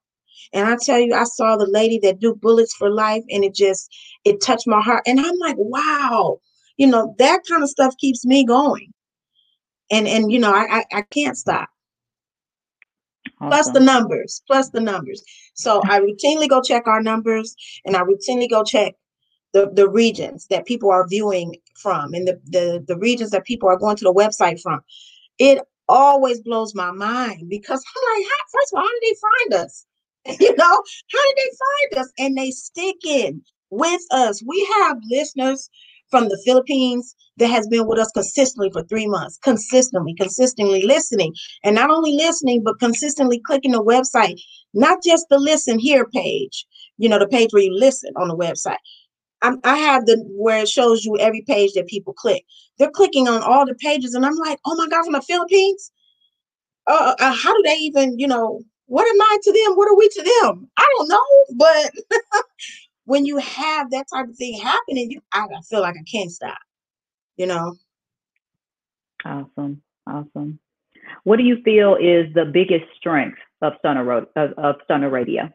And 0.52 0.66
I 0.66 0.76
tell 0.80 0.98
you, 0.98 1.14
I 1.14 1.24
saw 1.24 1.56
the 1.56 1.66
lady 1.66 1.98
that 2.02 2.18
do 2.18 2.34
bullets 2.34 2.74
for 2.74 2.90
life, 2.90 3.22
and 3.30 3.44
it 3.44 3.54
just 3.54 3.94
it 4.24 4.40
touched 4.40 4.66
my 4.66 4.80
heart. 4.80 5.02
And 5.06 5.20
I'm 5.20 5.38
like, 5.38 5.56
wow, 5.58 6.40
you 6.76 6.86
know, 6.86 7.14
that 7.18 7.42
kind 7.48 7.62
of 7.62 7.68
stuff 7.68 7.94
keeps 7.98 8.24
me 8.24 8.44
going. 8.44 8.92
And 9.90 10.08
and 10.08 10.32
you 10.32 10.38
know, 10.38 10.52
I 10.52 10.80
I, 10.80 10.84
I 10.92 11.02
can't 11.02 11.36
stop. 11.36 11.68
Awesome. 13.40 13.48
Plus 13.48 13.70
the 13.70 13.80
numbers, 13.80 14.42
plus 14.46 14.70
the 14.70 14.80
numbers. 14.80 15.22
So 15.54 15.80
I 15.84 16.00
routinely 16.00 16.48
go 16.48 16.60
check 16.60 16.86
our 16.86 17.02
numbers 17.02 17.56
and 17.86 17.96
I 17.96 18.02
routinely 18.02 18.50
go 18.50 18.62
check 18.64 18.94
the, 19.52 19.70
the 19.72 19.88
regions 19.88 20.46
that 20.48 20.66
people 20.66 20.90
are 20.90 21.08
viewing 21.08 21.56
from 21.74 22.12
and 22.12 22.28
the, 22.28 22.40
the, 22.44 22.84
the 22.86 22.98
regions 22.98 23.30
that 23.30 23.46
people 23.46 23.68
are 23.68 23.78
going 23.78 23.96
to 23.96 24.04
the 24.04 24.12
website 24.12 24.60
from. 24.60 24.80
It 25.38 25.60
always 25.90 26.40
blows 26.40 26.74
my 26.74 26.92
mind 26.92 27.48
because 27.48 27.82
I'm 27.84 28.20
like, 28.20 28.28
how, 28.28 28.58
first 28.58 28.72
of 28.72 28.78
all, 28.78 28.84
how 28.84 28.88
did 28.88 29.02
they 29.02 29.16
find 29.20 29.64
us? 29.64 29.86
You 30.40 30.54
know, 30.54 30.64
how 31.12 31.24
did 31.24 31.36
they 31.36 31.50
find 31.96 32.04
us? 32.04 32.12
And 32.18 32.36
they 32.36 32.50
stick 32.50 32.96
in 33.06 33.42
with 33.70 34.02
us. 34.10 34.42
We 34.46 34.68
have 34.78 34.98
listeners 35.10 35.70
from 36.10 36.28
the 36.28 36.40
Philippines 36.44 37.14
that 37.38 37.48
has 37.48 37.66
been 37.68 37.86
with 37.86 37.98
us 37.98 38.10
consistently 38.12 38.70
for 38.70 38.82
three 38.82 39.06
months, 39.06 39.38
consistently, 39.42 40.14
consistently 40.14 40.82
listening, 40.82 41.32
and 41.64 41.74
not 41.74 41.90
only 41.90 42.12
listening, 42.12 42.62
but 42.62 42.78
consistently 42.80 43.40
clicking 43.46 43.72
the 43.72 43.82
website, 43.82 44.38
not 44.74 45.02
just 45.02 45.26
the 45.30 45.38
listen 45.38 45.78
here 45.78 46.06
page, 46.06 46.66
you 46.98 47.08
know, 47.08 47.18
the 47.18 47.28
page 47.28 47.50
where 47.52 47.62
you 47.62 47.74
listen 47.74 48.12
on 48.16 48.28
the 48.28 48.36
website, 48.36 48.76
I'm, 49.42 49.58
i 49.64 49.76
have 49.76 50.06
the 50.06 50.22
where 50.28 50.62
it 50.62 50.68
shows 50.68 51.04
you 51.04 51.16
every 51.18 51.42
page 51.42 51.72
that 51.74 51.86
people 51.86 52.12
click. 52.12 52.44
They're 52.78 52.90
clicking 52.90 53.28
on 53.28 53.42
all 53.42 53.66
the 53.66 53.74
pages, 53.74 54.14
and 54.14 54.24
I'm 54.24 54.36
like, 54.36 54.58
oh 54.64 54.76
my 54.76 54.88
God, 54.88 55.04
from 55.04 55.14
the 55.14 55.22
Philippines? 55.22 55.90
Uh, 56.86 57.14
uh, 57.18 57.34
how 57.34 57.54
do 57.54 57.62
they 57.64 57.76
even, 57.76 58.18
you 58.18 58.26
know, 58.26 58.62
what 58.86 59.08
am 59.08 59.20
I 59.20 59.38
to 59.42 59.52
them? 59.52 59.76
What 59.76 59.88
are 59.88 59.96
we 59.96 60.08
to 60.08 60.22
them? 60.22 60.68
I 60.76 60.94
don't 60.96 61.08
know. 61.08 61.56
But 61.56 61.92
when 63.04 63.24
you 63.24 63.36
have 63.38 63.90
that 63.90 64.06
type 64.12 64.28
of 64.28 64.36
thing 64.36 64.58
happening, 64.60 65.10
you, 65.10 65.20
I, 65.32 65.44
I 65.44 65.60
feel 65.62 65.80
like 65.80 65.94
I 65.96 66.02
can't 66.10 66.32
stop, 66.32 66.58
you 67.36 67.46
know? 67.46 67.76
Awesome. 69.24 69.82
Awesome. 70.06 70.58
What 71.24 71.36
do 71.36 71.44
you 71.44 71.62
feel 71.62 71.96
is 71.96 72.32
the 72.34 72.44
biggest 72.44 72.84
strength 72.96 73.38
of 73.62 73.74
Stunner, 73.78 74.10
of, 74.10 74.26
of 74.34 74.76
Stunner 74.84 75.10
Radio? 75.10 75.52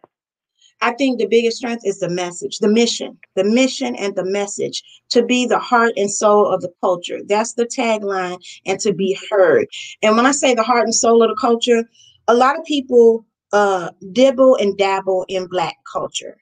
I 0.82 0.94
think 0.94 1.20
the 1.20 1.28
biggest 1.28 1.58
strength 1.58 1.86
is 1.86 2.00
the 2.00 2.10
message, 2.10 2.60
the 2.60 2.68
mission, 2.68 3.18
the 3.36 3.44
mission 3.44 3.96
and 3.96 4.16
the 4.16 4.26
message 4.26 4.84
to 5.10 5.26
be 5.26 5.46
the 5.46 5.60
heart 5.60 5.94
and 5.98 6.12
soul 6.12 6.48
of 6.48 6.62
the 6.62 6.72
culture. 6.82 7.20
That's 7.26 7.54
the 7.54 7.66
tagline 7.66 8.38
and 8.66 8.80
to 8.82 8.94
be 8.94 9.18
heard. 9.30 9.68
And 10.04 10.16
when 10.16 10.26
I 10.26 10.32
say 10.32 10.54
the 10.54 10.64
heart 10.64 10.84
and 10.84 10.94
soul 10.94 11.24
of 11.24 11.30
the 11.30 11.36
culture, 11.36 11.84
a 12.28 12.36
lot 12.36 12.58
of 12.58 12.66
people 12.66 13.26
uh, 13.54 13.92
dibble 14.12 14.56
and 14.58 14.78
dabble 14.78 15.26
in 15.30 15.48
Black 15.48 15.78
culture 15.92 16.38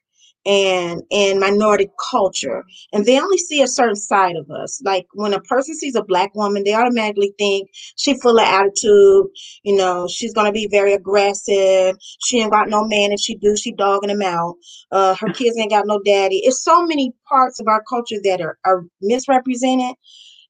and 0.46 1.02
and 1.12 1.40
minority 1.40 1.90
culture 2.12 2.64
and 2.92 3.06
they 3.06 3.20
only 3.20 3.38
see 3.38 3.62
a 3.62 3.68
certain 3.68 3.96
side 3.96 4.36
of 4.36 4.50
us. 4.52 4.82
Like 4.84 5.08
when 5.14 5.34
a 5.34 5.40
person 5.42 5.76
sees 5.76 5.96
a 5.96 6.04
black 6.04 6.36
woman 6.36 6.64
they 6.64 6.74
automatically 6.74 7.34
think 7.38 7.70
she's 7.98 8.22
full 8.22 8.40
of 8.40 8.46
attitude 8.46 9.28
you 9.64 9.76
know 9.76 10.08
she's 10.08 10.34
going 10.34 10.48
to 10.48 10.52
be 10.52 10.68
very 10.68 10.94
aggressive 10.94 11.96
she 12.26 12.40
ain't 12.40 12.52
got 12.52 12.70
no 12.70 12.84
man 12.84 13.12
if 13.12 13.20
she 13.20 13.36
do 13.36 13.56
she 13.56 13.72
dogging 13.72 14.10
him 14.10 14.22
out 14.22 14.56
uh, 14.92 15.16
her 15.16 15.32
kids 15.34 15.58
ain't 15.58 15.72
got 15.72 15.88
no 15.88 16.00
daddy. 16.04 16.38
It's 16.38 16.64
so 16.64 16.86
many 16.86 17.14
parts 17.28 17.60
of 17.60 17.68
our 17.68 17.84
culture 17.90 18.18
that 18.24 18.42
are, 18.42 18.58
are 18.66 18.86
misrepresented 19.02 19.96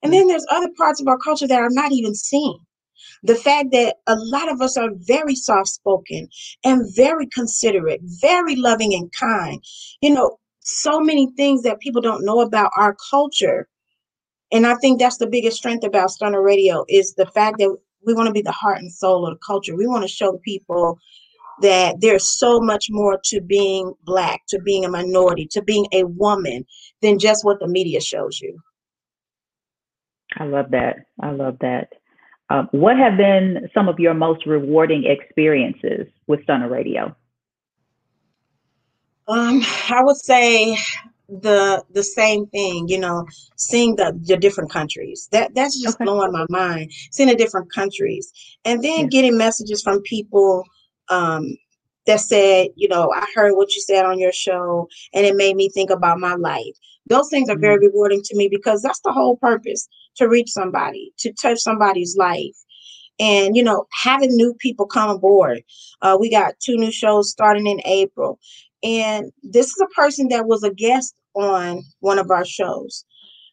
and 0.04 0.12
then 0.12 0.28
there's 0.28 0.46
other 0.52 0.70
parts 0.78 1.00
of 1.00 1.08
our 1.08 1.18
culture 1.18 1.48
that 1.48 1.60
are 1.62 1.70
not 1.70 1.92
even 1.92 2.14
seen 2.14 2.60
the 3.24 3.36
fact 3.36 3.72
that 3.72 3.98
a 4.08 4.16
lot 4.16 4.52
of 4.52 4.62
us 4.62 4.78
are 4.78 4.90
very 4.96 5.36
soft 5.36 5.70
spoken 5.70 6.28
and 6.64 6.96
very 6.96 7.28
considerate, 7.28 8.02
very 8.22 8.56
loving 8.56 8.94
and 8.94 9.12
kind. 9.12 9.64
You 10.02 10.14
know, 10.14 10.40
so 10.62 11.00
many 11.00 11.32
things 11.36 11.64
that 11.64 11.80
people 11.80 12.02
don't 12.02 12.26
know 12.26 12.42
about 12.42 12.72
our 12.78 12.96
culture. 13.10 13.68
And 14.52 14.68
I 14.68 14.76
think 14.76 15.00
that's 15.00 15.18
the 15.18 15.28
biggest 15.28 15.58
strength 15.58 15.86
about 15.86 16.12
Stunner 16.12 16.42
Radio 16.42 16.86
is 16.88 17.14
the 17.16 17.26
fact 17.28 17.58
that 17.60 17.76
we 18.06 18.14
want 18.14 18.28
to 18.28 18.34
be 18.34 18.42
the 18.42 18.52
heart 18.52 18.80
and 18.80 18.92
soul 18.92 19.26
of 19.26 19.34
the 19.34 19.40
culture. 19.46 19.76
We 19.76 19.88
want 19.88 20.04
to 20.04 20.08
show 20.08 20.38
people 20.44 21.00
that 21.62 22.02
there's 22.02 22.38
so 22.40 22.60
much 22.60 22.88
more 22.90 23.20
to 23.26 23.42
being 23.42 23.94
black, 24.04 24.42
to 24.50 24.60
being 24.60 24.86
a 24.86 24.90
minority, 24.90 25.48
to 25.52 25.62
being 25.62 25.86
a 25.94 26.04
woman 26.04 26.66
than 27.02 27.20
just 27.20 27.46
what 27.46 27.60
the 27.60 27.68
media 27.68 28.02
shows 28.02 28.40
you. 28.42 28.60
I 30.38 30.46
love 30.46 30.72
that. 30.72 30.98
I 31.22 31.32
love 31.32 31.58
that. 31.62 31.90
Uh, 32.50 32.64
what 32.72 32.98
have 32.98 33.18
been 33.18 33.70
some 33.74 33.88
of 33.88 34.00
your 34.00 34.14
most 34.14 34.46
rewarding 34.46 35.06
experiences 35.06 36.08
with 36.28 36.44
Stunner 36.44 36.70
Radio? 36.70 37.16
Um, 39.28 39.62
I 39.90 40.04
would 40.04 40.18
say 40.18 40.78
the 41.30 41.84
the 41.92 42.04
same 42.04 42.46
thing, 42.48 42.88
you 42.88 43.00
know, 43.00 43.26
seeing 43.56 43.96
the, 43.96 44.20
the 44.26 44.38
different 44.38 44.72
countries. 44.72 45.30
That 45.32 45.56
that's 45.56 45.82
just 45.82 45.96
okay. 45.96 46.06
blowing 46.06 46.32
my 46.32 46.46
mind. 46.50 46.92
Seeing 47.12 47.30
the 47.30 47.36
different 47.36 47.72
countries. 47.72 48.32
And 48.66 48.84
then 48.84 49.02
yeah. 49.02 49.08
getting 49.08 49.38
messages 49.38 49.82
from 49.82 50.02
people 50.02 50.66
um 51.10 51.58
that 52.06 52.20
said, 52.20 52.68
you 52.76 52.90
know, 52.90 53.12
I 53.16 53.26
heard 53.34 53.56
what 53.56 53.74
you 53.74 53.82
said 53.82 54.06
on 54.06 54.20
your 54.20 54.34
show 54.34 54.90
and 55.14 55.26
it 55.26 55.36
made 55.38 55.56
me 55.56 55.70
think 55.70 55.90
about 55.90 56.20
my 56.20 56.36
life. 56.36 56.76
Those 57.08 57.30
things 57.30 57.50
are 57.50 57.58
very 57.58 57.78
mm-hmm. 57.78 57.88
rewarding 57.88 58.22
to 58.24 58.36
me 58.36 58.48
because 58.48 58.82
that's 58.82 59.02
the 59.02 59.12
whole 59.12 59.38
purpose 59.38 59.88
to 60.16 60.28
reach 60.28 60.50
somebody, 60.50 61.14
to 61.20 61.34
touch 61.34 61.60
somebody's 61.60 62.16
life. 62.18 62.56
And, 63.20 63.56
you 63.56 63.64
know, 63.64 63.86
having 64.04 64.36
new 64.36 64.54
people 64.56 64.86
come 64.86 65.10
aboard. 65.10 65.62
Uh, 66.02 66.18
we 66.20 66.30
got 66.32 66.60
two 66.60 66.78
new 66.78 66.92
shows 66.92 67.30
starting 67.30 67.68
in 67.68 67.80
April. 67.86 68.40
And 68.84 69.32
this 69.44 69.68
is 69.68 69.82
a 69.82 69.94
person 69.96 70.30
that 70.30 70.48
was 70.48 70.64
a 70.64 70.74
guest 70.74 71.16
on 71.36 71.84
one 72.00 72.20
of 72.20 72.32
our 72.32 72.46
shows. 72.46 73.06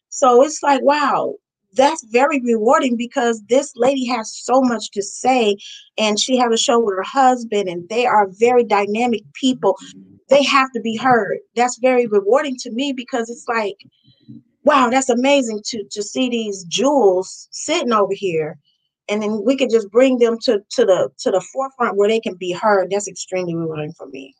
So 0.09 0.43
it's 0.43 0.61
like, 0.61 0.81
wow, 0.81 1.35
that's 1.73 2.03
very 2.11 2.41
rewarding 2.41 2.97
because 2.97 3.41
this 3.49 3.73
lady 3.75 4.05
has 4.05 4.35
so 4.35 4.61
much 4.61 4.91
to 4.91 5.01
say 5.01 5.57
and 5.97 6.19
she 6.19 6.37
has 6.37 6.51
a 6.51 6.57
show 6.57 6.79
with 6.79 6.95
her 6.95 7.03
husband 7.03 7.69
and 7.69 7.87
they 7.89 8.05
are 8.05 8.27
very 8.39 8.63
dynamic 8.63 9.21
people. 9.33 9.77
They 10.29 10.43
have 10.43 10.71
to 10.73 10.81
be 10.81 10.97
heard. 10.97 11.39
That's 11.55 11.77
very 11.79 12.07
rewarding 12.07 12.57
to 12.57 12.71
me 12.71 12.93
because 12.93 13.29
it's 13.29 13.45
like 13.47 13.77
wow 14.63 14.89
that's 14.89 15.09
amazing 15.09 15.61
to 15.65 15.83
to 15.91 16.03
see 16.03 16.29
these 16.29 16.63
jewels 16.65 17.47
sitting 17.51 17.93
over 17.93 18.13
here. 18.13 18.57
And 19.09 19.21
then 19.21 19.43
we 19.45 19.57
could 19.57 19.69
just 19.69 19.89
bring 19.91 20.19
them 20.19 20.37
to 20.43 20.59
to 20.71 20.85
the 20.85 21.09
to 21.19 21.31
the 21.31 21.41
forefront 21.53 21.97
where 21.97 22.09
they 22.09 22.19
can 22.19 22.35
be 22.35 22.51
heard. 22.51 22.91
That's 22.91 23.07
extremely 23.07 23.55
rewarding 23.55 23.93
for 23.93 24.07
me. 24.07 24.33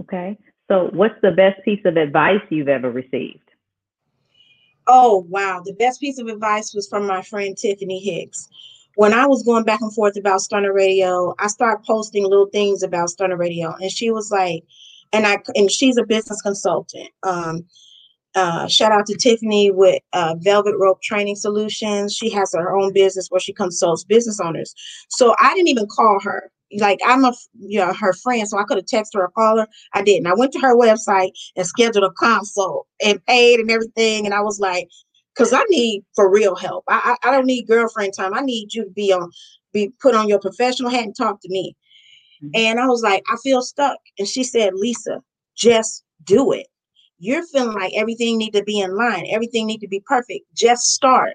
Okay. 0.00 0.38
So, 0.68 0.90
what's 0.92 1.20
the 1.22 1.30
best 1.30 1.64
piece 1.64 1.80
of 1.84 1.96
advice 1.96 2.42
you've 2.50 2.68
ever 2.68 2.90
received? 2.90 3.47
Oh, 4.88 5.26
wow. 5.28 5.62
The 5.64 5.74
best 5.74 6.00
piece 6.00 6.18
of 6.18 6.28
advice 6.28 6.74
was 6.74 6.88
from 6.88 7.06
my 7.06 7.20
friend 7.22 7.56
Tiffany 7.56 8.00
Hicks. 8.00 8.48
When 8.96 9.12
I 9.12 9.26
was 9.26 9.44
going 9.44 9.64
back 9.64 9.82
and 9.82 9.94
forth 9.94 10.16
about 10.16 10.40
Stunner 10.40 10.72
Radio, 10.72 11.34
I 11.38 11.46
started 11.48 11.84
posting 11.86 12.24
little 12.24 12.48
things 12.48 12.82
about 12.82 13.10
Stunner 13.10 13.36
Radio, 13.36 13.74
and 13.80 13.92
she 13.92 14.10
was 14.10 14.30
like, 14.32 14.64
and 15.12 15.26
I 15.26 15.38
and 15.54 15.70
she's 15.70 15.98
a 15.98 16.04
business 16.04 16.42
consultant. 16.42 17.10
Um, 17.22 17.64
uh, 18.34 18.66
shout 18.66 18.92
out 18.92 19.06
to 19.06 19.16
Tiffany 19.16 19.70
with 19.70 20.02
uh, 20.14 20.34
Velvet 20.38 20.76
Rope 20.78 21.00
Training 21.02 21.36
Solutions. 21.36 22.14
She 22.14 22.30
has 22.30 22.52
her 22.54 22.76
own 22.76 22.92
business 22.92 23.28
where 23.30 23.40
she 23.40 23.52
consults 23.52 24.04
business 24.04 24.40
owners. 24.40 24.74
So 25.10 25.34
I 25.38 25.54
didn't 25.54 25.68
even 25.68 25.86
call 25.86 26.18
her 26.22 26.50
like 26.78 26.98
I'm 27.04 27.24
a 27.24 27.32
you 27.58 27.80
know 27.80 27.92
her 27.92 28.12
friend, 28.12 28.46
so 28.48 28.58
I 28.58 28.64
could 28.64 28.76
have 28.76 28.86
texted 28.86 29.14
her 29.14 29.22
or 29.22 29.30
called 29.30 29.60
her. 29.60 29.68
I 29.94 30.02
didn't. 30.02 30.26
I 30.26 30.34
went 30.34 30.52
to 30.52 30.60
her 30.60 30.76
website 30.76 31.30
and 31.56 31.66
scheduled 31.66 32.04
a 32.04 32.10
consult 32.10 32.86
and 33.04 33.24
paid 33.26 33.60
and 33.60 33.70
everything. 33.70 34.26
And 34.26 34.34
I 34.34 34.40
was 34.40 34.60
like, 34.60 34.88
because 35.34 35.52
I 35.52 35.62
need 35.68 36.04
for 36.14 36.30
real 36.30 36.56
help. 36.56 36.84
I, 36.88 37.16
I, 37.22 37.28
I 37.28 37.32
don't 37.32 37.46
need 37.46 37.66
girlfriend 37.66 38.12
time. 38.16 38.34
I 38.34 38.40
need 38.40 38.74
you 38.74 38.84
to 38.84 38.90
be 38.90 39.12
on 39.12 39.30
be 39.72 39.92
put 40.00 40.14
on 40.14 40.28
your 40.28 40.40
professional 40.40 40.90
hat 40.90 41.04
and 41.04 41.16
talk 41.16 41.40
to 41.42 41.48
me. 41.50 41.76
Mm-hmm. 42.42 42.50
And 42.54 42.80
I 42.80 42.86
was 42.86 43.02
like, 43.02 43.22
I 43.30 43.36
feel 43.42 43.62
stuck. 43.62 43.98
And 44.18 44.26
she 44.26 44.44
said, 44.44 44.74
Lisa, 44.74 45.20
just 45.56 46.04
do 46.24 46.52
it. 46.52 46.66
You're 47.18 47.46
feeling 47.46 47.74
like 47.74 47.92
everything 47.96 48.38
need 48.38 48.52
to 48.52 48.62
be 48.62 48.80
in 48.80 48.96
line. 48.96 49.26
Everything 49.30 49.66
need 49.66 49.80
to 49.80 49.88
be 49.88 50.02
perfect. 50.06 50.44
Just 50.54 50.82
start. 50.82 51.34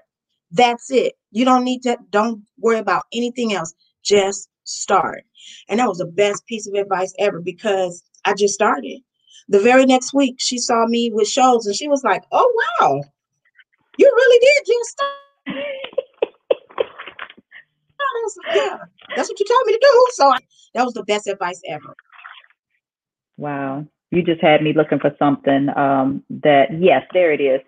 That's 0.50 0.90
it. 0.90 1.14
You 1.30 1.44
don't 1.44 1.64
need 1.64 1.82
to 1.82 1.98
don't 2.10 2.42
worry 2.58 2.78
about 2.78 3.04
anything 3.12 3.52
else. 3.52 3.74
Just 4.02 4.48
start. 4.64 5.24
And 5.68 5.78
that 5.78 5.88
was 5.88 5.98
the 5.98 6.06
best 6.06 6.46
piece 6.46 6.66
of 6.66 6.74
advice 6.74 7.14
ever 7.18 7.40
because 7.40 8.02
I 8.24 8.34
just 8.34 8.54
started. 8.54 9.00
The 9.48 9.60
very 9.60 9.84
next 9.84 10.14
week, 10.14 10.36
she 10.38 10.58
saw 10.58 10.86
me 10.86 11.10
with 11.12 11.28
shows 11.28 11.66
and 11.66 11.76
she 11.76 11.88
was 11.88 12.02
like, 12.02 12.24
Oh, 12.32 12.62
wow, 12.80 13.02
you 13.98 14.06
really 14.06 14.38
did 14.40 14.66
just 14.66 14.90
start. 14.90 15.10
yeah, 18.54 18.76
that's 19.16 19.28
what 19.28 19.38
you 19.38 19.46
told 19.46 19.66
me 19.66 19.72
to 19.72 19.78
do. 19.80 20.06
So 20.12 20.28
I, 20.28 20.38
that 20.74 20.84
was 20.84 20.94
the 20.94 21.04
best 21.04 21.26
advice 21.26 21.60
ever. 21.68 21.94
Wow. 23.36 23.86
You 24.10 24.22
just 24.22 24.40
had 24.40 24.62
me 24.62 24.72
looking 24.72 25.00
for 25.00 25.14
something 25.18 25.68
um, 25.76 26.22
that, 26.30 26.66
yes, 26.78 27.02
there 27.12 27.32
it 27.32 27.40
is. 27.40 27.60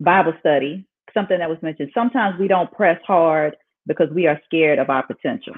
Bible 0.00 0.32
study, 0.40 0.86
something 1.14 1.38
that 1.38 1.48
was 1.48 1.58
mentioned. 1.62 1.90
Sometimes 1.94 2.38
we 2.40 2.48
don't 2.48 2.72
press 2.72 2.98
hard 3.06 3.56
because 3.86 4.08
we 4.14 4.26
are 4.26 4.40
scared 4.46 4.78
of 4.78 4.90
our 4.90 5.06
potential. 5.06 5.54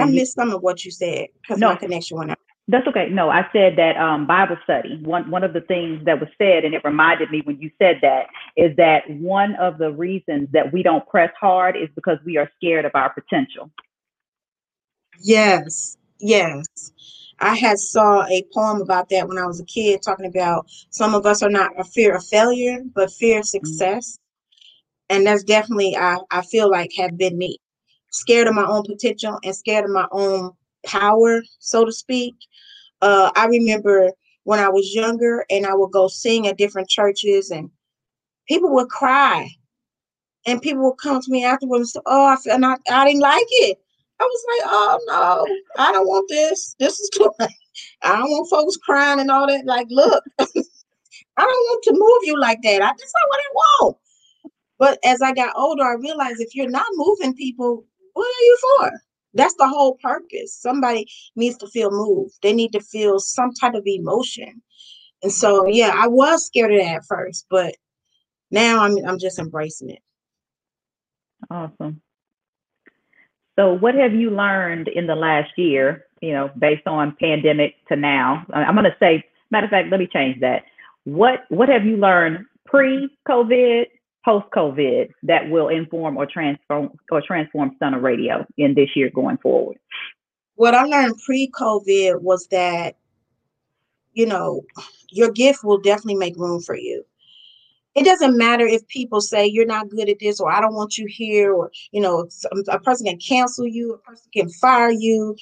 I 0.00 0.06
missed 0.06 0.34
some 0.34 0.50
of 0.50 0.62
what 0.62 0.84
you 0.84 0.90
said 0.90 1.28
because 1.40 1.58
no, 1.58 1.70
my 1.70 1.76
connection 1.76 2.18
went 2.18 2.30
out. 2.30 2.38
That's 2.68 2.86
okay. 2.86 3.08
No, 3.10 3.30
I 3.30 3.48
said 3.52 3.76
that 3.78 3.96
um, 3.96 4.26
Bible 4.26 4.56
study. 4.62 5.00
One 5.02 5.28
one 5.30 5.42
of 5.42 5.52
the 5.52 5.60
things 5.62 6.04
that 6.04 6.20
was 6.20 6.28
said, 6.38 6.64
and 6.64 6.72
it 6.72 6.82
reminded 6.84 7.30
me 7.30 7.42
when 7.44 7.60
you 7.60 7.70
said 7.80 7.96
that, 8.02 8.26
is 8.56 8.76
that 8.76 9.10
one 9.10 9.56
of 9.56 9.78
the 9.78 9.90
reasons 9.90 10.48
that 10.52 10.72
we 10.72 10.84
don't 10.84 11.06
press 11.08 11.32
hard 11.40 11.76
is 11.76 11.88
because 11.96 12.18
we 12.24 12.36
are 12.36 12.48
scared 12.56 12.84
of 12.84 12.92
our 12.94 13.12
potential. 13.12 13.70
Yes, 15.20 15.96
yes. 16.20 16.64
I 17.40 17.56
had 17.56 17.78
saw 17.78 18.24
a 18.26 18.44
poem 18.54 18.82
about 18.82 19.08
that 19.08 19.26
when 19.26 19.38
I 19.38 19.46
was 19.46 19.60
a 19.60 19.64
kid, 19.64 20.02
talking 20.02 20.26
about 20.26 20.66
some 20.90 21.14
of 21.14 21.26
us 21.26 21.42
are 21.42 21.50
not 21.50 21.72
a 21.78 21.84
fear 21.84 22.14
of 22.14 22.24
failure, 22.24 22.82
but 22.94 23.10
fear 23.10 23.38
of 23.38 23.46
mm-hmm. 23.46 23.66
success. 23.66 24.12
Mm-hmm. 24.12 25.16
And 25.16 25.26
that's 25.26 25.42
definitely 25.42 25.96
I, 25.96 26.18
I 26.30 26.42
feel 26.42 26.70
like 26.70 26.92
have 26.98 27.18
been 27.18 27.36
me 27.36 27.58
scared 28.10 28.48
of 28.48 28.54
my 28.54 28.64
own 28.66 28.84
potential 28.84 29.38
and 29.42 29.54
scared 29.54 29.84
of 29.84 29.90
my 29.90 30.06
own 30.12 30.52
power, 30.86 31.42
so 31.58 31.84
to 31.84 31.92
speak. 31.92 32.34
Uh, 33.02 33.30
I 33.36 33.46
remember 33.46 34.12
when 34.44 34.58
I 34.58 34.68
was 34.68 34.94
younger 34.94 35.44
and 35.50 35.66
I 35.66 35.74
would 35.74 35.92
go 35.92 36.08
sing 36.08 36.46
at 36.46 36.58
different 36.58 36.88
churches 36.88 37.50
and 37.50 37.70
people 38.48 38.72
would 38.74 38.88
cry. 38.88 39.48
And 40.46 40.62
people 40.62 40.84
would 40.84 40.98
come 41.02 41.20
to 41.20 41.30
me 41.30 41.44
afterwards 41.44 41.80
and 41.80 41.88
say, 41.88 42.00
Oh, 42.06 42.26
I, 42.26 42.36
feel, 42.36 42.58
not, 42.58 42.80
I 42.90 43.04
didn't 43.04 43.20
like 43.20 43.46
it. 43.50 43.78
I 44.20 44.24
was 44.24 44.44
like, 44.48 44.70
Oh, 44.72 45.00
no, 45.06 45.82
I 45.84 45.92
don't 45.92 46.06
want 46.06 46.28
this. 46.28 46.74
This 46.78 46.98
is 46.98 47.10
too 47.10 47.30
much. 47.38 47.52
I 48.02 48.16
don't 48.16 48.30
want 48.30 48.50
folks 48.50 48.76
crying 48.78 49.20
and 49.20 49.30
all 49.30 49.46
that. 49.46 49.66
Like, 49.66 49.86
look, 49.90 50.24
I 50.40 50.44
don't 50.44 51.46
want 51.46 51.84
to 51.84 51.92
move 51.92 52.20
you 52.24 52.40
like 52.40 52.60
that. 52.62 52.82
I 52.82 52.90
just 52.92 53.14
not 53.22 53.28
what 53.28 53.40
I 53.40 53.52
want. 53.54 53.96
But 54.78 54.98
as 55.04 55.20
I 55.20 55.32
got 55.32 55.56
older, 55.56 55.84
I 55.84 55.94
realized 55.94 56.40
if 56.40 56.54
you're 56.54 56.70
not 56.70 56.86
moving 56.94 57.34
people, 57.34 57.84
what 58.20 58.28
are 58.28 58.44
you 58.44 58.58
for? 58.60 59.00
That's 59.32 59.54
the 59.54 59.68
whole 59.68 59.96
purpose. 60.02 60.54
Somebody 60.54 61.06
needs 61.36 61.56
to 61.58 61.68
feel 61.68 61.90
moved. 61.90 62.34
They 62.42 62.52
need 62.52 62.72
to 62.72 62.80
feel 62.80 63.18
some 63.18 63.52
type 63.54 63.72
of 63.72 63.86
emotion. 63.86 64.60
And 65.22 65.32
so, 65.32 65.66
yeah, 65.66 65.92
I 65.94 66.06
was 66.06 66.44
scared 66.44 66.72
of 66.72 66.80
that 66.80 66.96
at 66.96 67.04
first, 67.06 67.46
but 67.48 67.74
now 68.50 68.82
I'm 68.82 68.96
I'm 69.06 69.18
just 69.18 69.38
embracing 69.38 69.90
it. 69.90 70.02
Awesome. 71.50 72.02
So, 73.58 73.72
what 73.72 73.94
have 73.94 74.14
you 74.14 74.30
learned 74.30 74.88
in 74.88 75.06
the 75.06 75.14
last 75.14 75.52
year? 75.56 76.04
You 76.20 76.32
know, 76.32 76.50
based 76.58 76.86
on 76.86 77.16
pandemic 77.18 77.74
to 77.88 77.96
now. 77.96 78.44
I'm 78.52 78.74
going 78.74 78.84
to 78.84 78.96
say, 79.00 79.24
matter 79.50 79.64
of 79.64 79.70
fact, 79.70 79.90
let 79.90 80.00
me 80.00 80.06
change 80.06 80.40
that. 80.40 80.64
What 81.04 81.44
What 81.48 81.70
have 81.70 81.86
you 81.86 81.96
learned 81.96 82.44
pre-COVID 82.66 83.86
post 83.86 83.99
COVID 84.26 85.10
that 85.22 85.48
will 85.50 85.68
inform 85.68 86.16
or 86.16 86.26
transform 86.26 86.90
or 87.10 87.22
transform 87.22 87.72
Stunner 87.76 88.00
Radio 88.00 88.46
in 88.56 88.74
this 88.74 88.90
year 88.94 89.10
going 89.10 89.38
forward? 89.38 89.78
What 90.56 90.74
I 90.74 90.84
learned 90.84 91.18
pre 91.24 91.50
COVID 91.50 92.20
was 92.20 92.46
that, 92.48 92.96
you 94.12 94.26
know, 94.26 94.62
your 95.10 95.30
gift 95.30 95.64
will 95.64 95.78
definitely 95.78 96.16
make 96.16 96.36
room 96.36 96.60
for 96.60 96.76
you. 96.76 97.04
It 97.94 98.04
doesn't 98.04 98.38
matter 98.38 98.66
if 98.66 98.86
people 98.86 99.20
say 99.20 99.46
you're 99.46 99.66
not 99.66 99.88
good 99.88 100.08
at 100.08 100.20
this 100.20 100.38
or 100.38 100.50
I 100.50 100.60
don't 100.60 100.74
want 100.74 100.96
you 100.96 101.06
here 101.08 101.52
or, 101.52 101.72
you 101.90 102.00
know, 102.00 102.28
a 102.68 102.78
person 102.78 103.06
can 103.06 103.18
cancel 103.18 103.66
you, 103.66 103.94
a 103.94 103.98
person 103.98 104.30
can 104.32 104.48
fire 104.48 104.92
you. 104.92 105.34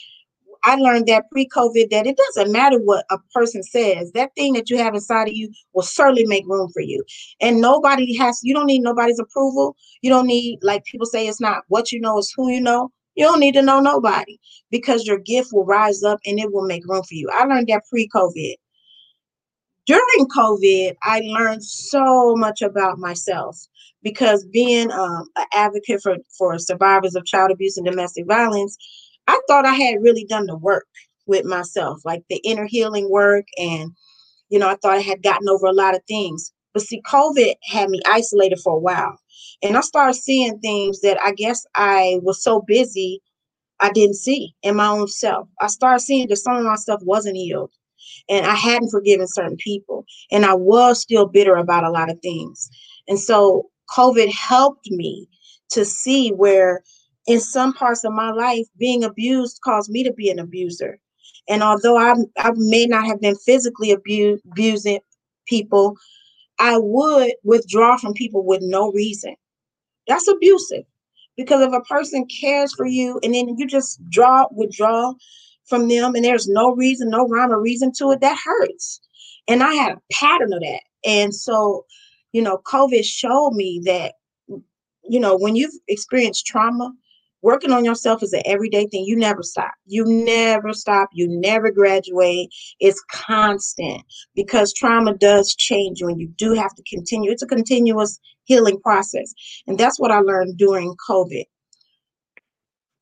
I 0.64 0.76
learned 0.76 1.06
that 1.06 1.30
pre-COVID 1.30 1.90
that 1.90 2.06
it 2.06 2.16
doesn't 2.16 2.52
matter 2.52 2.78
what 2.78 3.04
a 3.10 3.18
person 3.34 3.62
says. 3.62 4.12
That 4.12 4.34
thing 4.36 4.54
that 4.54 4.70
you 4.70 4.78
have 4.78 4.94
inside 4.94 5.28
of 5.28 5.34
you 5.34 5.50
will 5.74 5.82
certainly 5.82 6.26
make 6.26 6.44
room 6.46 6.70
for 6.72 6.82
you. 6.82 7.04
And 7.40 7.60
nobody 7.60 8.16
has 8.16 8.40
you 8.42 8.54
don't 8.54 8.66
need 8.66 8.80
nobody's 8.80 9.18
approval. 9.18 9.76
You 10.02 10.10
don't 10.10 10.26
need 10.26 10.58
like 10.62 10.84
people 10.84 11.06
say 11.06 11.26
it's 11.28 11.40
not 11.40 11.64
what 11.68 11.92
you 11.92 12.00
know, 12.00 12.18
it's 12.18 12.32
who 12.36 12.50
you 12.50 12.60
know. 12.60 12.90
You 13.14 13.24
don't 13.24 13.40
need 13.40 13.54
to 13.54 13.62
know 13.62 13.80
nobody 13.80 14.38
because 14.70 15.04
your 15.06 15.18
gift 15.18 15.50
will 15.52 15.64
rise 15.64 16.02
up 16.04 16.20
and 16.24 16.38
it 16.38 16.52
will 16.52 16.66
make 16.66 16.86
room 16.86 17.02
for 17.02 17.14
you. 17.14 17.28
I 17.32 17.44
learned 17.44 17.68
that 17.68 17.82
pre-COVID. 17.90 18.54
during 19.88 20.28
COVID, 20.28 20.96
I 21.02 21.20
learned 21.20 21.64
so 21.64 22.36
much 22.36 22.60
about 22.62 22.98
myself 22.98 23.58
because 24.02 24.44
being 24.44 24.92
um, 24.92 25.28
an 25.36 25.46
advocate 25.54 26.02
for, 26.02 26.18
for 26.36 26.58
survivors 26.58 27.14
of 27.16 27.24
child 27.24 27.50
abuse 27.50 27.78
and 27.78 27.86
domestic 27.86 28.26
violence, 28.26 28.76
I 29.28 29.40
thought 29.46 29.66
I 29.66 29.74
had 29.74 30.02
really 30.02 30.24
done 30.24 30.46
the 30.46 30.56
work 30.56 30.88
with 31.26 31.44
myself, 31.44 32.00
like 32.04 32.24
the 32.28 32.40
inner 32.44 32.66
healing 32.66 33.08
work. 33.10 33.46
And, 33.58 33.92
you 34.48 34.58
know, 34.58 34.68
I 34.68 34.74
thought 34.76 34.96
I 34.96 35.02
had 35.02 35.22
gotten 35.22 35.48
over 35.48 35.66
a 35.66 35.72
lot 35.72 35.94
of 35.94 36.02
things. 36.08 36.52
But 36.74 36.82
see, 36.82 37.00
COVID 37.02 37.54
had 37.64 37.90
me 37.90 38.00
isolated 38.06 38.58
for 38.58 38.74
a 38.74 38.80
while. 38.80 39.18
And 39.62 39.76
I 39.76 39.82
started 39.82 40.14
seeing 40.14 40.58
things 40.58 41.00
that 41.02 41.20
I 41.22 41.32
guess 41.32 41.64
I 41.76 42.18
was 42.22 42.42
so 42.42 42.62
busy 42.66 43.22
I 43.80 43.90
didn't 43.90 44.16
see 44.16 44.54
in 44.62 44.76
my 44.76 44.88
own 44.88 45.06
self. 45.08 45.48
I 45.60 45.68
started 45.68 46.00
seeing 46.00 46.28
that 46.28 46.36
some 46.36 46.56
of 46.56 46.64
my 46.64 46.76
stuff 46.76 47.00
wasn't 47.02 47.36
healed 47.36 47.70
and 48.28 48.46
I 48.46 48.54
hadn't 48.54 48.90
forgiven 48.90 49.26
certain 49.28 49.56
people, 49.56 50.04
and 50.30 50.44
I 50.44 50.54
was 50.54 51.00
still 51.00 51.26
bitter 51.26 51.56
about 51.56 51.84
a 51.84 51.90
lot 51.90 52.10
of 52.10 52.20
things. 52.20 52.70
And 53.06 53.18
so 53.18 53.68
COVID 53.96 54.32
helped 54.32 54.90
me 54.90 55.28
to 55.70 55.84
see 55.84 56.30
where, 56.30 56.82
in 57.28 57.40
some 57.40 57.74
parts 57.74 58.04
of 58.04 58.12
my 58.12 58.32
life, 58.32 58.66
being 58.78 59.04
abused 59.04 59.60
caused 59.62 59.90
me 59.90 60.02
to 60.02 60.12
be 60.12 60.30
an 60.30 60.38
abuser. 60.38 60.98
And 61.48 61.62
although 61.62 61.98
I, 61.98 62.14
I 62.38 62.52
may 62.56 62.86
not 62.86 63.06
have 63.06 63.20
been 63.20 63.36
physically 63.36 63.92
abu- 63.92 64.38
abusing 64.50 65.00
people, 65.46 65.96
I 66.58 66.78
would 66.78 67.32
withdraw 67.44 67.98
from 67.98 68.14
people 68.14 68.44
with 68.44 68.60
no 68.62 68.90
reason. 68.92 69.36
That's 70.08 70.26
abusive 70.26 70.84
because 71.36 71.60
if 71.60 71.72
a 71.72 71.82
person 71.82 72.26
cares 72.26 72.74
for 72.74 72.86
you 72.86 73.20
and 73.22 73.34
then 73.34 73.56
you 73.58 73.66
just 73.66 74.00
draw 74.08 74.46
withdraw 74.50 75.12
from 75.66 75.86
them 75.88 76.14
and 76.14 76.24
there's 76.24 76.48
no 76.48 76.74
reason, 76.74 77.10
no 77.10 77.28
rhyme 77.28 77.52
or 77.52 77.60
reason 77.60 77.92
to 77.98 78.10
it, 78.12 78.20
that 78.22 78.38
hurts. 78.42 79.00
And 79.48 79.62
I 79.62 79.74
had 79.74 79.92
a 79.92 80.00
pattern 80.12 80.54
of 80.54 80.60
that. 80.60 80.80
And 81.04 81.34
so, 81.34 81.84
you 82.32 82.40
know, 82.40 82.58
COVID 82.66 83.04
showed 83.04 83.52
me 83.52 83.82
that, 83.84 84.14
you 85.04 85.20
know, 85.20 85.36
when 85.36 85.56
you've 85.56 85.74
experienced 85.88 86.46
trauma, 86.46 86.92
working 87.42 87.72
on 87.72 87.84
yourself 87.84 88.22
is 88.22 88.32
an 88.32 88.42
everyday 88.44 88.86
thing. 88.86 89.04
You 89.04 89.16
never 89.16 89.42
stop. 89.42 89.72
You 89.86 90.04
never 90.04 90.72
stop. 90.72 91.08
You 91.12 91.28
never 91.28 91.70
graduate. 91.70 92.48
It's 92.80 93.02
constant 93.10 94.02
because 94.34 94.72
trauma 94.72 95.14
does 95.14 95.54
change 95.54 96.00
you 96.00 96.08
and 96.08 96.20
you 96.20 96.28
do 96.36 96.54
have 96.54 96.74
to 96.74 96.82
continue. 96.82 97.30
It's 97.30 97.42
a 97.42 97.46
continuous 97.46 98.18
healing 98.44 98.80
process. 98.80 99.32
And 99.66 99.78
that's 99.78 100.00
what 100.00 100.10
I 100.10 100.18
learned 100.20 100.56
during 100.56 100.94
COVID 101.08 101.44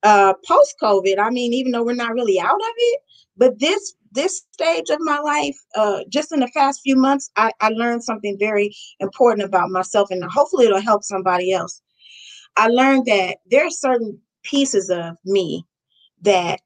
uh, 0.07 0.35
post 0.47 0.77
COVID, 0.81 1.19
I 1.19 1.31
mean, 1.31 1.53
even 1.53 1.73
though 1.73 1.83
we're 1.83 1.95
not 1.95 2.15
really 2.15 2.39
out 2.39 2.55
of 2.55 2.75
it, 2.77 3.01
but 3.37 3.59
this 3.59 3.95
this 4.13 4.43
stage 4.53 4.89
of 4.89 4.99
my 5.01 5.19
life, 5.19 5.57
uh, 5.75 6.01
just 6.09 6.33
in 6.33 6.41
the 6.41 6.51
past 6.55 6.81
few 6.83 6.97
months, 6.97 7.31
I, 7.37 7.51
I 7.61 7.69
learned 7.69 8.03
something 8.03 8.37
very 8.39 8.75
important 9.01 9.45
about 9.45 9.71
myself, 9.71 10.11
and 10.11 10.23
hopefully 10.25 10.67
it'll 10.67 10.81
help 10.81 11.03
somebody 11.03 11.53
else. 11.53 11.83
I 12.57 12.69
learned 12.69 13.07
that 13.07 13.39
there 13.51 13.67
are 13.67 13.71
certain 13.71 14.19
pieces 14.51 14.91
of 14.91 15.17
me 15.25 15.65
that 16.23 16.61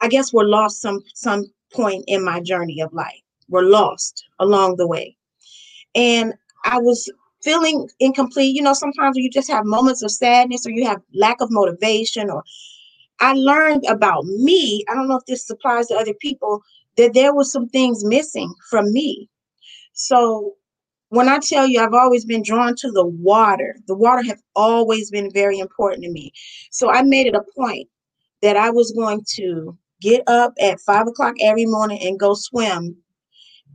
I 0.00 0.08
guess 0.08 0.32
were 0.32 0.46
lost 0.46 0.80
some 0.80 1.02
some 1.14 1.44
point 1.72 2.04
in 2.06 2.24
my 2.24 2.40
journey 2.40 2.80
of 2.80 2.92
life. 2.92 3.20
Were 3.48 3.64
lost 3.64 4.24
along 4.40 4.76
the 4.76 4.86
way, 4.86 5.16
and 5.94 6.34
I 6.64 6.78
was 6.78 7.10
feeling 7.42 7.88
incomplete. 7.98 8.54
You 8.54 8.62
know, 8.62 8.74
sometimes 8.74 9.16
you 9.16 9.30
just 9.30 9.50
have 9.50 9.64
moments 9.64 10.02
of 10.02 10.10
sadness 10.10 10.66
or 10.66 10.70
you 10.70 10.86
have 10.86 11.00
lack 11.14 11.40
of 11.40 11.50
motivation 11.50 12.30
or 12.30 12.44
I 13.20 13.32
learned 13.32 13.84
about 13.86 14.24
me. 14.26 14.84
I 14.88 14.94
don't 14.94 15.08
know 15.08 15.16
if 15.16 15.26
this 15.26 15.48
applies 15.50 15.88
to 15.88 15.96
other 15.96 16.14
people, 16.14 16.62
that 16.96 17.14
there 17.14 17.34
were 17.34 17.44
some 17.44 17.68
things 17.68 18.04
missing 18.04 18.52
from 18.70 18.92
me. 18.92 19.28
So 19.92 20.54
when 21.10 21.28
I 21.28 21.38
tell 21.38 21.66
you 21.66 21.80
I've 21.80 21.94
always 21.94 22.24
been 22.24 22.42
drawn 22.42 22.74
to 22.76 22.90
the 22.90 23.06
water, 23.06 23.76
the 23.86 23.96
water 23.96 24.22
have 24.22 24.40
always 24.54 25.10
been 25.10 25.30
very 25.32 25.58
important 25.58 26.02
to 26.04 26.10
me. 26.10 26.32
So 26.70 26.90
I 26.90 27.02
made 27.02 27.26
it 27.26 27.34
a 27.34 27.44
point 27.56 27.88
that 28.42 28.56
I 28.56 28.70
was 28.70 28.92
going 28.92 29.24
to 29.34 29.76
get 30.00 30.22
up 30.26 30.52
at 30.60 30.80
five 30.80 31.06
o'clock 31.06 31.34
every 31.40 31.66
morning 31.66 31.98
and 32.02 32.18
go 32.18 32.34
swim 32.34 32.96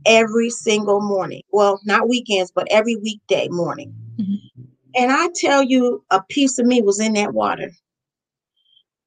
every 0.06 0.50
single 0.50 1.00
morning. 1.00 1.42
Well, 1.50 1.80
not 1.84 2.08
weekends, 2.08 2.52
but 2.54 2.68
every 2.70 2.96
weekday 2.96 3.48
morning. 3.48 3.94
Mm-hmm. 4.18 4.62
And 4.96 5.10
I 5.10 5.28
tell 5.34 5.62
you, 5.62 6.04
a 6.10 6.22
piece 6.22 6.58
of 6.58 6.66
me 6.66 6.80
was 6.80 7.00
in 7.00 7.14
that 7.14 7.34
water. 7.34 7.70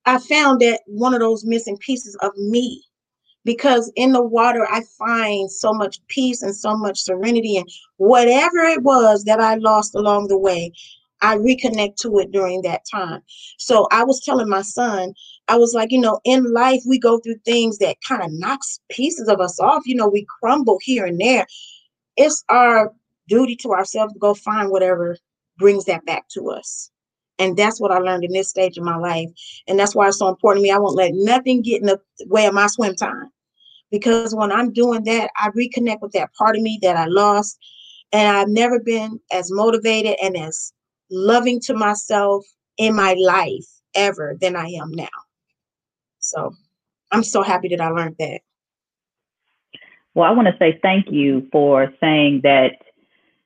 I 0.06 0.20
found 0.20 0.62
that 0.62 0.82
one 0.86 1.14
of 1.14 1.20
those 1.20 1.46
missing 1.46 1.78
pieces 1.78 2.18
of 2.22 2.36
me 2.38 2.84
because 3.48 3.90
in 3.96 4.12
the 4.12 4.22
water 4.22 4.68
I 4.70 4.82
find 4.98 5.50
so 5.50 5.74
much 5.74 6.06
peace 6.10 6.42
and 6.42 6.54
so 6.54 6.76
much 6.76 7.00
serenity 7.00 7.56
and 7.56 7.66
whatever 7.96 8.58
it 8.58 8.84
was 8.84 9.24
that 9.24 9.40
I 9.40 9.56
lost 9.56 9.96
along 9.96 10.28
the 10.28 10.38
way, 10.38 10.74
I 11.22 11.38
reconnect 11.38 11.96
to 12.02 12.20
it 12.20 12.34
during 12.34 12.62
that 12.64 12.82
time. 12.92 13.22
So 13.58 13.88
I 13.90 14.04
was 14.04 14.20
telling 14.20 14.50
my 14.50 14.64
son, 14.64 15.14
I 15.48 15.56
was 15.56 15.74
like, 15.74 15.94
you 15.94 16.02
know, 16.02 16.20
in 16.26 16.52
life 16.52 16.82
we 16.86 17.00
go 17.00 17.20
through 17.20 17.38
things 17.46 17.78
that 17.78 17.96
kind 18.06 18.22
of 18.22 18.34
knocks 18.34 18.82
pieces 18.90 19.30
of 19.30 19.40
us 19.40 19.62
off. 19.62 19.84
You 19.86 19.96
know, 19.96 20.10
we 20.10 20.28
crumble 20.42 20.80
here 20.82 21.06
and 21.06 21.18
there. 21.18 21.48
It's 22.18 22.44
our 22.50 22.92
duty 23.30 23.56
to 23.62 23.72
ourselves 23.72 24.12
to 24.12 24.20
go 24.20 24.34
find 24.34 24.72
whatever 24.72 25.16
brings 25.58 25.86
that 25.86 26.06
back 26.06 26.28
to 26.34 26.50
us. 26.50 26.92
And 27.40 27.56
that's 27.56 27.80
what 27.80 27.92
I 27.92 28.00
learned 28.00 28.26
in 28.26 28.34
this 28.34 28.50
stage 28.50 28.78
of 28.78 28.84
my 28.84 28.98
life. 28.98 29.30
And 29.70 29.80
that's 29.80 29.96
why 29.96 30.10
it's 30.10 30.20
so 30.20 30.28
important 30.28 30.64
to 30.64 30.64
me. 30.64 30.72
I 30.72 30.80
won't 30.80 30.98
let 30.98 31.14
nothing 31.14 31.62
get 31.62 31.80
in 31.80 31.88
the 31.88 32.02
way 32.26 32.46
of 32.46 32.54
my 32.54 32.68
swim 32.68 32.94
time. 32.96 33.32
Because 33.92 34.36
when 34.36 34.52
I'm 34.52 34.74
doing 34.74 35.04
that, 35.04 35.30
I 35.38 35.50
reconnect 35.50 36.02
with 36.02 36.12
that 36.14 36.34
part 36.34 36.56
of 36.56 36.62
me 36.62 36.80
that 36.82 36.98
I 36.98 37.06
lost. 37.06 37.58
And 38.12 38.38
I've 38.38 38.50
never 38.50 38.80
been 38.80 39.20
as 39.32 39.52
motivated 39.52 40.16
and 40.22 40.38
as 40.38 40.74
loving 41.10 41.60
to 41.62 41.74
myself 41.74 42.46
in 42.78 42.96
my 42.96 43.16
life 43.20 43.66
ever 43.96 44.38
than 44.40 44.56
I 44.56 44.68
am 44.68 44.92
now. 44.92 45.08
So 46.20 46.54
I'm 47.12 47.24
so 47.24 47.42
happy 47.44 47.70
that 47.70 47.82
I 47.82 47.90
learned 47.90 48.16
that. 48.20 48.42
Well, 50.14 50.30
I 50.30 50.32
want 50.32 50.48
to 50.48 50.56
say 50.58 50.80
thank 50.82 51.12
you 51.12 51.48
for 51.52 51.94
saying 52.00 52.42
that, 52.44 52.72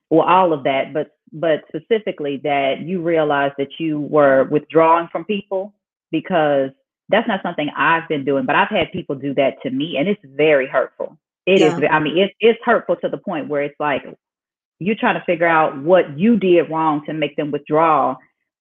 well, 0.09 0.27
all 0.27 0.53
of 0.53 0.63
that, 0.63 0.93
but 0.93 1.11
but 1.33 1.63
specifically 1.69 2.41
that 2.43 2.81
you 2.81 3.01
realized 3.01 3.55
that 3.57 3.79
you 3.79 4.01
were 4.01 4.45
withdrawing 4.45 5.07
from 5.11 5.23
people 5.23 5.73
because 6.11 6.71
that's 7.11 7.27
not 7.27 7.41
something 7.43 7.69
I've 7.75 8.07
been 8.07 8.25
doing, 8.25 8.45
but 8.45 8.55
I've 8.55 8.69
had 8.69 8.91
people 8.91 9.15
do 9.15 9.33
that 9.35 9.61
to 9.63 9.69
me, 9.69 9.97
and 9.97 10.07
it's 10.07 10.21
very 10.23 10.67
hurtful. 10.67 11.17
It 11.45 11.59
yeah. 11.59 11.77
is. 11.77 11.83
I 11.89 11.99
mean, 11.99 12.17
it's 12.17 12.33
it's 12.39 12.59
hurtful 12.63 12.95
to 12.97 13.09
the 13.09 13.17
point 13.17 13.47
where 13.47 13.63
it's 13.63 13.79
like 13.79 14.03
you're 14.79 14.95
trying 14.95 15.19
to 15.19 15.25
figure 15.25 15.47
out 15.47 15.77
what 15.77 16.17
you 16.17 16.37
did 16.37 16.69
wrong 16.69 17.05
to 17.05 17.13
make 17.13 17.35
them 17.35 17.51
withdraw, 17.51 18.15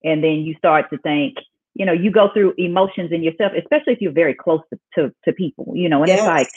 and 0.05 0.23
then 0.23 0.41
you 0.41 0.55
start 0.57 0.91
to 0.91 0.99
think, 0.99 1.37
you 1.75 1.87
know, 1.87 1.93
you 1.93 2.11
go 2.11 2.31
through 2.33 2.55
emotions 2.59 3.13
in 3.13 3.23
yourself, 3.23 3.53
especially 3.57 3.95
if 3.95 4.01
you're 4.01 4.13
very 4.13 4.35
close 4.35 4.61
to, 4.73 4.79
to, 4.95 5.15
to 5.25 5.33
people, 5.33 5.73
you 5.75 5.89
know, 5.89 6.01
and 6.03 6.09
yes. 6.09 6.19
it's 6.19 6.27
like, 6.27 6.49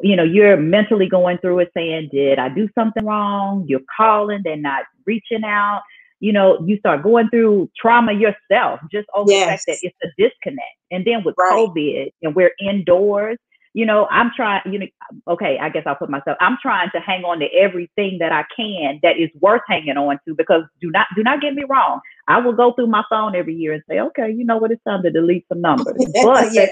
you 0.00 0.14
know, 0.14 0.22
you're 0.22 0.56
mentally 0.56 1.08
going 1.08 1.38
through 1.38 1.60
it 1.60 1.70
saying, 1.74 2.10
Did 2.12 2.38
I 2.38 2.48
do 2.48 2.68
something 2.74 3.04
wrong? 3.04 3.64
You're 3.66 3.80
calling, 3.96 4.42
they're 4.44 4.56
not 4.56 4.84
reaching 5.06 5.44
out. 5.44 5.82
You 6.20 6.32
know, 6.32 6.58
you 6.66 6.78
start 6.78 7.02
going 7.02 7.28
through 7.30 7.70
trauma 7.80 8.12
yourself 8.12 8.80
just 8.90 9.08
over 9.14 9.30
yes. 9.30 9.44
the 9.44 9.50
fact 9.50 9.64
that 9.66 9.78
it's 9.82 9.96
a 10.02 10.08
disconnect. 10.18 10.76
And 10.90 11.04
then 11.04 11.22
with 11.24 11.34
right. 11.38 11.52
COVID 11.52 12.12
and 12.22 12.34
we're 12.34 12.52
indoors, 12.60 13.38
you 13.74 13.86
know, 13.86 14.06
I'm 14.10 14.32
trying, 14.34 14.62
you 14.70 14.78
know, 14.80 14.86
okay, 15.28 15.58
I 15.60 15.68
guess 15.68 15.84
I'll 15.86 15.94
put 15.94 16.10
myself, 16.10 16.36
I'm 16.40 16.58
trying 16.60 16.90
to 16.94 17.00
hang 17.00 17.24
on 17.24 17.38
to 17.40 17.46
everything 17.54 18.18
that 18.18 18.32
I 18.32 18.44
can 18.56 18.98
that 19.02 19.18
is 19.18 19.30
worth 19.40 19.62
hanging 19.68 19.96
on 19.96 20.18
to 20.26 20.34
because 20.34 20.62
do 20.80 20.90
not, 20.90 21.06
do 21.14 21.22
not 21.22 21.40
get 21.40 21.54
me 21.54 21.62
wrong. 21.68 22.00
I 22.26 22.40
will 22.40 22.54
go 22.54 22.72
through 22.72 22.88
my 22.88 23.04
phone 23.08 23.36
every 23.36 23.54
year 23.54 23.74
and 23.74 23.82
say, 23.88 24.00
okay, 24.00 24.32
you 24.32 24.44
know 24.44 24.56
what, 24.56 24.72
it's 24.72 24.82
time 24.82 25.02
to 25.02 25.10
delete 25.10 25.46
some 25.48 25.60
numbers. 25.60 25.94
But, 26.24 26.52
yes. 26.52 26.70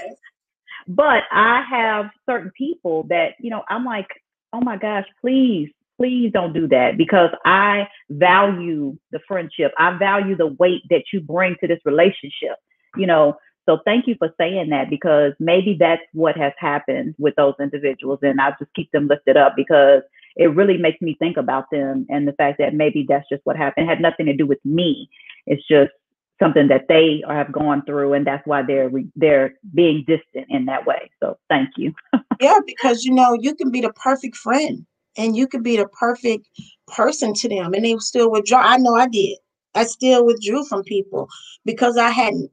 but 0.87 1.23
I 1.31 1.63
have 1.69 2.09
certain 2.25 2.51
people 2.57 3.03
that, 3.03 3.35
you 3.39 3.51
know, 3.51 3.63
I'm 3.69 3.85
like, 3.85 4.07
oh 4.51 4.61
my 4.61 4.77
gosh, 4.77 5.05
please, 5.21 5.69
please 5.97 6.31
don't 6.31 6.53
do 6.53 6.67
that 6.67 6.97
because 6.97 7.31
I 7.45 7.87
value 8.09 8.97
the 9.11 9.19
friendship. 9.27 9.73
I 9.77 9.97
value 9.97 10.37
the 10.37 10.47
weight 10.47 10.83
that 10.89 11.03
you 11.11 11.19
bring 11.19 11.55
to 11.59 11.67
this 11.67 11.79
relationship. 11.85 12.57
You 12.95 13.07
know, 13.07 13.37
so 13.67 13.79
thank 13.83 14.07
you 14.07 14.15
for 14.17 14.33
saying 14.39 14.69
that 14.69 14.89
because 14.89 15.33
maybe 15.39 15.75
that's 15.77 16.01
what 16.13 16.37
has 16.37 16.53
happened 16.57 17.15
with 17.17 17.35
those 17.35 17.55
individuals. 17.59 18.19
And 18.21 18.39
I 18.39 18.51
just 18.51 18.73
keep 18.75 18.91
them 18.91 19.07
lifted 19.07 19.35
up 19.35 19.55
because 19.55 20.03
it 20.37 20.55
really 20.55 20.77
makes 20.77 21.01
me 21.01 21.15
think 21.19 21.35
about 21.35 21.69
them 21.71 22.05
and 22.09 22.27
the 22.27 22.33
fact 22.33 22.59
that 22.59 22.73
maybe 22.73 23.05
that's 23.07 23.27
just 23.29 23.41
what 23.45 23.57
happened. 23.57 23.87
It 23.87 23.89
had 23.89 24.01
nothing 24.01 24.27
to 24.27 24.33
do 24.33 24.45
with 24.45 24.63
me. 24.63 25.09
It's 25.47 25.67
just 25.67 25.91
something 26.39 26.67
that 26.67 26.87
they 26.87 27.23
have 27.27 27.51
gone 27.51 27.83
through 27.85 28.13
and 28.13 28.25
that's 28.25 28.45
why 28.45 28.61
they're 28.61 28.91
they're 29.15 29.55
being 29.73 30.05
distant 30.07 30.45
in 30.49 30.65
that 30.65 30.85
way. 30.85 31.09
So 31.19 31.37
thank 31.49 31.71
you. 31.75 31.93
yeah, 32.39 32.59
because 32.65 33.03
you 33.03 33.13
know, 33.13 33.33
you 33.33 33.55
can 33.55 33.71
be 33.71 33.81
the 33.81 33.91
perfect 33.93 34.37
friend 34.37 34.85
and 35.17 35.35
you 35.35 35.47
could 35.47 35.63
be 35.63 35.77
the 35.77 35.87
perfect 35.87 36.47
person 36.87 37.33
to 37.33 37.49
them 37.49 37.73
and 37.73 37.83
they 37.83 37.97
still 37.97 38.31
withdraw. 38.31 38.59
I 38.59 38.77
know 38.77 38.95
I 38.95 39.07
did. 39.07 39.37
I 39.75 39.83
still 39.83 40.25
withdrew 40.25 40.65
from 40.65 40.83
people 40.83 41.27
because 41.65 41.97
I 41.97 42.09
hadn't 42.09 42.51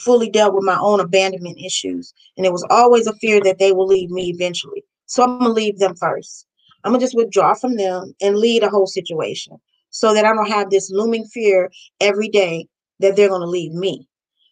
fully 0.00 0.30
dealt 0.30 0.54
with 0.54 0.64
my 0.64 0.78
own 0.78 1.00
abandonment 1.00 1.58
issues. 1.58 2.12
And 2.36 2.44
it 2.44 2.52
was 2.52 2.66
always 2.70 3.06
a 3.06 3.14
fear 3.14 3.40
that 3.42 3.58
they 3.58 3.72
will 3.72 3.86
leave 3.86 4.10
me 4.10 4.30
eventually. 4.30 4.84
So 5.06 5.22
I'm 5.22 5.40
to 5.40 5.48
leave 5.48 5.78
them 5.78 5.94
first. 5.96 6.46
I'm 6.84 6.92
gonna 6.92 7.00
just 7.00 7.16
withdraw 7.16 7.54
from 7.54 7.76
them 7.76 8.14
and 8.20 8.36
lead 8.36 8.62
a 8.62 8.68
whole 8.68 8.86
situation 8.86 9.56
so 9.90 10.14
that 10.14 10.24
I 10.24 10.32
don't 10.32 10.48
have 10.48 10.70
this 10.70 10.90
looming 10.90 11.24
fear 11.26 11.70
every 12.00 12.28
day 12.28 12.66
that 13.00 13.16
they're 13.16 13.28
gonna 13.28 13.46
leave 13.46 13.72
me. 13.72 14.06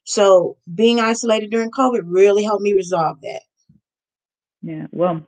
So 0.04 0.56
being 0.74 1.00
isolated 1.00 1.50
during 1.50 1.70
COVID 1.70 2.02
really 2.04 2.44
helped 2.44 2.62
me 2.62 2.72
resolve 2.72 3.20
that. 3.22 3.42
Yeah. 4.62 4.86
Well, 4.92 5.26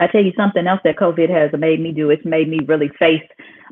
I 0.00 0.06
tell 0.06 0.24
you 0.24 0.32
something 0.36 0.66
else 0.66 0.80
that 0.84 0.96
COVID 0.96 1.28
has 1.30 1.50
made 1.58 1.80
me 1.80 1.92
do. 1.92 2.10
It's 2.10 2.24
made 2.24 2.48
me 2.48 2.60
really 2.66 2.90
face 2.98 3.22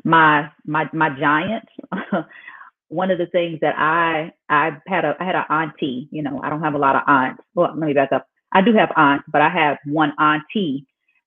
my 0.03 0.49
my 0.65 0.87
my 0.93 1.09
giants. 1.19 1.67
One 2.87 3.11
of 3.11 3.17
the 3.17 3.25
things 3.27 3.59
that 3.61 3.75
I 3.77 4.31
I 4.47 4.77
had 4.87 5.05
a 5.05 5.15
I 5.19 5.25
had 5.25 5.35
an 5.35 5.45
auntie. 5.49 6.07
You 6.11 6.21
know, 6.21 6.39
I 6.43 6.49
don't 6.49 6.61
have 6.63 6.75
a 6.75 6.79
lot 6.79 6.95
of 6.95 7.01
aunts. 7.07 7.43
Well, 7.55 7.69
let 7.75 7.87
me 7.87 7.93
back 7.93 8.11
up. 8.11 8.27
I 8.51 8.61
do 8.61 8.73
have 8.73 8.91
aunts, 8.95 9.25
but 9.31 9.41
I 9.41 9.49
have 9.49 9.77
one 9.85 10.13
auntie, 10.19 10.85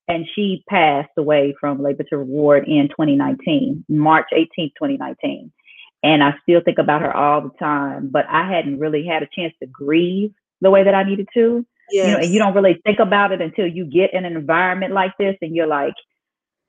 and 0.08 0.26
she 0.34 0.64
passed 0.68 1.10
away 1.16 1.54
from 1.60 1.82
labor 1.82 2.04
to 2.04 2.18
reward 2.18 2.66
in 2.66 2.88
2019, 2.88 3.84
March 3.88 4.26
18th, 4.32 4.72
2019. 4.78 5.52
And 6.04 6.24
I 6.24 6.34
still 6.42 6.60
think 6.64 6.78
about 6.78 7.02
her 7.02 7.14
all 7.14 7.42
the 7.42 7.56
time, 7.60 8.08
but 8.10 8.26
I 8.28 8.50
hadn't 8.50 8.80
really 8.80 9.06
had 9.06 9.22
a 9.22 9.28
chance 9.32 9.54
to 9.60 9.68
grieve 9.68 10.32
the 10.60 10.70
way 10.70 10.82
that 10.82 10.94
I 10.94 11.04
needed 11.04 11.28
to. 11.34 11.64
Yes. 11.90 12.06
You 12.06 12.12
know, 12.12 12.18
and 12.20 12.32
you 12.32 12.38
don't 12.38 12.54
really 12.54 12.80
think 12.84 12.98
about 12.98 13.32
it 13.32 13.40
until 13.40 13.66
you 13.66 13.84
get 13.84 14.14
in 14.14 14.24
an 14.24 14.36
environment 14.36 14.92
like 14.92 15.12
this 15.18 15.36
and 15.42 15.54
you're 15.54 15.66
like, 15.66 15.94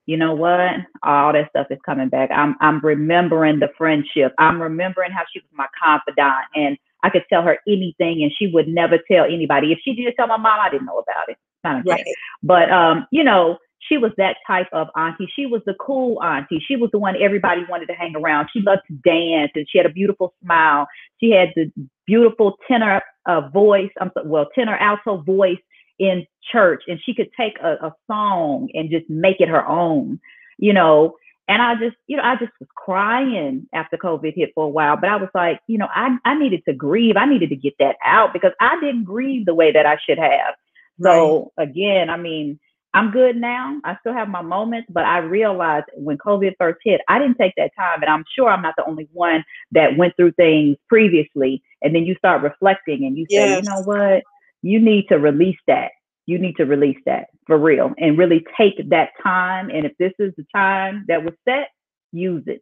you 0.05 0.17
know 0.17 0.33
what? 0.33 0.71
All 1.01 1.31
that 1.31 1.49
stuff 1.49 1.67
is 1.69 1.79
coming 1.85 2.09
back. 2.09 2.29
I'm 2.31 2.55
I'm 2.59 2.79
remembering 2.81 3.59
the 3.59 3.69
friendship. 3.77 4.33
I'm 4.37 4.61
remembering 4.61 5.11
how 5.11 5.23
she 5.31 5.39
was 5.39 5.49
my 5.53 5.67
confidant 5.81 6.45
and 6.55 6.77
I 7.03 7.09
could 7.09 7.23
tell 7.29 7.41
her 7.43 7.57
anything 7.67 8.23
and 8.23 8.31
she 8.37 8.47
would 8.47 8.67
never 8.67 8.97
tell 9.09 9.25
anybody. 9.25 9.71
If 9.71 9.79
she 9.83 9.93
did 9.93 10.13
tell 10.15 10.27
my 10.27 10.37
mom, 10.37 10.59
I 10.59 10.69
didn't 10.69 10.87
know 10.87 10.99
about 10.99 11.29
it. 11.29 11.37
Kind 11.63 11.79
of 11.79 11.85
right. 11.85 12.05
But 12.41 12.69
um, 12.71 13.07
you 13.11 13.23
know, 13.23 13.57
she 13.87 13.97
was 13.97 14.11
that 14.17 14.37
type 14.47 14.67
of 14.71 14.87
auntie. 14.95 15.27
She 15.35 15.45
was 15.45 15.61
the 15.65 15.75
cool 15.79 16.21
auntie. 16.21 16.63
She 16.65 16.75
was 16.75 16.89
the 16.91 16.99
one 16.99 17.15
everybody 17.21 17.61
wanted 17.69 17.87
to 17.87 17.93
hang 17.93 18.15
around. 18.15 18.49
She 18.53 18.61
loved 18.61 18.81
to 18.87 18.93
dance 18.93 19.51
and 19.55 19.67
she 19.69 19.77
had 19.77 19.85
a 19.85 19.91
beautiful 19.91 20.33
smile. 20.43 20.87
She 21.19 21.31
had 21.31 21.49
the 21.55 21.71
beautiful 22.05 22.57
tenor 22.67 23.01
uh, 23.25 23.49
voice, 23.49 23.91
um, 23.99 24.11
well, 24.25 24.47
tenor 24.55 24.77
alto 24.77 25.17
voice 25.21 25.59
in 25.99 26.25
church 26.51 26.83
and 26.87 26.99
she 27.03 27.13
could 27.13 27.29
take 27.37 27.57
a, 27.61 27.73
a 27.85 27.95
song 28.07 28.69
and 28.73 28.89
just 28.89 29.09
make 29.09 29.39
it 29.39 29.49
her 29.49 29.65
own, 29.67 30.19
you 30.57 30.73
know. 30.73 31.15
And 31.49 31.61
I 31.61 31.75
just, 31.75 31.97
you 32.07 32.15
know, 32.15 32.23
I 32.23 32.35
just 32.37 32.53
was 32.61 32.69
crying 32.73 33.67
after 33.73 33.97
COVID 33.97 34.33
hit 34.33 34.51
for 34.55 34.63
a 34.65 34.69
while. 34.69 34.95
But 34.95 35.09
I 35.09 35.17
was 35.17 35.29
like, 35.35 35.59
you 35.67 35.77
know, 35.77 35.89
I, 35.93 36.15
I 36.23 36.39
needed 36.39 36.63
to 36.69 36.73
grieve. 36.73 37.17
I 37.17 37.25
needed 37.25 37.49
to 37.49 37.57
get 37.57 37.73
that 37.79 37.97
out 38.05 38.31
because 38.31 38.53
I 38.61 38.79
didn't 38.79 39.03
grieve 39.03 39.45
the 39.45 39.53
way 39.53 39.73
that 39.73 39.85
I 39.85 39.97
should 40.07 40.19
have. 40.19 40.55
So 41.01 41.51
right. 41.57 41.67
again, 41.67 42.09
I 42.09 42.15
mean, 42.15 42.59
I'm 42.93 43.11
good 43.11 43.35
now. 43.35 43.79
I 43.83 43.97
still 44.01 44.13
have 44.13 44.29
my 44.29 44.41
moments, 44.41 44.87
but 44.91 45.03
I 45.03 45.17
realized 45.19 45.85
when 45.95 46.17
COVID 46.17 46.53
first 46.59 46.79
hit, 46.83 47.01
I 47.07 47.17
didn't 47.17 47.37
take 47.37 47.53
that 47.57 47.71
time. 47.75 48.01
And 48.01 48.09
I'm 48.09 48.23
sure 48.35 48.49
I'm 48.49 48.61
not 48.61 48.75
the 48.77 48.85
only 48.85 49.07
one 49.13 49.43
that 49.71 49.97
went 49.97 50.15
through 50.15 50.33
things 50.33 50.77
previously. 50.87 51.63
And 51.81 51.95
then 51.95 52.05
you 52.05 52.15
start 52.15 52.43
reflecting 52.43 53.05
and 53.05 53.17
you 53.17 53.25
say, 53.29 53.55
you 53.55 53.61
know 53.63 53.81
what? 53.81 54.23
You 54.61 54.79
need 54.79 55.07
to 55.09 55.17
release 55.17 55.57
that 55.67 55.91
you 56.25 56.39
need 56.39 56.55
to 56.57 56.65
release 56.65 56.99
that 57.05 57.27
for 57.45 57.57
real 57.57 57.93
and 57.97 58.17
really 58.17 58.45
take 58.57 58.89
that 58.89 59.09
time. 59.21 59.69
And 59.69 59.85
if 59.85 59.91
this 59.97 60.13
is 60.19 60.33
the 60.37 60.45
time 60.55 61.05
that 61.07 61.23
was 61.23 61.33
set, 61.47 61.69
use 62.11 62.43
it. 62.47 62.61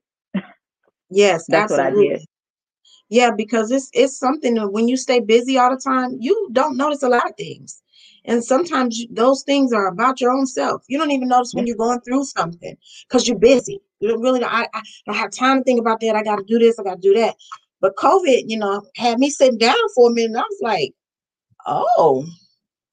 Yes, 1.14 1.46
that's 1.50 1.74
absolutely. 1.74 2.08
what 2.08 2.14
I 2.14 2.18
did. 2.18 2.26
Yeah, 3.10 3.32
because 3.36 3.70
it's 3.70 3.90
it's 3.92 4.18
something 4.18 4.54
that 4.54 4.72
when 4.72 4.88
you 4.88 4.96
stay 4.96 5.20
busy 5.20 5.58
all 5.58 5.70
the 5.70 5.82
time, 5.82 6.16
you 6.22 6.48
don't 6.54 6.78
notice 6.78 7.04
a 7.04 7.10
lot 7.10 7.30
of 7.30 7.36
things. 7.36 7.82
And 8.26 8.44
sometimes 8.44 9.04
those 9.10 9.44
things 9.44 9.74
are 9.74 9.88
about 9.88 10.22
your 10.22 10.32
own 10.32 10.46
self. 10.46 10.84
You 10.88 10.98
don't 10.98 11.12
even 11.12 11.28
notice 11.28 11.54
when 11.54 11.66
you're 11.66 11.76
going 11.76 12.02
through 12.02 12.26
something 12.26 12.78
because 13.08 13.28
you're 13.28 13.40
busy. 13.40 13.82
You 14.00 14.10
don't 14.10 14.22
really, 14.22 14.44
I, 14.44 14.68
I 14.74 14.82
don't 15.06 15.16
have 15.16 15.32
time 15.32 15.60
to 15.60 15.64
think 15.64 15.80
about 15.80 16.00
that. 16.02 16.16
I 16.16 16.24
got 16.24 16.38
to 16.38 16.44
do 16.44 16.60
this. 16.60 16.78
I 16.78 16.84
got 16.84 17.02
to 17.02 17.02
do 17.02 17.20
that. 17.20 17.36
But 17.80 17.96
COVID, 17.96 18.44
you 18.46 18.58
know, 18.58 18.84
had 18.96 19.18
me 19.18 19.30
sitting 19.30 19.58
down 19.58 19.76
for 19.96 20.12
a 20.12 20.14
minute. 20.14 20.38
I 20.38 20.42
was 20.42 20.60
like, 20.62 20.94
oh, 21.66 22.26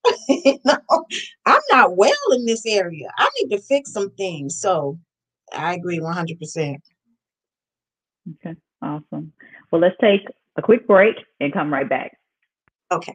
no, 0.65 1.05
I'm 1.45 1.63
not 1.71 1.97
well 1.97 2.13
in 2.33 2.47
this 2.47 2.65
area. 2.65 3.09
I 3.19 3.29
need 3.39 3.55
to 3.55 3.63
fix 3.63 3.93
some 3.93 4.11
things. 4.13 4.59
So 4.59 4.99
I 5.55 5.75
agree 5.75 6.01
100%. 6.01 6.77
Okay, 8.35 8.57
awesome. 8.83 9.33
Well, 9.71 9.81
let's 9.81 9.97
take 10.01 10.23
a 10.57 10.63
quick 10.63 10.87
break 10.87 11.17
and 11.41 11.53
come 11.53 11.73
right 11.73 11.89
back. 11.89 12.17
Okay. 12.91 13.15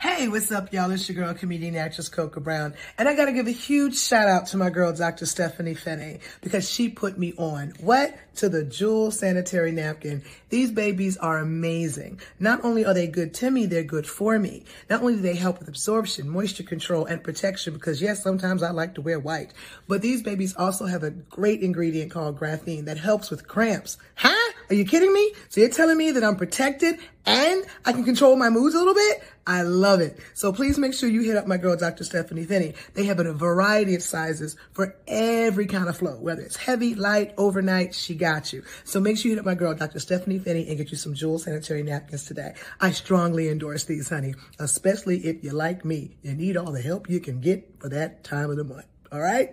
Hey, 0.00 0.28
what's 0.28 0.50
up, 0.50 0.72
y'all? 0.72 0.90
It's 0.92 1.06
your 1.10 1.22
girl, 1.22 1.34
comedian 1.34 1.76
actress 1.76 2.08
Coca 2.08 2.40
Brown. 2.40 2.72
And 2.96 3.06
I 3.06 3.14
got 3.14 3.26
to 3.26 3.32
give 3.32 3.46
a 3.46 3.50
huge 3.50 3.98
shout 3.98 4.28
out 4.28 4.46
to 4.46 4.56
my 4.56 4.70
girl, 4.70 4.94
Dr. 4.94 5.26
Stepheny 5.26 5.76
Finnie, 5.78 6.20
because 6.40 6.70
she 6.70 6.88
put 6.88 7.18
me 7.18 7.34
on. 7.36 7.74
What? 7.80 8.16
To 8.36 8.48
the 8.48 8.64
Jewel 8.64 9.10
Sanitary 9.10 9.72
Napkin. 9.72 10.22
These 10.48 10.70
babies 10.70 11.18
are 11.18 11.36
amazing. 11.36 12.18
Not 12.38 12.64
only 12.64 12.82
are 12.86 12.94
they 12.94 13.08
good 13.08 13.34
to 13.34 13.50
me, 13.50 13.66
they're 13.66 13.82
good 13.82 14.06
for 14.06 14.38
me. 14.38 14.64
Not 14.88 15.02
only 15.02 15.16
do 15.16 15.20
they 15.20 15.34
help 15.34 15.58
with 15.58 15.68
absorption, 15.68 16.30
moisture 16.30 16.62
control, 16.62 17.04
and 17.04 17.22
protection, 17.22 17.74
because 17.74 18.00
yes, 18.00 18.22
sometimes 18.22 18.62
I 18.62 18.70
like 18.70 18.94
to 18.94 19.02
wear 19.02 19.18
white, 19.18 19.52
but 19.86 20.00
these 20.00 20.22
babies 20.22 20.56
also 20.56 20.86
have 20.86 21.02
a 21.02 21.10
great 21.10 21.60
ingredient 21.60 22.10
called 22.10 22.40
graphene 22.40 22.86
that 22.86 22.96
helps 22.96 23.30
with 23.30 23.46
cramps. 23.46 23.98
Huh? 24.14 24.52
Are 24.70 24.74
you 24.74 24.84
kidding 24.84 25.12
me? 25.12 25.32
So 25.48 25.60
you're 25.60 25.70
telling 25.70 25.98
me 25.98 26.12
that 26.12 26.22
I'm 26.22 26.36
protected 26.36 27.00
and 27.26 27.64
I 27.84 27.92
can 27.92 28.04
control 28.04 28.36
my 28.36 28.50
moods 28.50 28.76
a 28.76 28.78
little 28.78 28.94
bit? 28.94 29.20
I 29.44 29.62
love 29.62 30.00
it. 30.00 30.16
So 30.34 30.52
please 30.52 30.78
make 30.78 30.94
sure 30.94 31.08
you 31.08 31.22
hit 31.22 31.36
up 31.36 31.48
my 31.48 31.56
girl, 31.56 31.76
Dr. 31.76 32.04
Stepheny 32.04 32.46
Finnie. 32.46 32.76
They 32.94 33.06
have 33.06 33.18
a 33.18 33.32
variety 33.32 33.96
of 33.96 34.02
sizes 34.04 34.56
for 34.72 34.94
every 35.08 35.66
kind 35.66 35.88
of 35.88 35.96
flow, 35.96 36.20
whether 36.20 36.42
it's 36.42 36.54
heavy, 36.54 36.94
light, 36.94 37.34
overnight, 37.36 37.96
she 37.96 38.14
got 38.14 38.52
you. 38.52 38.62
So 38.84 39.00
make 39.00 39.18
sure 39.18 39.30
you 39.30 39.36
hit 39.36 39.40
up 39.40 39.46
my 39.46 39.56
girl, 39.56 39.74
Dr. 39.74 39.98
Stepheny 39.98 40.40
Finnie, 40.40 40.68
and 40.68 40.78
get 40.78 40.92
you 40.92 40.96
some 40.96 41.14
Jewel 41.14 41.40
sanitary 41.40 41.82
napkins 41.82 42.26
today. 42.26 42.54
I 42.80 42.92
strongly 42.92 43.48
endorse 43.48 43.84
these, 43.84 44.08
honey, 44.08 44.36
especially 44.60 45.18
if 45.26 45.42
you're 45.42 45.52
like 45.52 45.84
me. 45.84 46.16
You 46.22 46.34
need 46.34 46.56
all 46.56 46.70
the 46.70 46.80
help 46.80 47.10
you 47.10 47.18
can 47.18 47.40
get 47.40 47.80
for 47.80 47.88
that 47.88 48.22
time 48.22 48.50
of 48.50 48.56
the 48.56 48.64
month. 48.64 48.86
All 49.10 49.20
right? 49.20 49.52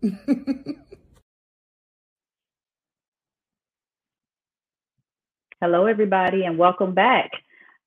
Hello, 5.62 5.86
everybody, 5.86 6.44
and 6.44 6.58
welcome 6.58 6.92
back. 6.92 7.30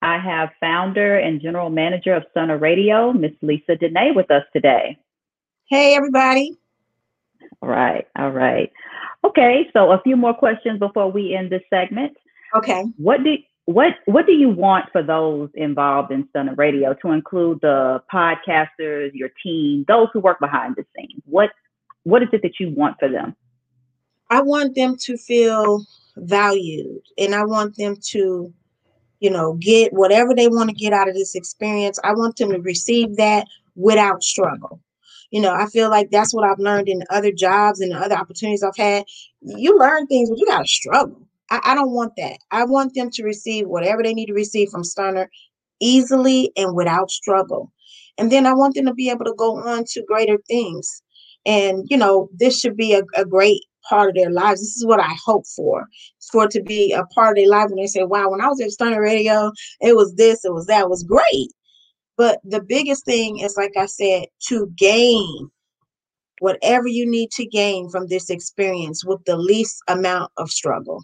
I 0.01 0.17
have 0.17 0.51
founder 0.61 1.17
and 1.17 1.41
general 1.41 1.69
manager 1.69 2.13
of 2.13 2.23
Stunner 2.32 2.57
Radio, 2.57 3.11
Miss 3.11 3.34
Lisa 3.41 3.76
Denae, 3.76 4.15
with 4.15 4.32
us 4.32 4.43
today. 4.53 4.97
Hey, 5.69 5.93
everybody. 5.93 6.57
All 7.61 7.67
right, 7.67 8.07
all 8.17 8.32
right. 8.32 8.71
Okay, 9.26 9.69
so 9.73 9.91
a 9.91 10.01
few 10.03 10.15
more 10.15 10.34
questions 10.34 10.80
before 10.80 11.11
we 11.11 11.36
end 11.36 11.49
this 11.49 11.63
segment. 11.69 12.15
Okay. 12.55 12.86
What 12.95 13.26
do 13.26 13.36
what 13.65 13.95
what 14.05 14.26
do 14.26 14.32
you 14.32 14.47
want 14.47 14.86
for 14.93 15.03
those 15.03 15.49
involved 15.53 16.13
in 16.13 16.30
Stunner 16.30 16.55
Radio 16.55 16.93
to 17.01 17.11
include 17.11 17.59
the 17.59 18.01
podcasters, 18.09 19.11
your 19.13 19.32
team, 19.43 19.84
those 19.89 20.07
who 20.13 20.21
work 20.21 20.39
behind 20.39 20.78
the 20.78 20.86
scenes? 20.95 21.21
What 21.26 21.49
what 22.03 22.23
is 22.23 22.30
it 22.32 22.41
that 22.43 22.57
you 22.57 22.69
want 22.69 22.95
for 23.01 23.09
them? 23.09 23.36
I 24.30 24.43
want 24.43 24.76
them 24.76 24.95
to 24.95 25.17
feel 25.17 25.84
valued 26.18 27.01
and 27.18 27.36
I 27.36 27.45
want 27.45 27.76
them 27.78 27.95
to, 28.11 28.53
you 29.20 29.30
know, 29.30 29.53
get 29.53 29.93
whatever 29.93 30.34
they 30.34 30.47
want 30.47 30.70
to 30.70 30.76
get 30.76 30.93
out 30.93 31.09
of 31.09 31.16
this 31.16 31.36
experience. 31.36 31.99
I 32.03 32.13
want 32.13 32.38
them 32.38 32.51
to 32.51 32.59
receive 32.59 33.16
that 33.18 33.47
without 33.76 34.24
struggle. 34.24 34.80
You 35.32 35.41
know, 35.41 35.53
I 35.53 35.66
feel 35.66 35.89
like 35.89 36.11
that's 36.11 36.34
what 36.34 36.45
I've 36.45 36.59
learned 36.59 36.88
in 36.88 37.03
other 37.09 37.32
jobs 37.32 37.82
and 37.82 37.93
other 37.93 38.16
opportunities 38.16 38.63
I've 38.63 38.78
had. 38.78 39.05
You 39.41 39.78
learn 39.78 40.07
things, 40.07 40.30
but 40.30 40.39
you 40.39 40.45
got 40.45 40.61
to 40.61 40.68
struggle. 40.68 41.28
I, 41.49 41.59
I 41.63 41.76
don't 41.76 41.91
want 41.91 42.13
that. 42.18 42.38
I 42.51 42.66
want 42.66 42.93
them 42.93 43.09
to 43.11 43.24
receive 43.24 43.68
whatever 43.68 44.03
they 44.03 44.13
need 44.13 44.28
to 44.28 44.34
receive 44.34 44.70
from 44.70 44.84
Stunner 44.84 45.30
easily 45.80 46.51
and 46.55 46.76
without 46.76 47.11
struggle. 47.11 47.72
And 48.18 48.32
then 48.32 48.45
I 48.45 48.53
want 48.53 48.76
them 48.76 48.86
to 48.86 48.93
be 48.93 49.09
able 49.09 49.26
to 49.26 49.34
go 49.38 49.57
on 49.57 49.84
to 49.89 50.03
greater 50.07 50.38
things. 50.47 51.01
And, 51.45 51.86
you 51.89 51.97
know, 51.97 52.30
this 52.34 52.59
should 52.59 52.78
be 52.78 52.93
a, 52.93 53.01
a 53.16 53.26
great 53.26 53.61
part 53.89 54.09
of 54.09 54.15
their 54.15 54.31
lives. 54.31 54.61
This 54.61 54.75
is 54.75 54.86
what 54.86 54.99
I 54.99 55.13
hope 55.25 55.45
for. 55.55 55.88
for 56.31 56.45
it 56.45 56.51
to 56.51 56.61
be 56.61 56.93
a 56.93 57.03
part 57.05 57.38
of 57.38 57.41
their 57.41 57.49
life 57.49 57.69
when 57.69 57.77
they 57.77 57.88
say, 57.88 58.03
wow, 58.03 58.29
when 58.29 58.41
I 58.41 58.47
was 58.47 58.61
at 58.61 58.71
Stunner 58.71 59.01
Radio, 59.01 59.51
it 59.81 59.95
was 59.95 60.15
this, 60.15 60.43
it 60.45 60.53
was 60.53 60.65
that, 60.67 60.83
it 60.83 60.89
was 60.89 61.03
great. 61.03 61.49
But 62.17 62.39
the 62.43 62.61
biggest 62.61 63.05
thing 63.05 63.39
is, 63.39 63.57
like 63.57 63.73
I 63.77 63.88
said, 63.88 64.25
to 64.47 64.71
gain 64.77 65.49
whatever 66.39 66.88
you 66.88 67.09
need 67.09 67.31
to 67.31 67.45
gain 67.45 67.89
from 67.89 68.07
this 68.07 68.29
experience 68.29 69.05
with 69.05 69.23
the 69.25 69.38
least 69.38 69.81
amount 69.88 70.31
of 70.38 70.49
struggle. 70.49 71.03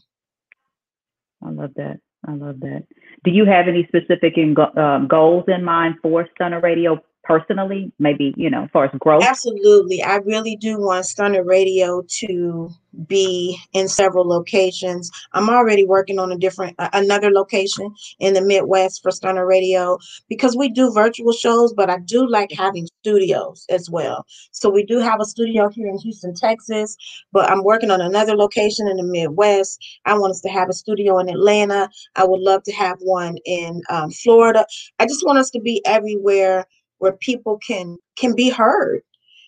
I 1.43 1.49
love 1.49 1.71
that. 1.75 1.99
I 2.27 2.33
love 2.33 2.59
that. 2.59 2.83
Do 3.23 3.31
you 3.31 3.45
have 3.45 3.67
any 3.67 3.85
specific 3.87 4.37
in, 4.37 4.55
um, 4.77 5.07
goals 5.07 5.45
in 5.47 5.63
mind 5.63 5.95
for 6.01 6.27
Stunner 6.35 6.59
Radio 6.59 6.99
personally, 7.23 7.91
maybe, 7.99 8.33
you 8.35 8.49
know, 8.49 8.63
as 8.63 8.69
far 8.71 8.85
as 8.85 8.91
growth? 8.99 9.23
Absolutely. 9.23 10.03
I 10.03 10.17
really 10.17 10.55
do 10.55 10.79
want 10.79 11.05
Stunner 11.05 11.43
Radio 11.43 12.03
to 12.19 12.69
be 13.07 13.57
in 13.73 13.87
several 13.87 14.27
locations. 14.27 15.09
I'm 15.33 15.49
already 15.49 15.85
working 15.85 16.19
on 16.19 16.31
a 16.31 16.37
different 16.37 16.75
uh, 16.77 16.89
another 16.93 17.31
location 17.31 17.93
in 18.19 18.33
the 18.33 18.41
Midwest 18.41 19.01
for 19.01 19.11
Stunner 19.11 19.45
Radio 19.45 19.97
because 20.27 20.57
we 20.57 20.69
do 20.69 20.91
virtual 20.91 21.31
shows, 21.31 21.73
but 21.73 21.89
I 21.89 21.99
do 21.99 22.27
like 22.27 22.51
having 22.51 22.87
studios 23.01 23.65
as 23.69 23.89
well. 23.89 24.25
So 24.51 24.69
we 24.69 24.83
do 24.83 24.99
have 24.99 25.21
a 25.21 25.25
studio 25.25 25.69
here 25.69 25.87
in 25.87 25.97
Houston, 25.99 26.33
Texas, 26.33 26.97
but 27.31 27.49
I'm 27.49 27.63
working 27.63 27.91
on 27.91 28.01
another 28.01 28.35
location 28.35 28.87
in 28.87 28.97
the 28.97 29.03
Midwest. 29.03 29.81
I 30.05 30.17
want 30.17 30.31
us 30.31 30.41
to 30.41 30.49
have 30.49 30.69
a 30.69 30.73
studio 30.73 31.19
in 31.19 31.29
Atlanta. 31.29 31.89
I 32.15 32.25
would 32.25 32.41
love 32.41 32.63
to 32.63 32.73
have 32.73 32.97
one 32.99 33.37
in 33.45 33.81
um, 33.89 34.11
Florida. 34.11 34.65
I 34.99 35.05
just 35.05 35.25
want 35.25 35.39
us 35.39 35.49
to 35.51 35.61
be 35.61 35.81
everywhere 35.85 36.65
where 37.01 37.13
people 37.13 37.57
can 37.65 37.97
can 38.17 38.35
be 38.35 38.49
heard 38.49 39.01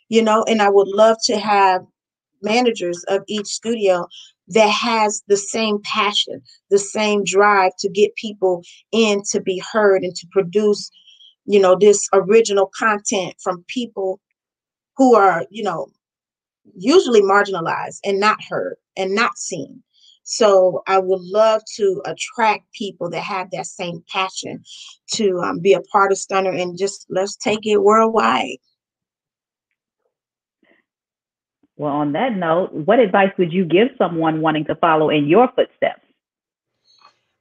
you 0.10 0.22
know? 0.22 0.44
And 0.48 0.62
i 0.62 0.70
would 0.70 0.90
love 0.90 1.18
to 1.26 1.38
have 1.38 1.82
managers 2.42 3.04
of 3.08 3.24
each 3.28 3.48
studio 3.48 4.08
that 4.50 4.70
has 4.70 5.24
the 5.28 5.38
same 5.38 5.80
passion 5.84 6.42
the 6.70 6.78
same 6.78 7.24
drive 7.24 7.72
to 7.80 7.90
get 7.90 8.16
people 8.16 8.62
in 8.92 9.22
to 9.32 9.42
be 9.42 9.64
heard 9.72 10.04
and 10.04 10.14
to 10.16 10.28
produce 10.32 10.92
you 11.46 11.60
know 11.60 11.76
this 11.80 12.08
original 12.14 12.70
content 12.78 13.36
from 13.42 13.64
people 13.68 14.20
who 14.98 15.16
are 15.16 15.46
you 15.50 15.64
know 15.64 15.88
usually 16.76 17.22
marginalized 17.22 18.00
and 18.04 18.20
not 18.20 18.38
heard 18.50 18.76
and 18.98 19.16
not 19.16 19.38
seen 19.38 19.82
so 20.24 20.82
I 20.88 21.00
would 21.00 21.22
love 21.22 21.62
to 21.76 22.02
attract 22.06 22.72
people 22.74 23.10
that 23.10 23.22
have 23.22 23.52
that 23.52 23.68
same 23.68 24.04
passion 24.12 24.64
to 25.14 25.40
um, 25.40 25.60
be 25.60 25.74
a 25.74 25.82
part 25.82 26.12
of 26.12 26.18
Stunner 26.18 26.52
and 26.52 26.78
just 26.78 27.06
let's 27.10 27.36
take 27.36 27.66
it 27.66 27.78
worldwide. 27.78 28.58
Well, 31.76 31.94
on 31.94 32.14
that 32.14 32.36
note, 32.36 32.72
what 32.74 33.00
advice 33.00 33.32
would 33.38 33.52
you 33.52 33.66
give 33.66 33.90
someone 33.98 34.42
wanting 34.42 34.66
to 34.66 34.76
follow 34.76 35.10
in 35.10 35.28
your 35.28 35.50
footsteps? 35.56 36.02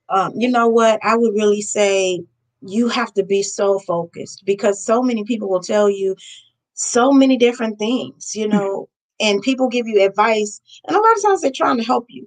Um, 0.08 0.32
you 0.36 0.50
know 0.50 0.68
what? 0.68 0.98
I 1.02 1.16
would 1.16 1.34
really 1.34 1.62
say 1.62 2.24
you 2.60 2.88
have 2.88 3.12
to 3.14 3.24
be 3.24 3.42
so 3.42 3.78
focused 3.80 4.42
because 4.44 4.84
so 4.84 5.02
many 5.02 5.24
people 5.24 5.48
will 5.48 5.62
tell 5.62 5.90
you 5.90 6.16
so 6.74 7.12
many 7.12 7.36
different 7.36 7.78
things, 7.78 8.34
you 8.34 8.48
know, 8.48 8.88
and 9.20 9.42
people 9.42 9.68
give 9.68 9.86
you 9.86 10.04
advice, 10.04 10.60
and 10.86 10.96
a 10.96 11.00
lot 11.00 11.16
of 11.16 11.22
times 11.22 11.40
they're 11.42 11.52
trying 11.54 11.76
to 11.76 11.84
help 11.84 12.06
you. 12.08 12.26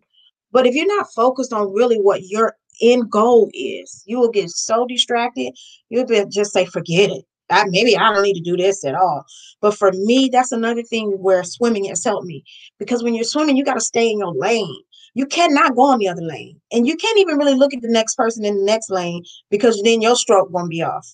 But 0.55 0.65
if 0.65 0.73
you're 0.73 0.87
not 0.87 1.11
focused 1.13 1.51
on 1.51 1.73
really 1.73 1.97
what 1.97 2.29
your 2.29 2.55
end 2.81 3.11
goal 3.11 3.49
is, 3.53 4.01
you 4.05 4.17
will 4.17 4.31
get 4.31 4.49
so 4.49 4.87
distracted, 4.87 5.53
you'll 5.89 6.05
be 6.05 6.23
just 6.31 6.53
say, 6.53 6.63
forget 6.63 7.09
it. 7.09 7.25
I, 7.49 7.65
maybe 7.67 7.97
I 7.97 8.13
don't 8.13 8.23
need 8.23 8.35
to 8.35 8.39
do 8.39 8.55
this 8.55 8.85
at 8.85 8.95
all. 8.95 9.25
But 9.59 9.75
for 9.75 9.91
me, 9.91 10.29
that's 10.31 10.53
another 10.53 10.81
thing 10.81 11.11
where 11.19 11.43
swimming 11.43 11.83
has 11.89 12.05
helped 12.05 12.25
me 12.25 12.45
because 12.79 13.03
when 13.03 13.13
you're 13.13 13.25
swimming, 13.25 13.57
you 13.57 13.65
got 13.65 13.73
to 13.73 13.81
stay 13.81 14.09
in 14.09 14.19
your 14.19 14.33
lane. 14.33 14.81
You 15.13 15.25
cannot 15.25 15.75
go 15.75 15.81
on 15.81 15.99
the 15.99 16.07
other 16.07 16.21
lane, 16.21 16.61
and 16.71 16.87
you 16.87 16.95
can't 16.95 17.19
even 17.19 17.37
really 17.37 17.55
look 17.55 17.73
at 17.73 17.81
the 17.81 17.91
next 17.91 18.15
person 18.15 18.45
in 18.45 18.55
the 18.55 18.63
next 18.63 18.89
lane 18.89 19.25
because 19.49 19.81
then 19.83 20.01
your 20.01 20.15
stroke 20.15 20.51
won't 20.51 20.69
be 20.69 20.81
off. 20.81 21.05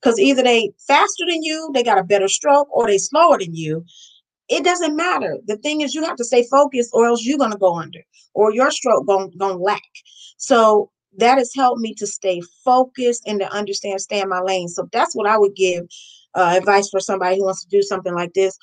Because 0.00 0.20
either 0.20 0.44
they 0.44 0.70
faster 0.86 1.24
than 1.28 1.42
you, 1.42 1.68
they 1.74 1.82
got 1.82 1.98
a 1.98 2.04
better 2.04 2.28
stroke, 2.28 2.68
or 2.70 2.86
they 2.86 2.98
slower 2.98 3.38
than 3.38 3.56
you, 3.56 3.84
it 4.48 4.64
doesn't 4.64 4.96
matter. 4.96 5.38
The 5.46 5.56
thing 5.56 5.80
is, 5.80 5.94
you 5.94 6.04
have 6.04 6.16
to 6.16 6.24
stay 6.24 6.46
focused, 6.50 6.90
or 6.92 7.06
else 7.06 7.24
you're 7.24 7.38
gonna 7.38 7.58
go 7.58 7.76
under, 7.78 8.00
or 8.34 8.52
your 8.52 8.70
stroke 8.70 9.06
gonna 9.06 9.28
gonna 9.38 9.56
lack. 9.58 9.82
So 10.36 10.90
that 11.18 11.38
has 11.38 11.52
helped 11.54 11.80
me 11.80 11.94
to 11.94 12.06
stay 12.06 12.42
focused 12.64 13.22
and 13.26 13.40
to 13.40 13.52
understand, 13.52 14.00
stay 14.00 14.20
in 14.20 14.28
my 14.28 14.40
lane. 14.40 14.68
So 14.68 14.88
that's 14.92 15.14
what 15.14 15.28
I 15.28 15.38
would 15.38 15.54
give 15.54 15.84
uh, 16.34 16.54
advice 16.56 16.88
for 16.90 17.00
somebody 17.00 17.36
who 17.36 17.44
wants 17.44 17.64
to 17.64 17.68
do 17.68 17.82
something 17.82 18.14
like 18.14 18.34
this. 18.34 18.58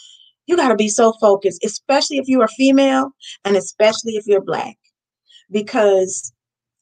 You 0.47 0.57
got 0.57 0.69
to 0.69 0.75
be 0.75 0.89
so 0.89 1.13
focused, 1.21 1.63
especially 1.63 2.17
if 2.17 2.27
you 2.27 2.41
are 2.41 2.47
female 2.49 3.11
and 3.45 3.55
especially 3.55 4.13
if 4.17 4.27
you're 4.27 4.43
black, 4.43 4.75
because 5.49 6.34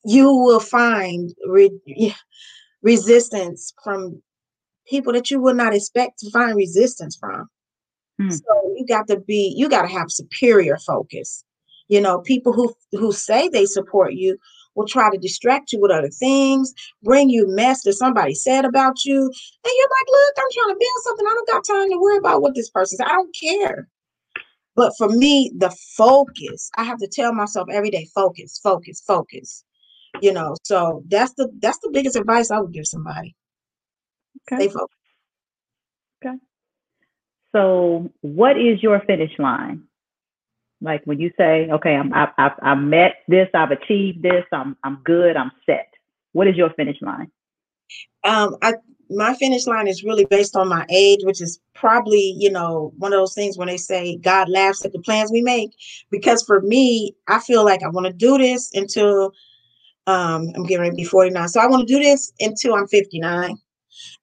you 0.06 0.34
will 0.34 0.60
find 0.60 1.34
re- 1.45 2.16
resistance 2.82 3.74
from 3.84 4.22
people 4.88 5.14
that 5.14 5.30
you 5.30 5.39
would 5.39 5.56
not 5.56 5.76
expect 5.76 6.20
to 6.20 6.32
find 6.32 6.56
resistance 6.56 7.16
from. 7.16 7.47
Hmm. 8.20 8.30
So 8.32 8.74
you 8.76 8.86
got 8.86 9.08
to 9.08 9.20
be, 9.20 9.54
you 9.56 9.70
got 9.70 9.84
to 9.84 9.88
have 9.88 10.12
superior 10.12 10.78
focus. 10.78 11.44
You 11.88 12.02
know, 12.02 12.20
people 12.20 12.54
who 12.54 12.74
who 12.92 13.12
say 13.12 13.50
they 13.50 13.66
support 13.66 14.14
you 14.14 14.38
will 14.76 14.86
try 14.86 15.10
to 15.10 15.18
distract 15.18 15.72
you 15.74 15.82
with 15.82 15.92
other 15.92 16.10
things, 16.10 16.74
bring 17.04 17.30
you 17.30 17.48
mess 17.48 17.84
that 17.84 17.94
somebody 17.94 18.36
said 18.36 18.64
about 18.64 19.04
you, 19.06 19.24
and 19.24 19.74
you're 19.78 19.90
like, 19.90 20.08
"Look, 20.12 20.36
I'm 20.38 20.52
trying 20.54 20.76
to 20.76 20.80
build 20.80 21.04
something. 21.04 21.26
I 21.28 21.34
don't 21.34 21.48
got 21.48 21.66
time 21.66 21.90
to 21.90 22.00
worry 22.00 22.18
about 22.18 22.42
what 22.42 22.54
this 22.56 22.70
person 22.70 22.98
said. 22.98 23.08
I 23.08 23.14
don't 23.14 23.36
care." 23.36 23.90
But 24.76 24.94
for 24.98 25.10
me, 25.10 25.52
the 25.58 25.76
focus, 25.98 26.70
I 26.78 26.84
have 26.84 27.00
to 27.00 27.08
tell 27.08 27.34
myself 27.34 27.68
every 27.72 27.90
day, 27.90 28.08
focus, 28.14 28.60
focus, 28.64 29.02
focus. 29.06 29.66
You 30.22 30.32
know, 30.32 30.56
so 30.64 31.04
that's 31.08 31.34
the 31.34 31.50
that's 31.60 31.80
the 31.80 31.90
biggest 31.92 32.16
advice 32.16 32.52
I 32.52 32.60
would 32.60 32.74
give 32.74 32.86
somebody. 32.86 33.36
Okay. 34.52 34.64
Stay 34.64 34.74
focused. 34.74 34.99
So, 37.56 38.10
what 38.22 38.58
is 38.60 38.82
your 38.84 39.00
finish 39.02 39.32
line? 39.39 39.84
Like 40.82 41.02
when 41.06 41.20
you 41.20 41.32
say, 41.38 41.70
"Okay, 41.70 41.95
I'm 41.95 42.14
I've, 42.14 42.30
I, 42.38 42.52
I 42.62 42.76
met 42.76 43.18
this, 43.28 43.50
I've 43.54 43.72
achieved 43.72 44.24
this, 44.24 44.45
I'm 44.52 44.78
I'm 44.84 45.00
good, 45.04 45.36
I'm 45.36 45.52
set." 45.66 45.93
What 46.32 46.47
is 46.47 46.56
your 46.56 46.70
finish 46.72 46.97
line? 47.02 47.32
Um, 48.24 48.56
I 48.62 48.74
my 49.10 49.34
finish 49.36 49.66
line 49.66 49.88
is 49.88 50.04
really 50.04 50.26
based 50.26 50.56
on 50.56 50.68
my 50.68 50.86
age, 50.89 51.20
which 51.24 51.41
is 51.41 51.60
probably, 51.74 52.36
you 52.38 52.52
know, 52.52 52.93
one 52.97 53.12
of 53.12 53.20
those 53.20 53.34
things 53.34 53.58
when 53.58 53.68
they 53.68 53.78
say 53.78 54.18
God 54.18 54.50
laughs 54.50 54.86
at 54.86 54.93
the 54.93 55.00
plans 55.00 55.32
we 55.32 55.41
make. 55.41 55.72
Because 56.12 56.43
for 56.43 56.62
me, 56.62 57.16
I 57.28 57.39
feel 57.39 57.66
like 57.66 57.82
I 57.82 57.89
want 57.89 58.06
to 58.06 58.14
do 58.14 58.38
this 58.38 58.70
until 58.74 59.34
um, 60.06 60.52
I'm 60.56 60.64
getting 60.64 60.82
ready 60.82 60.91
to 60.91 60.95
be 60.95 61.04
49. 61.04 61.47
So 61.47 61.60
I 61.60 61.68
want 61.68 61.88
to 61.88 61.93
do 61.93 62.00
this 62.02 62.32
until 62.39 62.76
I'm 62.76 62.88
59. 62.88 63.58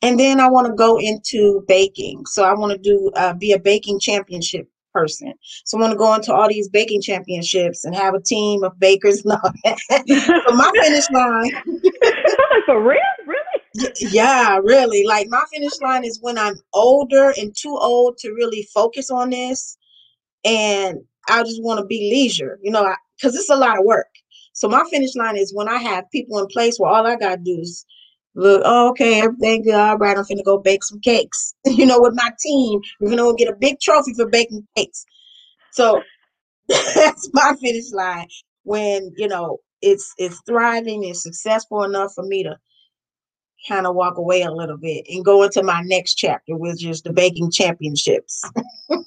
And 0.03 0.19
then 0.19 0.41
I 0.41 0.49
want 0.49 0.67
to 0.67 0.73
go 0.73 0.99
into 0.99 1.65
baking. 1.69 2.27
So 2.27 2.45
I 2.45 2.55
want 2.55 2.73
to 2.73 2.79
do 2.79 3.11
uh, 3.17 3.35
be 3.35 3.53
a 3.53 3.59
baking 3.59 4.01
championship 4.01 4.69
person. 4.93 5.35
So 5.65 5.77
I 5.77 5.81
want 5.83 5.93
to 5.93 5.99
go 5.99 6.15
into 6.15 6.33
all 6.35 6.49
these 6.49 6.69
baking 6.69 7.03
championships 7.03 7.85
and 7.85 7.95
have 7.95 8.15
a 8.15 8.21
team 8.21 8.65
of 8.65 8.79
bakers 8.79 9.25
and 9.25 9.33
all 9.33 9.53
that. 9.65 9.79
my 10.55 10.73
finish 10.83 11.11
line. 11.11 11.51
For 12.67 12.83
real? 12.83 12.99
Really? 13.27 13.93
Yeah, 14.01 14.59
really. 14.63 15.05
Like 15.05 15.29
my 15.29 15.43
finish 15.53 15.79
line 15.83 16.05
is 16.05 16.19
when 16.23 16.39
I'm 16.39 16.57
older 16.73 17.35
and 17.37 17.55
too 17.55 17.77
old 17.77 18.17
to 18.19 18.31
really 18.33 18.67
focus 18.73 19.11
on 19.11 19.31
this. 19.31 19.77
And 20.45 21.01
I 21.29 21.43
just 21.43 21.63
want 21.63 21.81
to 21.81 21.87
be 21.87 22.11
leisure, 22.11 22.59
you 22.63 22.71
know, 22.71 22.95
because 23.17 23.37
it's 23.37 23.51
a 23.51 23.57
lot 23.57 23.79
of 23.79 23.85
work. 23.85 24.09
So 24.53 24.69
my 24.69 24.85
finish 24.91 25.15
line 25.15 25.37
is 25.37 25.53
when 25.55 25.69
I 25.69 25.77
have 25.77 26.11
people 26.11 26.39
in 26.39 26.47
place 26.47 26.79
where 26.79 26.91
all 26.91 27.07
I 27.07 27.17
got 27.17 27.37
to 27.37 27.37
do 27.37 27.59
is 27.61 27.85
look, 28.37 28.63
oh, 28.65 28.91
okay, 28.91 29.23
everything 29.23 29.63
good. 29.63 29.75
All 29.75 29.99
right, 29.99 30.17
I'm 30.17 30.25
finna 30.25 30.45
go 30.45 30.59
bake 30.59 30.85
some 30.85 31.01
cakes. 31.01 31.55
you 31.65 31.87
know, 31.87 32.01
with 32.01 32.15
my 32.15 32.31
team, 32.41 32.81
we're 33.01 33.11
gonna 33.11 33.23
go 33.23 33.35
get 33.35 33.49
a 33.49 33.57
big 33.57 33.81
trophy 33.81 34.15
for 34.15 34.29
baking 34.29 34.67
cakes. 34.77 35.05
So 35.73 36.03
that's 36.69 37.29
my 37.33 37.55
finish 37.61 37.93
line 37.93 38.29
when 38.63 39.13
you 39.17 39.29
know 39.29 39.59
it's 39.83 40.13
it's 40.19 40.41
thriving, 40.47 41.05
it's 41.05 41.23
successful 41.23 41.83
enough 41.83 42.13
for 42.15 42.25
me 42.25 42.45
to 42.45 42.57
kind 43.69 43.87
of 43.87 43.95
walk 43.95 44.19
away 44.19 44.43
a 44.43 44.53
little 44.53 44.77
bit 44.77 45.07
and 45.09 45.25
go 45.25 45.43
into 45.43 45.63
my 45.63 45.83
next 45.85 46.15
chapter, 46.15 46.57
which 46.57 46.85
is 46.85 47.03
the 47.03 47.13
baking 47.13 47.51
championships. 47.51 48.43
nice. 48.89 49.01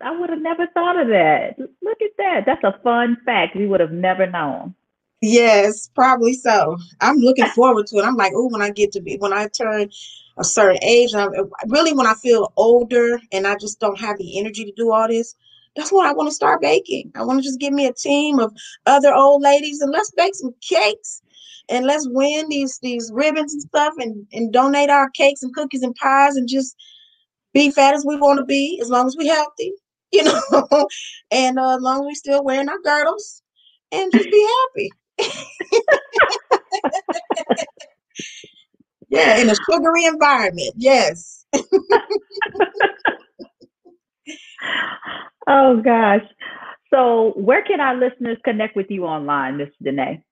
I 0.00 0.18
would 0.18 0.30
have 0.30 0.40
never 0.40 0.66
thought 0.68 1.00
of 1.00 1.08
that. 1.08 1.58
Look 1.58 2.02
at 2.02 2.16
that. 2.18 2.42
That's 2.46 2.64
a 2.64 2.78
fun 2.82 3.16
fact 3.24 3.56
we 3.56 3.66
would 3.66 3.80
have 3.80 3.92
never 3.92 4.26
known. 4.26 4.74
Yes, 5.20 5.90
probably 5.94 6.34
so. 6.34 6.76
I'm 7.00 7.16
looking 7.16 7.46
forward 7.54 7.86
to 7.88 7.96
it. 7.96 8.04
I'm 8.04 8.16
like, 8.16 8.32
oh, 8.34 8.48
when 8.48 8.62
I 8.62 8.70
get 8.70 8.92
to 8.92 9.00
be, 9.02 9.16
when 9.18 9.32
I 9.32 9.48
turn 9.48 9.90
a 10.38 10.44
certain 10.44 10.82
age, 10.82 11.14
I, 11.14 11.28
really 11.68 11.92
when 11.92 12.06
I 12.06 12.14
feel 12.14 12.52
older 12.56 13.20
and 13.32 13.46
I 13.46 13.56
just 13.56 13.80
don't 13.80 14.00
have 14.00 14.16
the 14.18 14.38
energy 14.38 14.64
to 14.64 14.72
do 14.76 14.92
all 14.92 15.08
this, 15.08 15.34
that's 15.76 15.92
when 15.92 16.06
I 16.06 16.12
want 16.12 16.28
to 16.28 16.34
start 16.34 16.62
baking. 16.62 17.12
I 17.14 17.22
want 17.22 17.38
to 17.40 17.44
just 17.44 17.60
give 17.60 17.72
me 17.72 17.86
a 17.86 17.92
team 17.92 18.38
of 18.38 18.52
other 18.86 19.14
old 19.14 19.42
ladies 19.42 19.80
and 19.80 19.92
let's 19.92 20.10
bake 20.12 20.34
some 20.34 20.54
cakes 20.60 21.22
and 21.68 21.86
let's 21.86 22.08
win 22.10 22.48
these 22.48 22.78
these 22.82 23.10
ribbons 23.14 23.52
and 23.52 23.62
stuff 23.62 23.94
and 23.98 24.26
and 24.32 24.52
donate 24.52 24.90
our 24.90 25.08
cakes 25.10 25.42
and 25.42 25.54
cookies 25.54 25.82
and 25.82 25.94
pies 25.94 26.36
and 26.36 26.48
just 26.48 26.76
be 27.54 27.70
fat 27.70 27.94
as 27.94 28.04
we 28.04 28.16
want 28.16 28.38
to 28.38 28.44
be 28.44 28.80
as 28.82 28.88
long 28.88 29.06
as 29.06 29.16
we're 29.16 29.32
healthy, 29.32 29.72
you 30.12 30.24
know, 30.24 30.88
and 31.30 31.58
uh, 31.58 31.76
as 31.76 31.82
long 31.82 32.00
as 32.00 32.04
we're 32.06 32.14
still 32.14 32.42
wearing 32.44 32.68
our 32.68 32.80
girdles 32.82 33.42
and 33.92 34.10
just 34.12 34.30
be 34.30 34.48
happy. 34.74 34.90
Yeah, 39.10 39.38
in 39.38 39.50
a 39.50 39.54
sugary 39.54 40.04
environment. 40.04 40.72
Yes. 40.76 41.44
oh 45.48 45.82
gosh. 45.82 46.22
So 46.94 47.32
where 47.36 47.62
can 47.64 47.80
our 47.80 47.96
listeners 47.96 48.38
connect 48.44 48.76
with 48.76 48.86
you 48.88 49.04
online, 49.04 49.56
Miss 49.56 49.70
Denae? 49.84 50.22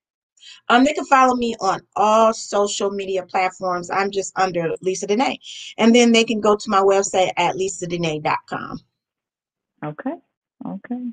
Um, 0.68 0.84
they 0.84 0.92
can 0.92 1.04
follow 1.06 1.34
me 1.34 1.56
on 1.60 1.80
all 1.96 2.32
social 2.32 2.90
media 2.90 3.24
platforms. 3.24 3.90
I'm 3.90 4.12
just 4.12 4.32
under 4.38 4.70
Lisa 4.80 5.08
Denae. 5.08 5.38
And 5.76 5.92
then 5.92 6.12
they 6.12 6.22
can 6.22 6.40
go 6.40 6.54
to 6.54 6.70
my 6.70 6.80
website 6.80 7.32
at 7.36 7.56
lisadenae.com. 7.56 8.78
Okay. 9.84 10.14
Okay. 10.66 11.08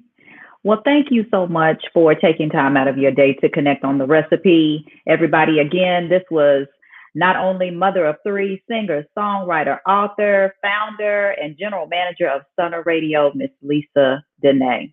Well, 0.66 0.82
thank 0.84 1.12
you 1.12 1.28
so 1.30 1.46
much 1.46 1.86
for 1.94 2.16
taking 2.16 2.50
time 2.50 2.76
out 2.76 2.88
of 2.88 2.98
your 2.98 3.12
day 3.12 3.34
to 3.36 3.50
connect 3.50 3.84
on 3.84 4.00
the 4.00 4.08
recipe. 4.08 4.84
Everybody, 5.08 5.60
again, 5.60 6.10
this 6.10 6.24
was 6.32 6.66
not 7.14 7.36
only 7.36 7.70
mother 7.70 8.04
of 8.08 8.16
three, 8.26 8.64
singer, 8.68 9.06
songwriter, 9.16 9.78
author, 9.88 10.56
founder, 10.64 11.36
and 11.40 11.56
general 11.56 11.86
manager 11.86 12.28
of 12.28 12.42
Stunner 12.54 12.82
Radio, 12.82 13.32
Miss 13.36 13.52
Lisa 13.62 14.24
Denae. 14.44 14.92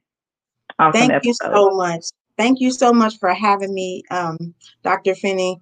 Awesome 0.79 0.93
Thank 0.93 1.13
episode. 1.13 1.27
you 1.27 1.35
so 1.55 1.71
much. 1.71 2.05
Thank 2.37 2.61
you 2.61 2.71
so 2.71 2.93
much 2.93 3.19
for 3.19 3.33
having 3.33 3.73
me, 3.73 4.03
um, 4.11 4.55
Dr. 4.85 5.15
Finnie. 5.15 5.59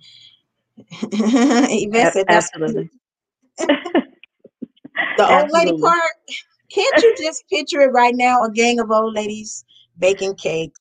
Absolutely. 2.28 2.90
the 3.58 4.10
old 5.20 5.50
lady 5.52 5.80
part. 5.80 6.10
Can't 6.68 6.96
you 7.00 7.14
just 7.16 7.48
picture 7.48 7.80
it 7.82 7.92
right 7.92 8.14
now? 8.16 8.42
A 8.42 8.50
gang 8.50 8.80
of 8.80 8.90
old 8.90 9.14
ladies 9.14 9.64
baking 10.00 10.34
cake. 10.34 10.72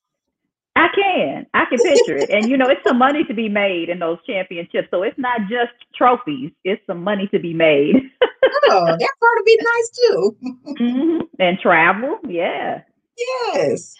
I 0.76 0.88
can. 0.94 1.46
I 1.52 1.64
can 1.66 1.78
picture 1.78 2.16
it. 2.16 2.30
And 2.30 2.48
you 2.48 2.56
know, 2.56 2.68
it's 2.68 2.82
some 2.86 2.98
money 2.98 3.24
to 3.24 3.34
be 3.34 3.48
made 3.48 3.88
in 3.88 3.98
those 3.98 4.18
championships. 4.26 4.88
So 4.90 5.02
it's 5.02 5.18
not 5.18 5.40
just 5.42 5.72
trophies, 5.94 6.52
it's 6.64 6.80
some 6.86 7.02
money 7.02 7.28
to 7.32 7.38
be 7.38 7.52
made. 7.52 7.96
oh, 8.22 8.86
that 8.86 8.98
part 9.20 9.32
would 9.36 9.44
be 9.44 9.58
nice 9.60 9.90
too. 9.90 10.36
mm-hmm. 10.80 11.18
And 11.38 11.58
travel, 11.58 12.18
yeah. 12.28 12.82
Yes. 13.18 13.94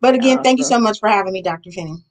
But 0.00 0.14
again, 0.14 0.42
thank 0.42 0.58
you 0.58 0.64
so 0.64 0.78
much 0.78 0.98
for 0.98 1.08
having 1.08 1.32
me, 1.32 1.42
Dr. 1.42 1.70
Finnie. 1.70 2.02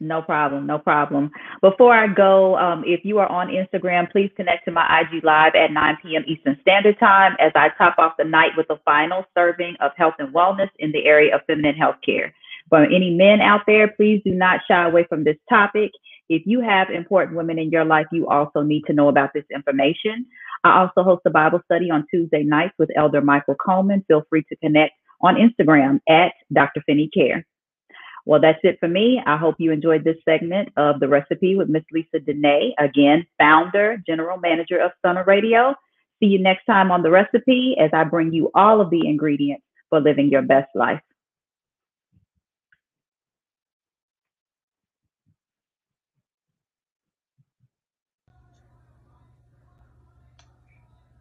No 0.00 0.22
problem, 0.22 0.66
no 0.66 0.78
problem. 0.78 1.30
Before 1.60 1.92
I 1.92 2.06
go, 2.06 2.56
um, 2.56 2.84
if 2.86 3.04
you 3.04 3.18
are 3.18 3.28
on 3.28 3.48
Instagram, 3.48 4.10
please 4.10 4.30
connect 4.36 4.64
to 4.66 4.70
my 4.70 5.00
IG 5.00 5.24
Live 5.24 5.54
at 5.56 5.72
9 5.72 5.98
p.m. 6.02 6.24
Eastern 6.26 6.56
Standard 6.60 6.98
Time 7.00 7.34
as 7.40 7.50
I 7.56 7.70
top 7.76 7.96
off 7.98 8.12
the 8.16 8.24
night 8.24 8.52
with 8.56 8.70
a 8.70 8.78
final 8.84 9.24
serving 9.36 9.76
of 9.80 9.90
health 9.96 10.14
and 10.18 10.32
wellness 10.32 10.70
in 10.78 10.92
the 10.92 11.04
area 11.04 11.34
of 11.34 11.40
feminine 11.46 11.74
health 11.74 11.96
care. 12.04 12.32
For 12.68 12.84
any 12.84 13.10
men 13.10 13.40
out 13.40 13.62
there, 13.66 13.88
please 13.88 14.22
do 14.24 14.32
not 14.32 14.60
shy 14.68 14.84
away 14.84 15.04
from 15.08 15.24
this 15.24 15.36
topic. 15.48 15.90
If 16.28 16.42
you 16.44 16.60
have 16.60 16.90
important 16.90 17.36
women 17.36 17.58
in 17.58 17.70
your 17.70 17.84
life, 17.84 18.06
you 18.12 18.28
also 18.28 18.62
need 18.62 18.84
to 18.86 18.92
know 18.92 19.08
about 19.08 19.30
this 19.34 19.46
information. 19.52 20.26
I 20.62 20.80
also 20.80 21.02
host 21.02 21.22
a 21.24 21.30
Bible 21.30 21.60
study 21.64 21.90
on 21.90 22.06
Tuesday 22.10 22.42
nights 22.42 22.74
with 22.78 22.90
Elder 22.94 23.22
Michael 23.22 23.54
Coleman. 23.54 24.04
Feel 24.06 24.24
free 24.28 24.44
to 24.48 24.56
connect 24.56 24.92
on 25.22 25.36
Instagram 25.36 26.00
at 26.08 26.32
Dr. 26.52 26.82
Finnie 26.88 27.12
Care. 27.12 27.46
Well, 28.26 28.40
that's 28.40 28.60
it 28.62 28.78
for 28.80 28.88
me. 28.88 29.22
I 29.24 29.36
hope 29.36 29.56
you 29.58 29.72
enjoyed 29.72 30.04
this 30.04 30.18
segment 30.24 30.70
of 30.76 31.00
The 31.00 31.08
Recipe 31.08 31.56
with 31.56 31.68
Miss 31.68 31.84
Lisa 31.92 32.18
Denae, 32.18 32.72
again, 32.78 33.26
founder, 33.38 34.02
general 34.06 34.38
manager 34.38 34.78
of 34.78 34.92
Stunner 34.98 35.24
Radio. 35.24 35.74
See 36.20 36.26
you 36.26 36.40
next 36.40 36.64
time 36.66 36.90
on 36.90 37.02
The 37.02 37.10
Recipe 37.10 37.76
as 37.80 37.90
I 37.92 38.04
bring 38.04 38.32
you 38.32 38.50
all 38.54 38.80
of 38.80 38.90
the 38.90 39.06
ingredients 39.06 39.64
for 39.88 40.00
living 40.00 40.30
your 40.30 40.42
best 40.42 40.68
life. 40.74 41.00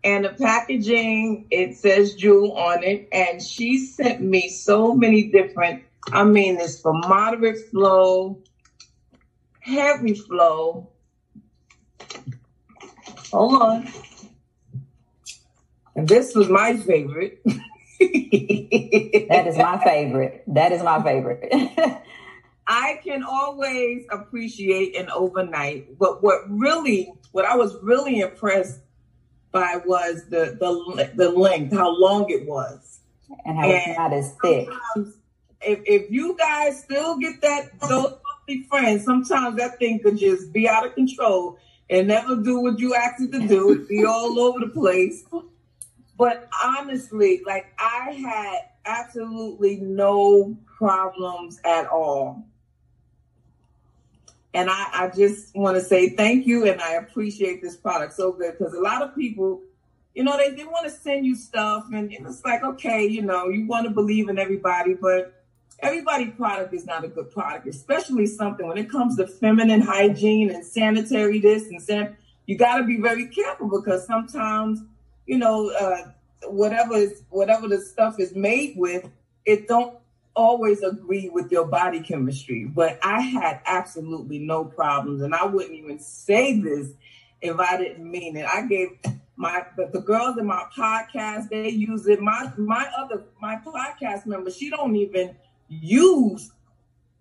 and 0.04 0.24
the 0.26 0.30
packaging 0.30 1.48
it 1.52 1.76
says 1.76 2.16
Jewel 2.16 2.54
on 2.54 2.84
it, 2.84 3.10
and 3.12 3.42
she 3.44 3.78
sent 3.78 4.22
me 4.22 4.48
so 4.50 4.94
many 4.96 5.24
different. 5.30 5.84
I 6.12 6.24
mean, 6.24 6.58
it's 6.60 6.80
for 6.80 6.94
moderate 6.94 7.70
flow, 7.70 8.42
heavy 9.60 10.14
flow. 10.16 10.90
Hold 13.32 13.62
on. 13.62 13.88
And 15.96 16.08
this 16.08 16.34
was 16.36 16.48
my 16.48 16.78
favorite. 16.78 17.42
that 18.00 19.44
is 19.48 19.58
my 19.58 19.82
favorite. 19.84 20.44
That 20.48 20.72
is 20.72 20.84
my 20.84 21.04
favorite. 21.10 21.52
I 22.68 23.00
can 23.04 23.24
always 23.24 24.06
appreciate 24.12 24.96
an 24.98 25.10
overnight, 25.10 25.98
but 25.98 26.22
what 26.22 26.42
really, 26.50 27.14
what 27.32 27.46
I 27.46 27.56
was 27.56 27.76
really 27.82 28.20
impressed 28.20 28.82
by 29.52 29.82
was 29.86 30.26
the 30.30 30.58
the 30.60 31.12
the 31.16 31.30
length, 31.30 31.74
how 31.74 31.90
long 31.90 32.30
it 32.30 32.46
was, 32.46 33.00
and 33.46 33.58
how 33.58 33.64
and 33.64 33.72
it's 33.74 33.98
not 33.98 34.14
as 34.14 34.36
thick. 34.42 34.68
If 35.62 35.80
if 35.86 36.12
you 36.12 36.38
guys 36.38 36.82
still 36.84 37.18
get 37.18 37.42
that 37.42 37.80
those 37.82 38.18
friends, 38.70 39.04
sometimes 39.04 39.58
that 39.58 39.80
thing 39.80 40.00
could 40.00 40.18
just 40.18 40.54
be 40.54 40.70
out 40.70 40.86
of 40.86 40.96
control 40.96 41.58
and 41.90 42.08
never 42.08 42.36
do 42.36 42.62
what 42.62 42.80
you 42.80 42.96
asked 42.96 43.22
it 43.22 43.32
to 43.32 43.48
do. 43.48 43.72
It'd 43.72 43.88
be 43.88 44.06
all 44.06 44.40
over 44.40 44.60
the 44.60 44.68
place. 44.68 45.24
But 46.18 46.50
honestly, 46.64 47.42
like 47.46 47.74
I 47.78 48.12
had 48.12 48.60
absolutely 48.86 49.78
no 49.78 50.58
problems 50.66 51.60
at 51.64 51.88
all. 51.88 52.46
And 54.54 54.70
I, 54.70 54.88
I 54.92 55.12
just 55.16 55.56
want 55.56 55.78
to 55.78 55.84
say 55.84 56.10
thank 56.10 56.48
you 56.48 56.66
and 56.66 56.82
I 56.82 56.94
appreciate 56.94 57.62
this 57.62 57.76
product 57.76 58.14
so 58.14 58.32
good 58.32 58.58
because 58.58 58.74
a 58.74 58.80
lot 58.80 59.04
of 59.04 59.14
people, 59.14 59.62
you 60.16 60.24
know, 60.24 60.36
they, 60.36 60.50
they 60.52 60.66
want 60.66 60.86
to 60.86 60.90
send 60.90 61.26
you 61.26 61.36
stuff 61.36 61.86
and 61.94 62.12
it's 62.12 62.44
like, 62.44 62.64
okay, 62.64 63.06
you 63.06 63.22
know, 63.22 63.50
you 63.50 63.68
want 63.68 63.86
to 63.86 63.92
believe 63.92 64.30
in 64.30 64.40
everybody, 64.40 64.96
but 64.96 65.37
everybody 65.80 66.28
product 66.28 66.74
is 66.74 66.86
not 66.86 67.04
a 67.04 67.08
good 67.08 67.32
product, 67.32 67.68
especially 67.68 68.26
something 68.26 68.68
when 68.68 68.78
it 68.78 68.90
comes 68.90 69.18
to 69.18 69.28
feminine 69.28 69.82
hygiene 69.82 70.50
and 70.50 70.66
sanitary 70.66 71.40
this 71.40 71.68
and 71.68 71.82
san- 71.82 72.16
you 72.46 72.58
got 72.58 72.78
to 72.78 72.84
be 72.84 72.98
very 72.98 73.28
careful 73.28 73.70
because 73.70 74.08
sometimes, 74.08 74.82
you 75.26 75.38
know, 75.38 75.70
uh, 75.70 76.12
whatever 76.46 76.96
is 76.96 77.24
whatever 77.30 77.68
the 77.68 77.80
stuff 77.80 78.20
is 78.20 78.36
made 78.36 78.76
with, 78.78 79.10
it 79.46 79.68
don't 79.68 79.98
always 80.34 80.82
agree 80.84 81.30
with 81.30 81.52
your 81.52 81.66
body 81.66 82.00
chemistry, 82.00 82.64
but 82.64 83.00
I 83.04 83.22
had 83.22 83.60
absolutely 83.66 84.40
no 84.40 84.64
problems, 84.66 85.22
and 85.22 85.36
I 85.36 85.46
wouldn't 85.46 85.74
even 85.74 86.00
say 86.00 86.60
this 86.60 86.92
if 87.42 87.60
I 87.60 87.78
didn't 87.78 88.10
mean 88.10 88.38
it. 88.38 88.46
I 88.46 88.66
gave 88.66 88.90
my 89.36 89.66
the, 89.76 89.90
the 89.92 90.00
girls 90.00 90.38
in 90.38 90.46
my 90.46 90.64
podcast 90.76 91.50
they 91.50 91.70
use 91.70 92.08
it. 92.08 92.22
My 92.22 92.52
my 92.58 92.90
other 92.98 93.24
my 93.42 93.58
podcast 93.58 94.26
member 94.26 94.52
she 94.52 94.70
don't 94.70 94.96
even 94.96 95.36
use 95.70 96.52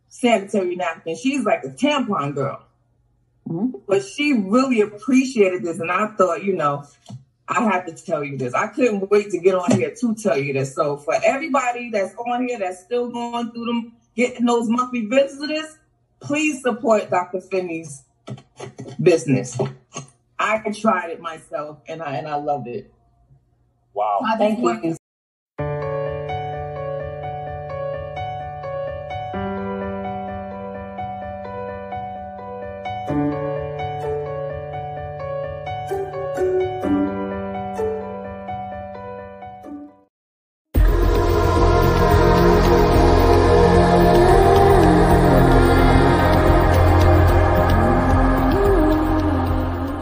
sanitary 0.08 0.76
napkins. 0.76 1.20
She's 1.20 1.44
like 1.44 1.64
a 1.64 1.68
tampon 1.68 2.34
girl. 2.34 2.62
Mm-hmm. 3.48 3.78
But 3.86 4.04
she 4.04 4.32
really 4.32 4.80
appreciated 4.80 5.62
this, 5.62 5.78
and 5.78 5.90
I 5.90 6.08
thought, 6.08 6.42
you 6.42 6.54
know, 6.54 6.84
I 7.48 7.62
have 7.62 7.86
to 7.86 7.92
tell 7.92 8.24
you 8.24 8.36
this. 8.36 8.54
I 8.54 8.66
couldn't 8.68 9.08
wait 9.10 9.30
to 9.30 9.38
get 9.38 9.54
on 9.54 9.70
here 9.70 9.94
to 9.94 10.14
tell 10.14 10.36
you 10.36 10.52
this. 10.52 10.74
So 10.74 10.96
for 10.96 11.14
everybody 11.24 11.90
that's 11.90 12.14
on 12.16 12.48
here 12.48 12.58
that's 12.58 12.80
still 12.80 13.08
going 13.08 13.52
through 13.52 13.66
them, 13.66 13.92
getting 14.16 14.46
those 14.46 14.68
monthly 14.68 15.06
visitors, 15.06 15.78
please 16.18 16.62
support 16.62 17.08
Dr. 17.08 17.38
Finnie's 17.38 18.02
business. 19.00 19.56
I 20.38 20.58
tried 20.72 21.10
it 21.10 21.20
myself 21.20 21.78
and 21.88 22.02
I 22.02 22.16
and 22.16 22.26
I 22.26 22.34
loved 22.36 22.66
it. 22.66 22.92
Wow. 23.94 24.20
Thank 24.38 24.58
you. 24.58 24.96